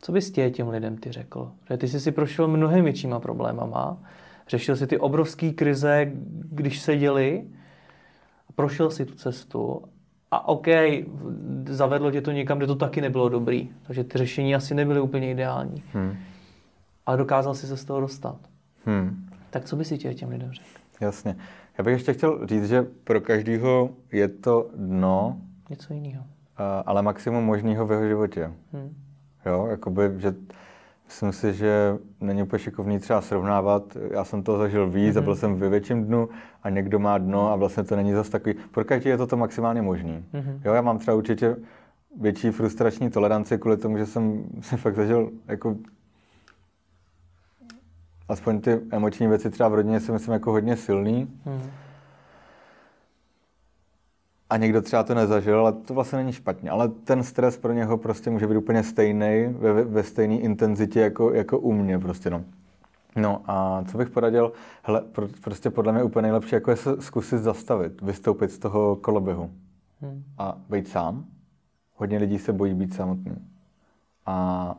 Co 0.00 0.12
bys 0.12 0.30
tě 0.30 0.50
těm 0.50 0.68
lidem 0.68 0.96
ty 0.96 1.12
řekl? 1.12 1.52
Že 1.70 1.76
ty 1.76 1.88
jsi 1.88 2.00
si 2.00 2.12
prošel 2.12 2.48
mnohem 2.48 2.84
většíma 2.84 3.20
problémama. 3.20 3.98
Řešil 4.48 4.76
si 4.76 4.86
ty 4.86 4.98
obrovské 4.98 5.50
krize, 5.50 6.10
když 6.50 6.80
se 6.80 6.96
děli 6.96 7.44
prošel 8.54 8.90
si 8.90 9.06
tu 9.06 9.14
cestu 9.14 9.82
a 10.30 10.48
OK, 10.48 10.66
zavedlo 11.68 12.10
tě 12.10 12.20
to 12.20 12.32
někam, 12.32 12.58
kde 12.58 12.66
to 12.66 12.74
taky 12.74 13.00
nebylo 13.00 13.28
dobrý. 13.28 13.68
Takže 13.82 14.04
ty 14.04 14.18
řešení 14.18 14.54
asi 14.54 14.74
nebyly 14.74 15.00
úplně 15.00 15.30
ideální. 15.30 15.82
Hmm. 15.92 16.16
Ale 17.06 17.16
dokázal 17.16 17.54
si 17.54 17.66
se 17.66 17.76
z 17.76 17.84
toho 17.84 18.00
dostat. 18.00 18.36
Hmm. 18.84 19.28
Tak 19.50 19.64
co 19.64 19.76
by 19.76 19.84
si 19.84 19.98
tě 19.98 20.14
těm 20.14 20.28
lidem 20.28 20.52
řekl? 20.52 20.81
Jasně. 21.00 21.36
Já 21.78 21.84
bych 21.84 21.92
ještě 21.92 22.12
chtěl 22.12 22.46
říct, 22.46 22.68
že 22.68 22.86
pro 23.04 23.20
každého 23.20 23.90
je 24.12 24.28
to 24.28 24.70
dno. 24.74 25.36
Něco 25.70 25.94
jiného. 25.94 26.24
Ale 26.86 27.02
maximum 27.02 27.44
možného 27.44 27.86
v 27.86 27.90
jeho 27.90 28.08
životě. 28.08 28.52
Hmm. 28.72 28.94
Jo, 29.46 29.66
jakoby, 29.70 30.02
že 30.16 30.34
Myslím 31.12 31.32
si, 31.32 31.54
že 31.54 31.98
není 32.20 32.42
úplně 32.42 32.58
šikovný 32.58 32.98
třeba 32.98 33.20
srovnávat. 33.20 33.96
Já 34.10 34.24
jsem 34.24 34.42
to 34.42 34.58
zažil 34.58 34.90
víc 34.90 35.14
mm-hmm. 35.14 35.18
a 35.18 35.22
byl 35.22 35.36
jsem 35.36 35.54
ve 35.54 35.68
větším 35.68 36.04
dnu 36.04 36.28
a 36.62 36.70
někdo 36.70 36.98
má 36.98 37.18
dno 37.18 37.52
a 37.52 37.56
vlastně 37.56 37.84
to 37.84 37.96
není 37.96 38.12
zase 38.12 38.30
takový. 38.30 38.54
Pro 38.70 38.84
každý 38.84 39.10
je 39.10 39.16
to 39.16 39.26
to 39.26 39.36
maximálně 39.36 39.82
možný. 39.82 40.24
Mm-hmm. 40.34 40.60
Jo, 40.64 40.72
já 40.72 40.82
mám 40.82 40.98
třeba 40.98 41.16
určitě 41.16 41.56
větší 42.20 42.50
frustrační 42.50 43.10
toleranci 43.10 43.58
kvůli 43.58 43.76
tomu, 43.76 43.98
že 43.98 44.06
jsem 44.06 44.44
si 44.60 44.76
fakt 44.76 44.94
zažil 44.94 45.30
jako 45.48 45.76
aspoň 48.28 48.60
ty 48.60 48.80
emoční 48.90 49.26
věci 49.26 49.50
třeba 49.50 49.68
v 49.68 49.74
rodině 49.74 50.00
si 50.00 50.12
myslím 50.12 50.32
jako 50.32 50.50
hodně 50.50 50.76
silný. 50.76 51.26
Mm-hmm 51.46 51.70
a 54.52 54.56
někdo 54.56 54.82
třeba 54.82 55.02
to 55.02 55.14
nezažil, 55.14 55.60
ale 55.60 55.72
to 55.72 55.94
vlastně 55.94 56.18
není 56.18 56.32
špatně. 56.32 56.70
Ale 56.70 56.88
ten 56.88 57.22
stres 57.22 57.56
pro 57.56 57.72
něho 57.72 57.98
prostě 57.98 58.30
může 58.30 58.46
být 58.46 58.56
úplně 58.56 58.82
stejný, 58.82 59.46
ve, 59.58 59.84
ve 59.84 60.02
stejné 60.02 60.34
intenzitě 60.34 61.00
jako, 61.00 61.32
jako 61.32 61.58
u 61.58 61.72
mě 61.72 61.98
prostě, 61.98 62.30
no. 62.30 62.44
No 63.16 63.42
a 63.46 63.84
co 63.90 63.98
bych 63.98 64.10
poradil? 64.10 64.52
Hele, 64.82 65.00
pro, 65.00 65.28
prostě 65.44 65.70
podle 65.70 65.92
mě 65.92 66.02
úplně 66.02 66.22
nejlepší 66.22 66.54
jako 66.54 66.70
je 66.70 66.76
se 66.76 67.02
zkusit 67.02 67.38
zastavit, 67.38 68.02
vystoupit 68.02 68.50
z 68.50 68.58
toho 68.58 68.96
koloběhu 68.96 69.50
hmm. 70.00 70.22
a 70.38 70.58
být 70.68 70.88
sám. 70.88 71.24
Hodně 71.96 72.18
lidí 72.18 72.38
se 72.38 72.52
bojí 72.52 72.74
být 72.74 72.94
samotný. 72.94 73.36
A 74.26 74.76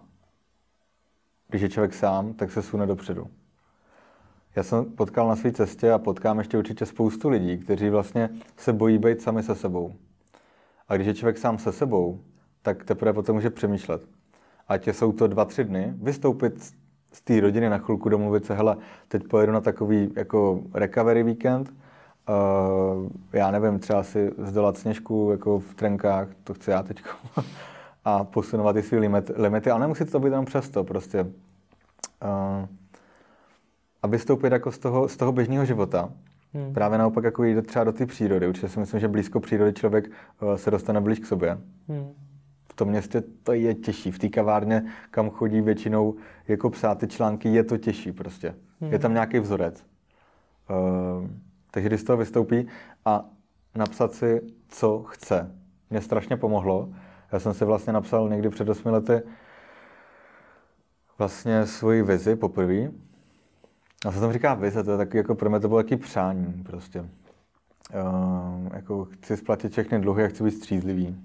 když 1.54 1.62
je 1.62 1.70
člověk 1.70 1.93
sám, 1.93 2.34
tak 2.34 2.51
se 2.51 2.62
sune 2.62 2.86
dopředu. 2.86 3.28
Já 4.56 4.64
jsem 4.64 4.86
potkal 4.86 5.28
na 5.28 5.36
své 5.36 5.51
cestě 5.51 5.91
a 5.91 5.97
potkám 5.97 6.39
ještě 6.39 6.58
určitě 6.58 6.86
spoustu 6.86 7.30
lidí, 7.30 7.58
kteří 7.58 7.89
vlastně 7.89 8.30
se 8.58 8.74
bojí 8.74 8.97
být 8.97 9.22
sami 9.22 9.43
se 9.43 9.56
sebou. 9.56 9.93
A 10.88 10.95
když 10.95 11.08
je 11.08 11.14
člověk 11.14 11.38
sám 11.38 11.58
se 11.58 11.72
sebou, 11.72 12.20
tak 12.62 12.84
teprve 12.84 13.14
potom 13.14 13.36
může 13.36 13.49
přemýšlet. 13.49 14.01
Ať 14.68 14.88
jsou 14.88 15.12
to 15.12 15.28
dva, 15.28 15.45
tři 15.45 15.64
dny, 15.64 15.93
vystoupit 15.97 16.64
z 17.12 17.22
té 17.22 17.39
rodiny 17.39 17.70
na 17.70 17.78
chvilku, 17.78 18.10
domluvit 18.10 18.45
se, 18.45 18.56
hele, 18.56 18.78
teď 19.08 19.28
pojedu 19.28 19.51
na 19.51 19.62
takový 19.62 20.14
jako 20.16 20.60
recovery 20.74 21.24
víkend, 21.24 21.70
uh, 21.70 23.10
já 23.34 23.51
nevím, 23.51 23.80
třeba 23.80 24.04
si 24.04 24.32
zdolat 24.38 24.78
sněžku 24.78 25.30
jako 25.32 25.60
v 25.60 25.74
trenkách, 25.74 26.28
to 26.43 26.54
chci 26.54 26.72
já 26.72 26.84
teď, 26.84 27.04
a 28.06 28.24
posunovat 28.24 28.74
ty 28.74 28.84
své 28.84 28.97
limity, 29.36 29.70
ale 29.70 29.80
nemusí 29.80 30.06
to 30.06 30.20
být 30.20 30.30
jenom 30.30 30.45
přesto, 30.45 30.84
prostě. 30.84 31.22
Uh, 31.22 31.30
a 34.01 34.08
vystoupit 34.08 34.51
jako 34.51 34.72
z 34.72 34.78
toho, 34.80 35.08
z 35.08 35.18
toho 35.18 35.32
běžného 35.32 35.66
života. 35.66 36.10
Hmm. 36.54 36.74
Právě 36.74 36.97
naopak 36.97 37.24
jako 37.24 37.43
jít 37.43 37.68
třeba 37.68 37.86
do 37.86 37.91
té 37.91 38.06
přírody. 38.06 38.47
Určitě 38.47 38.70
si 38.70 38.80
myslím, 38.80 38.99
že 38.99 39.08
blízko 39.08 39.39
přírody 39.39 39.74
člověk 39.74 40.12
uh, 40.41 40.56
se 40.56 40.72
dostane 40.72 41.01
blíž 41.01 41.20
k 41.20 41.26
sobě. 41.26 41.58
Hmm. 41.88 42.14
V 42.70 42.74
tom 42.76 42.88
městě 42.88 43.24
to 43.43 43.54
je 43.54 43.76
těžší. 43.76 44.12
V 44.12 44.20
té 44.20 44.30
kavárně, 44.30 44.84
kam 45.12 45.30
chodí 45.30 45.62
většinou 45.62 46.16
jako 46.47 46.70
psát 46.70 46.97
ty 46.97 47.08
články, 47.08 47.49
je 47.49 47.64
to 47.64 47.78
těžší 47.78 48.12
prostě. 48.12 48.56
Hmm. 48.82 48.91
Je 48.91 48.99
tam 48.99 49.14
nějaký 49.14 49.39
vzorec. 49.39 49.86
Uh, 50.70 51.28
takže 51.72 51.89
když 51.89 52.01
z 52.01 52.04
toho 52.04 52.18
vystoupí 52.18 52.68
a 53.06 53.26
napsat 53.76 54.14
si, 54.14 54.41
co 54.68 55.04
chce. 55.04 55.51
Mě 55.89 56.01
strašně 56.01 56.38
pomohlo. 56.38 56.89
Já 57.34 57.39
jsem 57.39 57.53
si 57.53 57.65
vlastně 57.65 57.93
napsal 57.93 58.29
někdy 58.29 58.49
před 58.49 58.69
8 58.69 58.91
lety 58.91 59.21
vlastně 61.17 61.65
svoji 61.65 62.03
vizi 62.03 62.36
poprvé 62.36 62.91
a 64.05 64.11
co 64.11 64.19
tam 64.19 64.34
říká 64.34 64.53
vize, 64.53 64.84
to 64.84 64.91
je 64.91 64.97
taky, 64.97 65.17
jako 65.17 65.36
pro 65.36 65.49
mě 65.49 65.59
to 65.59 65.67
bylo 65.67 65.84
taky 65.84 65.97
přání 65.97 66.63
prostě. 66.63 66.99
Uh, 66.99 68.67
jako 68.73 69.05
chci 69.05 69.38
splatit 69.38 69.71
všechny 69.71 69.99
dluhy 69.99 70.23
a 70.23 70.27
chci 70.27 70.43
být 70.43 70.51
střízlivý. 70.51 71.15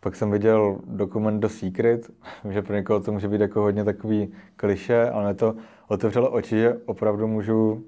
Pak 0.00 0.16
jsem 0.16 0.30
viděl 0.30 0.80
dokument 0.84 1.40
do 1.40 1.48
Secret, 1.48 2.10
že 2.50 2.62
pro 2.62 2.74
někoho 2.74 3.00
to 3.00 3.12
může 3.12 3.28
být 3.28 3.40
jako 3.40 3.60
hodně 3.60 3.84
takový 3.84 4.32
kliše, 4.56 5.10
ale 5.10 5.24
mě 5.24 5.34
to 5.34 5.54
otevřelo 5.88 6.30
oči, 6.30 6.56
že 6.56 6.74
opravdu 6.86 7.26
můžu 7.26 7.84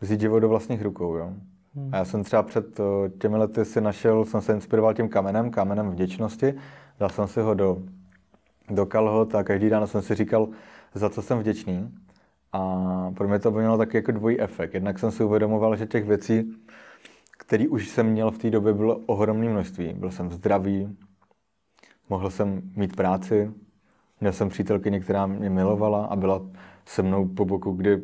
vzít 0.00 0.20
život 0.20 0.40
do 0.40 0.48
vlastních 0.48 0.82
rukou. 0.82 1.16
Jo? 1.16 1.32
Hmm. 1.76 1.94
A 1.94 1.96
já 1.96 2.04
jsem 2.04 2.24
třeba 2.24 2.42
před 2.42 2.80
těmi 3.18 3.36
lety 3.36 3.64
si 3.64 3.80
našel, 3.80 4.24
jsem 4.24 4.40
se 4.40 4.52
inspiroval 4.52 4.94
tím 4.94 5.08
kamenem, 5.08 5.50
kamenem 5.50 5.90
vděčnosti, 5.90 6.54
dal 6.98 7.08
jsem 7.08 7.28
si 7.28 7.40
ho 7.40 7.54
do, 7.54 7.82
do 8.70 8.86
kalhot 8.86 9.34
a 9.34 9.44
každý 9.44 9.70
den 9.70 9.86
jsem 9.86 10.02
si 10.02 10.14
říkal, 10.14 10.48
za 10.94 11.10
co 11.10 11.22
jsem 11.22 11.38
vděčný. 11.38 11.94
A 12.52 13.12
pro 13.16 13.28
mě 13.28 13.38
to 13.38 13.50
mělo 13.50 13.78
taky 13.78 13.96
jako 13.96 14.12
dvojí 14.12 14.40
efekt. 14.40 14.74
Jednak 14.74 14.98
jsem 14.98 15.10
si 15.10 15.24
uvědomoval, 15.24 15.76
že 15.76 15.86
těch 15.86 16.04
věcí, 16.04 16.52
které 17.38 17.68
už 17.68 17.88
jsem 17.88 18.06
měl 18.06 18.30
v 18.30 18.38
té 18.38 18.50
době, 18.50 18.72
bylo 18.72 18.96
ohromné 18.96 19.48
množství. 19.48 19.92
Byl 19.92 20.10
jsem 20.10 20.30
zdravý, 20.30 20.96
mohl 22.08 22.30
jsem 22.30 22.62
mít 22.76 22.96
práci, 22.96 23.50
měl 24.20 24.32
jsem 24.32 24.48
přítelkyni, 24.48 25.00
která 25.00 25.26
mě 25.26 25.50
milovala 25.50 26.06
a 26.06 26.16
byla 26.16 26.42
se 26.84 27.02
mnou 27.02 27.28
po 27.28 27.44
boku, 27.44 27.72
kdy 27.72 28.02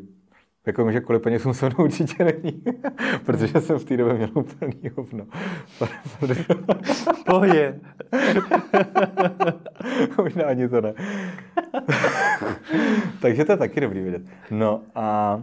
jako 0.66 0.92
že 0.92 1.00
kolik 1.00 1.22
peněz 1.22 1.46
se 1.52 1.66
mnou 1.66 1.84
určitě 1.84 2.24
není, 2.24 2.62
protože 3.24 3.60
jsem 3.60 3.78
v 3.78 3.84
té 3.84 3.96
době 3.96 4.14
měl 4.14 4.28
úplný 4.34 4.90
hovno. 4.96 5.26
Pohodě. 7.26 7.80
Možná 10.16 10.44
ani 10.44 10.68
to 10.68 10.80
ne. 10.80 10.94
Takže 13.20 13.44
to 13.44 13.52
je 13.52 13.58
taky 13.58 13.80
dobrý 13.80 14.00
vidět. 14.00 14.22
No 14.50 14.80
a, 14.94 15.42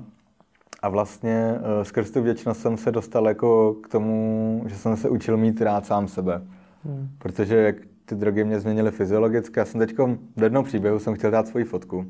a 0.81 0.89
vlastně 0.89 1.53
uh, 1.53 1.83
skrz 1.83 2.11
tu 2.11 2.21
vděčnost 2.21 2.61
jsem 2.61 2.77
se 2.77 2.91
dostal 2.91 3.27
jako 3.27 3.73
k 3.73 3.87
tomu, 3.87 4.63
že 4.67 4.75
jsem 4.75 4.97
se 4.97 5.09
učil 5.09 5.37
mít 5.37 5.61
rád 5.61 5.85
sám 5.85 6.07
sebe. 6.07 6.41
Hmm. 6.85 7.09
Protože 7.17 7.55
jak 7.55 7.75
ty 8.05 8.15
drogy 8.15 8.43
mě 8.43 8.59
změnily 8.59 8.91
fyziologicky, 8.91 9.59
já 9.59 9.65
jsem 9.65 9.79
teď 9.79 9.97
v 10.35 10.43
jednom 10.43 10.65
příběhu 10.65 10.99
jsem 10.99 11.15
chtěl 11.15 11.31
dát 11.31 11.47
svoji 11.47 11.65
fotku 11.65 12.05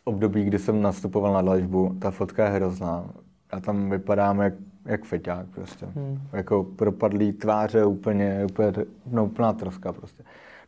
z 0.00 0.02
období, 0.04 0.44
kdy 0.44 0.58
jsem 0.58 0.82
nastupoval 0.82 1.32
na 1.32 1.42
dlažbu. 1.42 1.96
Ta 1.98 2.10
fotka 2.10 2.44
je 2.44 2.50
hrozná. 2.50 3.04
A 3.50 3.60
tam 3.60 3.90
vypadám 3.90 4.40
jak, 4.40 4.54
jak 4.84 5.04
feťák 5.04 5.46
prostě. 5.46 5.86
Hmm. 5.86 6.20
Jako 6.32 6.64
propadlý 6.64 7.32
tváře 7.32 7.84
úplně, 7.84 8.46
úplně 8.50 8.72
no, 9.06 9.24
úplná 9.24 9.52
troska 9.52 9.92
prostě. 9.92 10.22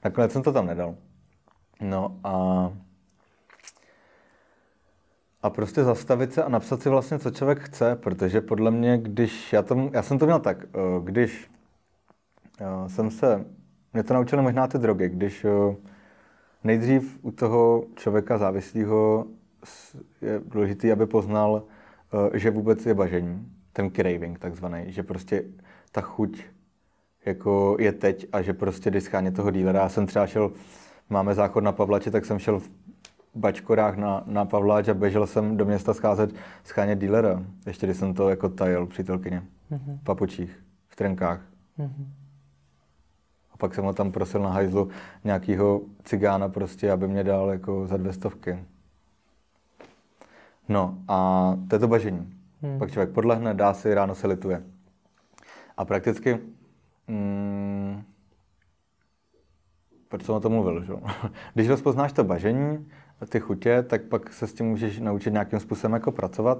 Nakonec 0.05 0.33
jsem 0.33 0.43
to 0.43 0.53
tam 0.53 0.67
nedal. 0.67 0.95
No 1.81 2.17
a 2.25 2.73
a 5.43 5.51
prostě 5.51 5.85
zastavit 5.85 6.33
se 6.33 6.45
a 6.45 6.49
napsat 6.49 6.83
si 6.83 6.89
vlastně, 6.89 7.19
co 7.19 7.31
člověk 7.31 7.59
chce, 7.59 7.97
protože 7.97 8.41
podle 8.41 8.71
mě, 8.71 8.99
když, 8.99 9.53
já, 9.53 9.63
tom, 9.63 9.91
já 9.93 10.03
jsem 10.03 10.19
to 10.19 10.27
měl 10.27 10.39
tak, 10.39 10.65
eh, 10.65 10.79
když 11.05 11.51
eh, 12.61 12.89
jsem 12.89 13.11
se, 13.11 13.45
mě 13.93 14.03
to 14.03 14.15
naučily 14.15 14.43
možná 14.43 14.67
ty 14.67 14.79
drogy, 14.79 15.09
když 15.09 15.45
eh, 15.45 15.77
nejdřív 16.65 17.19
u 17.23 17.31
toho 17.31 17.85
člověka 17.97 18.39
závislého 18.39 19.27
je 20.23 20.41
důležité, 20.47 20.93
aby 20.93 21.07
poznal, 21.07 21.63
že 22.35 22.51
vůbec 22.51 22.87
je 22.87 22.95
bažení, 22.95 23.49
ten 23.73 23.91
craving 23.91 24.39
takzvaný, 24.39 24.85
že 24.87 25.03
prostě 25.03 25.45
ta 25.93 26.01
chuť 26.01 26.43
jako 27.25 27.77
je 27.81 27.93
teď 27.93 28.27
a 28.33 28.43
že 28.43 28.53
prostě 28.53 28.91
když 28.91 29.05
scháně 29.05 29.31
toho 29.31 29.51
dílera, 29.51 29.81
já 29.81 29.89
jsem 29.89 30.07
třeba 30.07 30.27
šel, 30.27 30.53
máme 31.11 31.35
záchod 31.35 31.65
na 31.65 31.73
Pavlači, 31.73 32.11
tak 32.11 32.25
jsem 32.25 32.39
šel 32.39 32.59
v 32.59 32.71
bačkorách 33.35 33.97
na, 33.97 34.23
na 34.27 34.45
Pavláč 34.45 34.89
a 34.89 34.95
běžel 34.95 35.27
jsem 35.27 35.57
do 35.57 35.65
města 35.65 35.95
scházet 35.95 36.35
schánět 36.65 36.99
dílera. 36.99 37.43
Ještě 37.67 37.87
když 37.87 37.97
jsem 37.97 38.15
to 38.15 38.29
jako 38.29 38.49
tajil 38.49 38.87
přítelkyně. 38.87 39.43
Mm-hmm. 39.71 39.99
V 39.99 40.05
papučích, 40.05 40.65
v 40.89 40.97
trenkách. 40.97 41.41
Mm-hmm. 41.79 42.22
Pak 43.63 43.75
jsem 43.75 43.85
ho 43.85 43.93
tam 43.93 44.13
prosil 44.13 44.41
na 44.43 44.51
hajzlu 44.51 44.89
nějakýho 45.25 45.81
cigána 46.05 46.49
prostě, 46.49 46.93
aby 46.93 47.09
mě 47.09 47.25
dal 47.25 47.51
jako 47.51 47.87
za 47.87 47.97
dvě 47.97 48.13
stovky. 48.13 48.59
No 50.69 50.99
a 51.09 51.59
to 51.69 51.75
je 51.75 51.79
to 51.79 51.89
bažení. 51.89 52.35
Hmm. 52.63 52.79
Pak 52.79 52.91
člověk 52.93 53.11
podlehne, 53.11 53.55
dá 53.55 53.75
si, 53.75 53.95
ráno 53.95 54.15
se 54.15 54.27
lituje. 54.27 54.63
A 55.77 55.85
prakticky, 55.85 56.39
mm, 57.09 58.03
proč 60.09 60.23
jsem 60.23 60.35
o 60.35 60.41
tom 60.41 60.53
mluvil, 60.53 60.85
že? 60.85 60.93
Když 61.55 61.69
rozpoznáš 61.69 62.13
to 62.13 62.25
bažení, 62.25 62.87
ty 63.29 63.41
chutě, 63.41 63.83
tak 63.83 64.03
pak 64.03 64.33
se 64.33 64.47
s 64.47 64.55
tím 64.55 64.67
můžeš 64.67 65.01
naučit 65.01 65.33
nějakým 65.33 65.61
způsobem 65.61 65.93
jako 65.93 66.13
pracovat. 66.13 66.59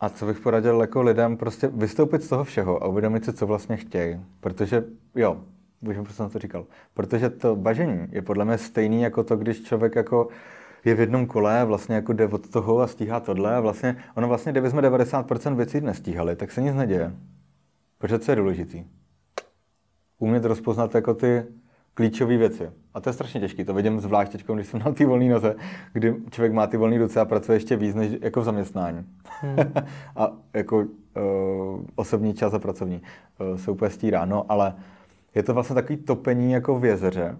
A 0.00 0.08
co 0.08 0.26
bych 0.26 0.40
poradil 0.40 0.80
jako 0.80 1.02
lidem, 1.02 1.36
prostě 1.36 1.68
vystoupit 1.68 2.22
z 2.22 2.28
toho 2.28 2.44
všeho 2.44 2.82
a 2.82 2.86
uvědomit 2.86 3.24
si, 3.24 3.32
co 3.32 3.46
vlastně 3.46 3.76
chtějí. 3.76 4.20
Protože, 4.40 4.84
jo, 5.14 5.40
už 5.80 6.14
jsem 6.14 6.30
to 6.30 6.38
říkal. 6.38 6.66
Protože 6.94 7.30
to 7.30 7.56
bažení 7.56 8.08
je 8.10 8.22
podle 8.22 8.44
mě 8.44 8.58
stejný 8.58 9.02
jako 9.02 9.24
to, 9.24 9.36
když 9.36 9.62
člověk 9.62 9.96
jako 9.96 10.28
je 10.84 10.94
v 10.94 11.00
jednom 11.00 11.26
kole, 11.26 11.64
vlastně 11.64 11.94
jako 11.94 12.12
jde 12.12 12.26
od 12.26 12.48
toho 12.50 12.80
a 12.80 12.86
stíhá 12.86 13.20
tohle 13.20 13.56
a 13.56 13.60
vlastně, 13.60 13.96
ono 14.14 14.28
vlastně, 14.28 14.52
kdyby 14.52 14.70
jsme 14.70 14.82
90% 14.82 15.54
věcí 15.54 15.80
nestíhali, 15.80 16.36
tak 16.36 16.52
se 16.52 16.62
nic 16.62 16.74
neděje. 16.74 17.12
Protože 17.98 18.18
co 18.18 18.32
je 18.32 18.36
důležitý? 18.36 18.84
Umět 20.18 20.44
rozpoznat 20.44 20.94
jako 20.94 21.14
ty 21.14 21.44
klíčové 21.96 22.36
věci. 22.36 22.70
A 22.94 23.00
to 23.00 23.08
je 23.08 23.12
strašně 23.12 23.40
těžké. 23.40 23.64
To 23.64 23.74
vidím 23.74 24.00
zvlášť 24.00 24.32
teď, 24.32 24.46
když 24.54 24.66
jsem 24.66 24.80
na 24.80 24.92
té 24.92 25.06
volné 25.06 25.28
noze, 25.28 25.56
kdy 25.92 26.14
člověk 26.30 26.52
má 26.52 26.66
ty 26.66 26.76
volné 26.76 26.98
ruce 26.98 27.20
a 27.20 27.24
pracuje 27.24 27.56
ještě 27.56 27.76
víc 27.76 27.94
než 27.94 28.12
jako 28.20 28.40
v 28.40 28.44
zaměstnání. 28.44 29.06
Hmm. 29.24 29.56
a 30.16 30.32
jako 30.54 30.76
uh, 30.76 30.84
osobní 31.94 32.34
čas 32.34 32.54
a 32.54 32.58
pracovní 32.58 33.02
uh, 33.40 33.56
se 33.56 33.70
úplně 33.70 33.90
stírá. 33.90 34.24
No, 34.24 34.44
ale 34.48 34.74
je 35.34 35.42
to 35.42 35.54
vlastně 35.54 35.74
takový 35.74 35.96
topení 35.96 36.52
jako 36.52 36.78
v 36.78 36.84
jezeře, 36.84 37.36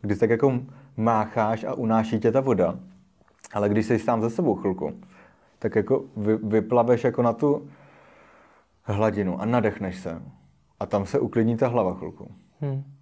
kdy 0.00 0.16
tak 0.16 0.30
jako 0.30 0.60
mácháš 0.96 1.64
a 1.64 1.74
unáší 1.74 2.20
tě 2.20 2.32
ta 2.32 2.40
voda. 2.40 2.78
Ale 3.52 3.68
když 3.68 3.86
jsi 3.86 3.98
sám 3.98 4.22
ze 4.22 4.30
sebou 4.30 4.54
chvilku, 4.54 4.92
tak 5.58 5.76
jako 5.76 6.04
vy, 6.16 6.36
vyplaveš 6.36 7.04
jako 7.04 7.22
na 7.22 7.32
tu 7.32 7.68
hladinu 8.82 9.40
a 9.40 9.44
nadechneš 9.44 9.98
se. 9.98 10.22
A 10.80 10.86
tam 10.86 11.06
se 11.06 11.18
uklidní 11.18 11.56
ta 11.56 11.68
hlava 11.68 11.94
chvilku. 11.94 12.30
Hmm 12.60 12.95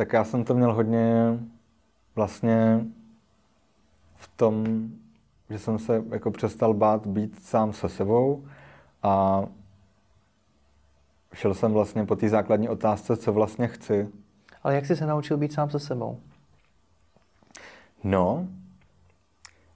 tak 0.00 0.12
já 0.12 0.24
jsem 0.24 0.44
to 0.44 0.54
měl 0.54 0.74
hodně 0.74 1.38
vlastně 2.14 2.86
v 4.16 4.28
tom, 4.36 4.66
že 5.50 5.58
jsem 5.58 5.78
se 5.78 6.04
jako 6.10 6.30
přestal 6.30 6.74
bát 6.74 7.06
být 7.06 7.44
sám 7.44 7.72
se 7.72 7.88
sebou 7.88 8.44
a 9.02 9.44
šel 11.34 11.54
jsem 11.54 11.72
vlastně 11.72 12.06
po 12.06 12.16
té 12.16 12.28
základní 12.28 12.68
otázce, 12.68 13.16
co 13.16 13.32
vlastně 13.32 13.68
chci. 13.68 14.08
Ale 14.62 14.74
jak 14.74 14.86
jsi 14.86 14.96
se 14.96 15.06
naučil 15.06 15.36
být 15.36 15.52
sám 15.52 15.70
se 15.70 15.78
sebou? 15.78 16.18
No, 18.04 18.46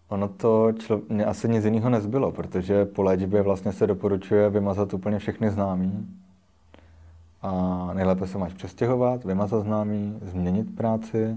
ono 0.09 0.29
to 0.29 0.73
člo, 0.73 1.01
mě 1.09 1.25
asi 1.25 1.49
nic 1.49 1.65
jiného 1.65 1.91
nezbylo, 1.91 2.33
protože 2.33 2.85
po 2.85 3.03
léčbě 3.03 3.43
vlastně 3.43 3.73
se 3.73 3.87
doporučuje 3.87 4.51
vymazat 4.51 4.95
úplně 4.95 5.19
všechny 5.19 5.51
známí 5.51 6.24
a 7.45 7.91
nejlépe 7.95 8.27
se 8.27 8.39
máš 8.39 8.53
přestěhovat, 8.53 9.25
vymazat 9.25 9.63
známí, 9.63 10.19
změnit 10.23 10.77
práci 10.77 11.37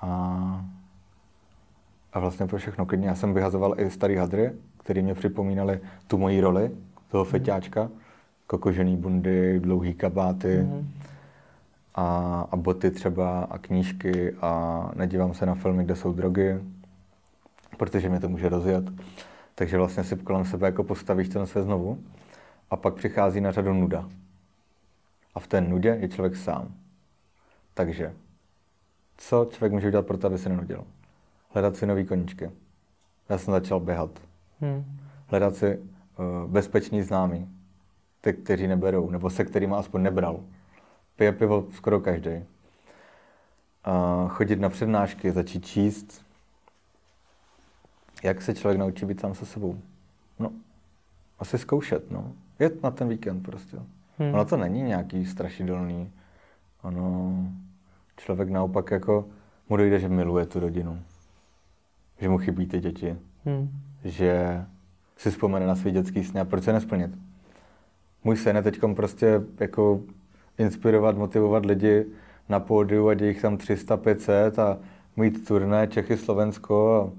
a, 0.00 0.64
a 2.12 2.18
vlastně 2.18 2.46
pro 2.46 2.58
všechno 2.58 2.86
klidně. 2.86 3.08
Já 3.08 3.14
jsem 3.14 3.34
vyhazoval 3.34 3.80
i 3.80 3.90
starý 3.90 4.16
hadry, 4.16 4.52
které 4.78 5.02
mě 5.02 5.14
připomínaly 5.14 5.80
tu 6.06 6.18
moji 6.18 6.40
roli, 6.40 6.70
toho 7.08 7.24
feťáčka, 7.24 7.88
kokožený 8.46 8.96
bundy, 8.96 9.60
dlouhý 9.60 9.94
kabáty 9.94 10.58
mm-hmm. 10.62 10.84
a, 11.94 12.48
a 12.50 12.56
boty 12.56 12.90
třeba 12.90 13.44
a 13.50 13.58
knížky 13.58 14.32
a 14.40 14.90
nedívám 14.96 15.34
se 15.34 15.46
na 15.46 15.54
filmy, 15.54 15.84
kde 15.84 15.96
jsou 15.96 16.12
drogy, 16.12 16.60
protože 17.76 18.08
mě 18.08 18.20
to 18.20 18.28
může 18.28 18.48
rozjet. 18.48 18.84
Takže 19.54 19.78
vlastně 19.78 20.04
si 20.04 20.16
kolem 20.16 20.44
sebe 20.44 20.66
jako 20.66 20.84
postavíš 20.84 21.28
ten 21.28 21.46
své 21.46 21.62
znovu 21.62 21.98
a 22.70 22.76
pak 22.76 22.94
přichází 22.94 23.40
na 23.40 23.52
řadu 23.52 23.74
nuda. 23.74 24.08
A 25.34 25.40
v 25.40 25.46
té 25.46 25.60
nudě 25.60 25.88
je 26.00 26.08
člověk 26.08 26.36
sám. 26.36 26.74
Takže, 27.74 28.14
co 29.16 29.48
člověk 29.50 29.72
může 29.72 29.88
udělat 29.88 30.06
pro 30.06 30.18
to, 30.18 30.26
aby 30.26 30.38
se 30.38 30.48
nenudil? 30.48 30.84
Hledat 31.50 31.76
si 31.76 31.86
nový 31.86 32.04
koníčky. 32.04 32.50
Já 33.28 33.38
jsem 33.38 33.52
začal 33.52 33.80
běhat. 33.80 34.10
Hmm. 34.60 34.98
Hledat 35.26 35.56
si 35.56 35.78
uh, 35.78 36.50
bezpečný 36.50 37.02
známý. 37.02 37.48
Ty, 38.20 38.32
kteří 38.32 38.66
neberou, 38.66 39.10
nebo 39.10 39.30
se 39.30 39.44
kterými 39.44 39.74
aspoň 39.74 40.02
nebral. 40.02 40.40
Pije 41.16 41.32
pivo 41.32 41.66
skoro 41.72 42.00
každý. 42.00 42.30
Uh, 42.30 44.28
chodit 44.28 44.60
na 44.60 44.68
přednášky, 44.68 45.32
začít 45.32 45.66
číst. 45.66 46.24
Jak 48.22 48.42
se 48.42 48.54
člověk 48.54 48.78
naučí 48.78 49.06
být 49.06 49.20
sám 49.20 49.34
se 49.34 49.46
sebou? 49.46 49.78
No, 50.38 50.50
asi 51.38 51.58
zkoušet, 51.58 52.10
no. 52.10 52.32
Jet 52.58 52.82
na 52.82 52.90
ten 52.90 53.08
víkend 53.08 53.42
prostě. 53.42 53.76
Hmm. 54.18 54.34
Ono 54.34 54.44
to 54.44 54.56
není 54.56 54.82
nějaký 54.82 55.26
strašidelný. 55.26 56.12
Ono, 56.82 57.34
člověk 58.16 58.48
naopak 58.48 58.90
jako 58.90 59.24
mu 59.68 59.76
dojde, 59.76 60.00
že 60.00 60.08
miluje 60.08 60.46
tu 60.46 60.60
rodinu. 60.60 61.02
Že 62.20 62.28
mu 62.28 62.38
chybí 62.38 62.66
ty 62.66 62.80
děti. 62.80 63.16
Hmm. 63.44 63.70
Že 64.04 64.64
si 65.16 65.30
vzpomene 65.30 65.66
na 65.66 65.74
svý 65.74 65.90
dětský 65.90 66.24
sny 66.24 66.40
a 66.40 66.44
proč 66.44 66.64
se 66.64 66.72
nesplnit. 66.72 67.10
Můj 68.24 68.36
sen 68.36 68.56
je 68.56 68.62
teď 68.62 68.80
prostě 68.96 69.40
jako 69.60 70.00
inspirovat, 70.58 71.16
motivovat 71.16 71.66
lidi 71.66 72.06
na 72.48 72.60
pódiu, 72.60 73.08
ať 73.08 73.20
je 73.20 73.28
jich 73.28 73.42
tam 73.42 73.56
300, 73.56 73.96
500 73.96 74.58
a 74.58 74.78
mít 75.16 75.48
turné 75.48 75.86
Čechy, 75.86 76.16
Slovensko 76.16 76.94
a 76.96 77.10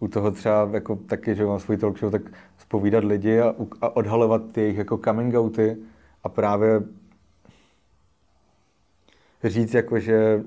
u 0.00 0.08
toho 0.08 0.30
třeba 0.30 0.68
jako 0.72 0.96
taky, 0.96 1.34
že 1.34 1.46
mám 1.46 1.60
svůj 1.60 1.76
talk 1.76 1.98
show, 1.98 2.12
tak 2.12 2.22
spovídat 2.58 3.04
lidi 3.04 3.40
a, 3.40 3.54
a 3.80 3.96
odhalovat 3.96 4.42
ty 4.52 4.60
jejich 4.60 4.78
jako 4.78 4.98
coming 5.04 5.34
outy, 5.34 5.76
a 6.24 6.28
právě 6.28 6.82
říct, 9.44 9.74
jako, 9.74 9.98
že 9.98 10.44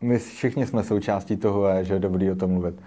my 0.00 0.18
všichni 0.18 0.66
jsme 0.66 0.84
součástí 0.84 1.36
toho, 1.36 1.84
že 1.84 1.94
je 1.94 2.00
dobrý 2.00 2.30
o 2.30 2.36
tom 2.36 2.50
mluvit. 2.50 2.82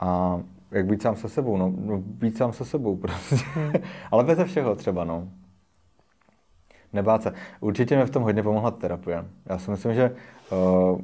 A 0.00 0.40
jak 0.70 0.86
být 0.86 1.02
sám 1.02 1.16
se 1.16 1.28
sebou, 1.28 1.56
no, 1.56 1.72
no 1.84 1.98
být 1.98 2.36
sám 2.36 2.52
se 2.52 2.64
sebou 2.64 2.96
prostě. 2.96 3.36
Ale 4.10 4.24
bez 4.24 4.38
všeho 4.44 4.74
třeba, 4.76 5.04
no. 5.04 5.28
Nebát 6.92 7.22
se. 7.22 7.32
Určitě 7.60 7.96
mi 7.96 8.04
v 8.04 8.10
tom 8.10 8.22
hodně 8.22 8.42
pomohla 8.42 8.70
terapie. 8.70 9.24
Já 9.46 9.58
si 9.58 9.70
myslím, 9.70 9.94
že 9.94 10.16
uh, 10.50 11.00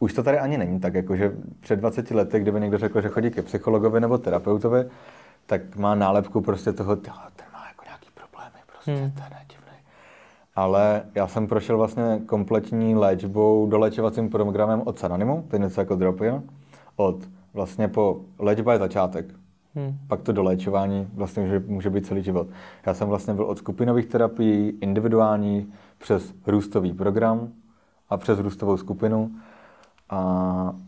už 0.00 0.12
to 0.12 0.22
tady 0.22 0.38
ani 0.38 0.58
není 0.58 0.80
tak, 0.80 0.94
jako 0.94 1.16
že 1.16 1.32
před 1.60 1.76
20 1.76 2.10
lety, 2.10 2.40
kdyby 2.40 2.60
někdo 2.60 2.78
řekl, 2.78 3.00
že 3.00 3.08
chodí 3.08 3.30
ke 3.30 3.42
psychologovi 3.42 4.00
nebo 4.00 4.18
terapeutovi, 4.18 4.84
tak 5.46 5.76
má 5.76 5.94
nálepku 5.94 6.40
prostě 6.40 6.72
toho, 6.72 6.96
ten 6.96 7.12
má 7.52 7.66
jako 7.68 7.84
nějaký 7.84 8.08
problémy, 8.14 8.58
prostě, 8.66 8.77
hmm. 8.88 9.10
ten 9.10 9.26
je 9.30 9.46
divný. 9.48 9.76
Ale 10.54 11.02
já 11.14 11.26
jsem 11.26 11.46
prošel 11.46 11.76
vlastně 11.76 12.20
kompletní 12.26 12.94
léčbou, 12.94 13.66
doléčovacím 13.66 14.30
programem 14.30 14.82
od 14.84 14.98
Sananimu, 14.98 15.44
to 15.48 15.56
je 15.56 15.60
něco 15.60 15.80
jako 15.80 15.96
Dropia, 15.96 16.42
od 16.96 17.28
vlastně 17.54 17.88
po 17.88 18.20
léčba 18.38 18.72
je 18.72 18.78
začátek. 18.78 19.34
Hmm. 19.74 19.98
Pak 20.08 20.20
to 20.22 20.32
doléčování 20.32 21.08
vlastně 21.14 21.42
může, 21.42 21.62
může 21.66 21.90
být 21.90 22.06
celý 22.06 22.22
život. 22.22 22.46
Já 22.86 22.94
jsem 22.94 23.08
vlastně 23.08 23.34
byl 23.34 23.44
od 23.44 23.58
skupinových 23.58 24.06
terapií, 24.06 24.72
individuální, 24.80 25.72
přes 25.98 26.34
růstový 26.46 26.92
program 26.92 27.48
a 28.10 28.16
přes 28.16 28.38
růstovou 28.38 28.76
skupinu 28.76 29.30
a, 30.10 30.18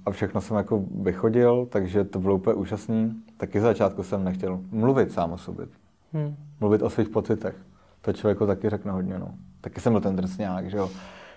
a 0.06 0.10
všechno 0.10 0.40
jsem 0.40 0.56
jako 0.56 0.84
vychodil, 1.00 1.66
takže 1.70 2.04
to 2.04 2.18
bylo 2.18 2.34
úplně 2.34 2.54
úžasný. 2.54 3.14
Taky 3.36 3.60
z 3.60 3.62
začátku 3.62 4.02
jsem 4.02 4.24
nechtěl 4.24 4.60
mluvit 4.70 5.12
sám 5.12 5.32
o 5.32 5.38
sobě. 5.38 5.66
Hmm. 6.12 6.36
Mluvit 6.60 6.82
o 6.82 6.90
svých 6.90 7.08
pocitech. 7.08 7.56
To 8.02 8.12
člověku 8.12 8.46
taky 8.46 8.70
řekne 8.70 8.92
hodně, 8.92 9.18
no. 9.18 9.34
Taky 9.60 9.80
jsem 9.80 9.92
byl 9.92 10.00
ten 10.00 10.16
drsňák, 10.16 10.70
že 10.70 10.76
jo. 10.76 10.90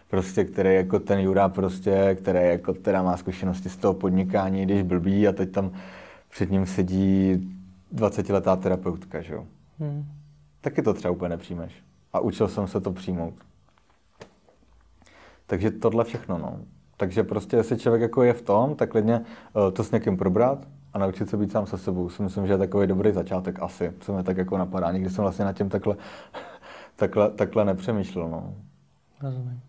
Prostě, 0.10 0.46
který 0.46 0.76
jako 0.76 1.00
ten 1.00 1.20
Jura 1.20 1.50
prostě, 1.50 2.18
který 2.22 2.40
jako 2.40 2.74
teda 2.74 3.04
má 3.04 3.18
zkušenosti 3.18 3.70
z 3.70 3.78
toho 3.78 3.94
podnikání, 3.94 4.66
když 4.66 4.82
blbý 4.82 5.28
a 5.28 5.32
teď 5.32 5.52
tam 5.52 5.72
před 6.30 6.52
ním 6.52 6.66
sedí 6.66 7.50
20-letá 7.96 8.56
terapeutka, 8.56 9.22
že 9.22 9.34
jo. 9.34 9.46
Hmm. 9.80 10.06
Taky 10.62 10.82
to 10.82 10.94
třeba 10.94 11.12
úplně 11.12 11.30
nepřijmeš. 11.30 11.84
A 12.14 12.20
učil 12.20 12.48
jsem 12.48 12.68
se 12.68 12.82
to 12.82 12.92
přijmout. 12.92 13.34
Takže 15.48 15.72
tohle 15.72 16.04
všechno, 16.04 16.38
no. 16.38 16.60
Takže 16.98 17.24
prostě, 17.24 17.58
jestli 17.58 17.78
člověk 17.78 18.02
jako 18.02 18.24
je 18.24 18.34
v 18.34 18.42
tom, 18.42 18.76
tak 18.76 18.90
klidně 18.90 19.20
uh, 19.20 19.72
to 19.72 19.84
s 19.84 19.92
někým 19.92 20.18
probrat 20.18 20.68
a 20.94 20.98
naučit 20.98 21.30
se 21.30 21.38
být 21.38 21.52
sám 21.52 21.66
se 21.66 21.78
sebou. 21.78 22.10
Si 22.10 22.24
myslím, 22.24 22.48
že 22.48 22.54
je 22.54 22.58
takový 22.58 22.88
dobrý 22.88 23.12
začátek 23.12 23.60
asi, 23.62 23.94
co 24.00 24.14
mě 24.14 24.24
tak 24.24 24.38
jako 24.38 24.58
napadá. 24.58 24.92
Nikdy 24.92 25.10
jsem 25.10 25.22
vlastně 25.22 25.46
nad 25.46 25.54
tím 25.54 25.70
takhle, 25.70 25.96
takhle, 27.04 27.30
takhle 27.30 27.66
nepřemýšlel. 27.66 28.30
No. 28.30 28.56
Rozumím. 29.22 29.62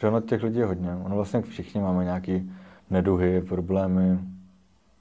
Že 0.00 0.08
ono 0.08 0.20
těch 0.20 0.42
lidí 0.42 0.58
je 0.58 0.66
hodně. 0.66 0.90
Ono 1.04 1.16
vlastně 1.16 1.42
všichni 1.42 1.80
máme 1.80 2.04
nějaké 2.04 2.42
neduhy, 2.90 3.40
problémy. 3.40 4.18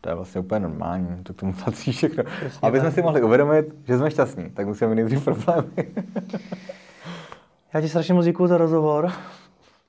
To 0.01 0.09
je 0.09 0.15
vlastně 0.15 0.41
úplně 0.41 0.59
normální, 0.59 1.23
to 1.23 1.33
k 1.33 1.37
tomu 1.37 1.53
patří 1.65 1.91
všechno. 1.91 2.23
Přesně 2.23 2.67
Aby 2.67 2.79
jsme 2.79 2.91
si 2.91 3.01
mohli 3.01 3.23
uvědomit, 3.23 3.65
že 3.83 3.97
jsme 3.97 4.11
šťastní, 4.11 4.49
tak 4.49 4.67
musíme 4.67 4.89
mít 4.89 4.95
nejdřív 4.95 5.23
problémy. 5.23 5.67
Já 7.73 7.81
ti 7.81 7.89
strašně 7.89 8.13
moc 8.13 8.25
děkuji 8.25 8.47
za 8.47 8.57
rozhovor. 8.57 9.11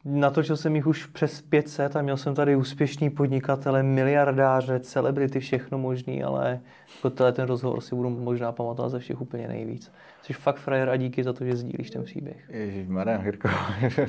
Natočil 0.09 0.57
jsem 0.57 0.77
jich 0.77 0.87
už 0.87 1.07
přes 1.07 1.43
500 1.43 1.97
a 1.97 2.03
měl 2.03 2.17
jsem 2.17 2.35
tady 2.35 2.57
úspěšný 2.57 3.11
podnikatele, 3.11 3.83
miliardáře, 3.83 4.81
celebrity, 4.81 5.41
všechno 5.41 5.79
možný, 5.79 6.23
ale 6.23 6.61
jako 6.97 7.11
tenhle 7.11 7.33
ten 7.33 7.47
rozhovor 7.47 7.81
si 7.81 7.95
budu 7.95 8.11
možná 8.11 8.53
pamatovat 8.53 8.91
ze 8.91 8.99
všech 8.99 9.21
úplně 9.21 9.49
nejvíc. 9.49 9.93
Jsi 10.23 10.33
fakt 10.33 10.57
frajer 10.57 10.89
a 10.89 10.97
díky 10.97 11.25
za 11.25 11.33
to, 11.33 11.45
že 11.45 11.57
sdílíš 11.57 11.91
ten 11.91 12.05
příběh. 12.05 12.37
Ježíš 12.49 12.89
Marem, 12.89 13.25
Jirko, 13.25 13.49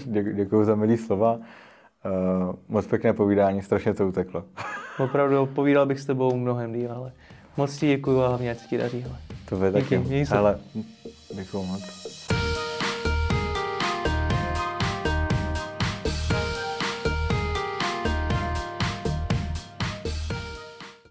děkuji 0.34 0.66
za 0.66 0.76
milý 0.76 0.98
slova. 0.98 1.34
Uh, 1.36 2.56
moc 2.68 2.88
pěkné 2.88 3.14
povídání, 3.14 3.62
strašně 3.62 3.94
to 3.94 4.08
uteklo. 4.08 4.44
Opravdu, 5.00 5.46
povídal 5.46 5.86
bych 5.86 6.00
s 6.00 6.06
tebou 6.06 6.36
mnohem 6.36 6.74
díl, 6.74 6.92
ale 6.92 7.12
moc 7.58 7.78
ti 7.78 7.88
děkuji 7.88 8.22
a 8.22 8.28
hlavně, 8.28 8.52
ať 8.52 8.58
ti 8.58 8.78
daří. 8.78 9.06
To 9.50 9.56
by 9.56 9.72
taky. 9.72 10.26
Hele, 10.30 10.60
děkuji 11.34 11.64
moc. 11.64 12.07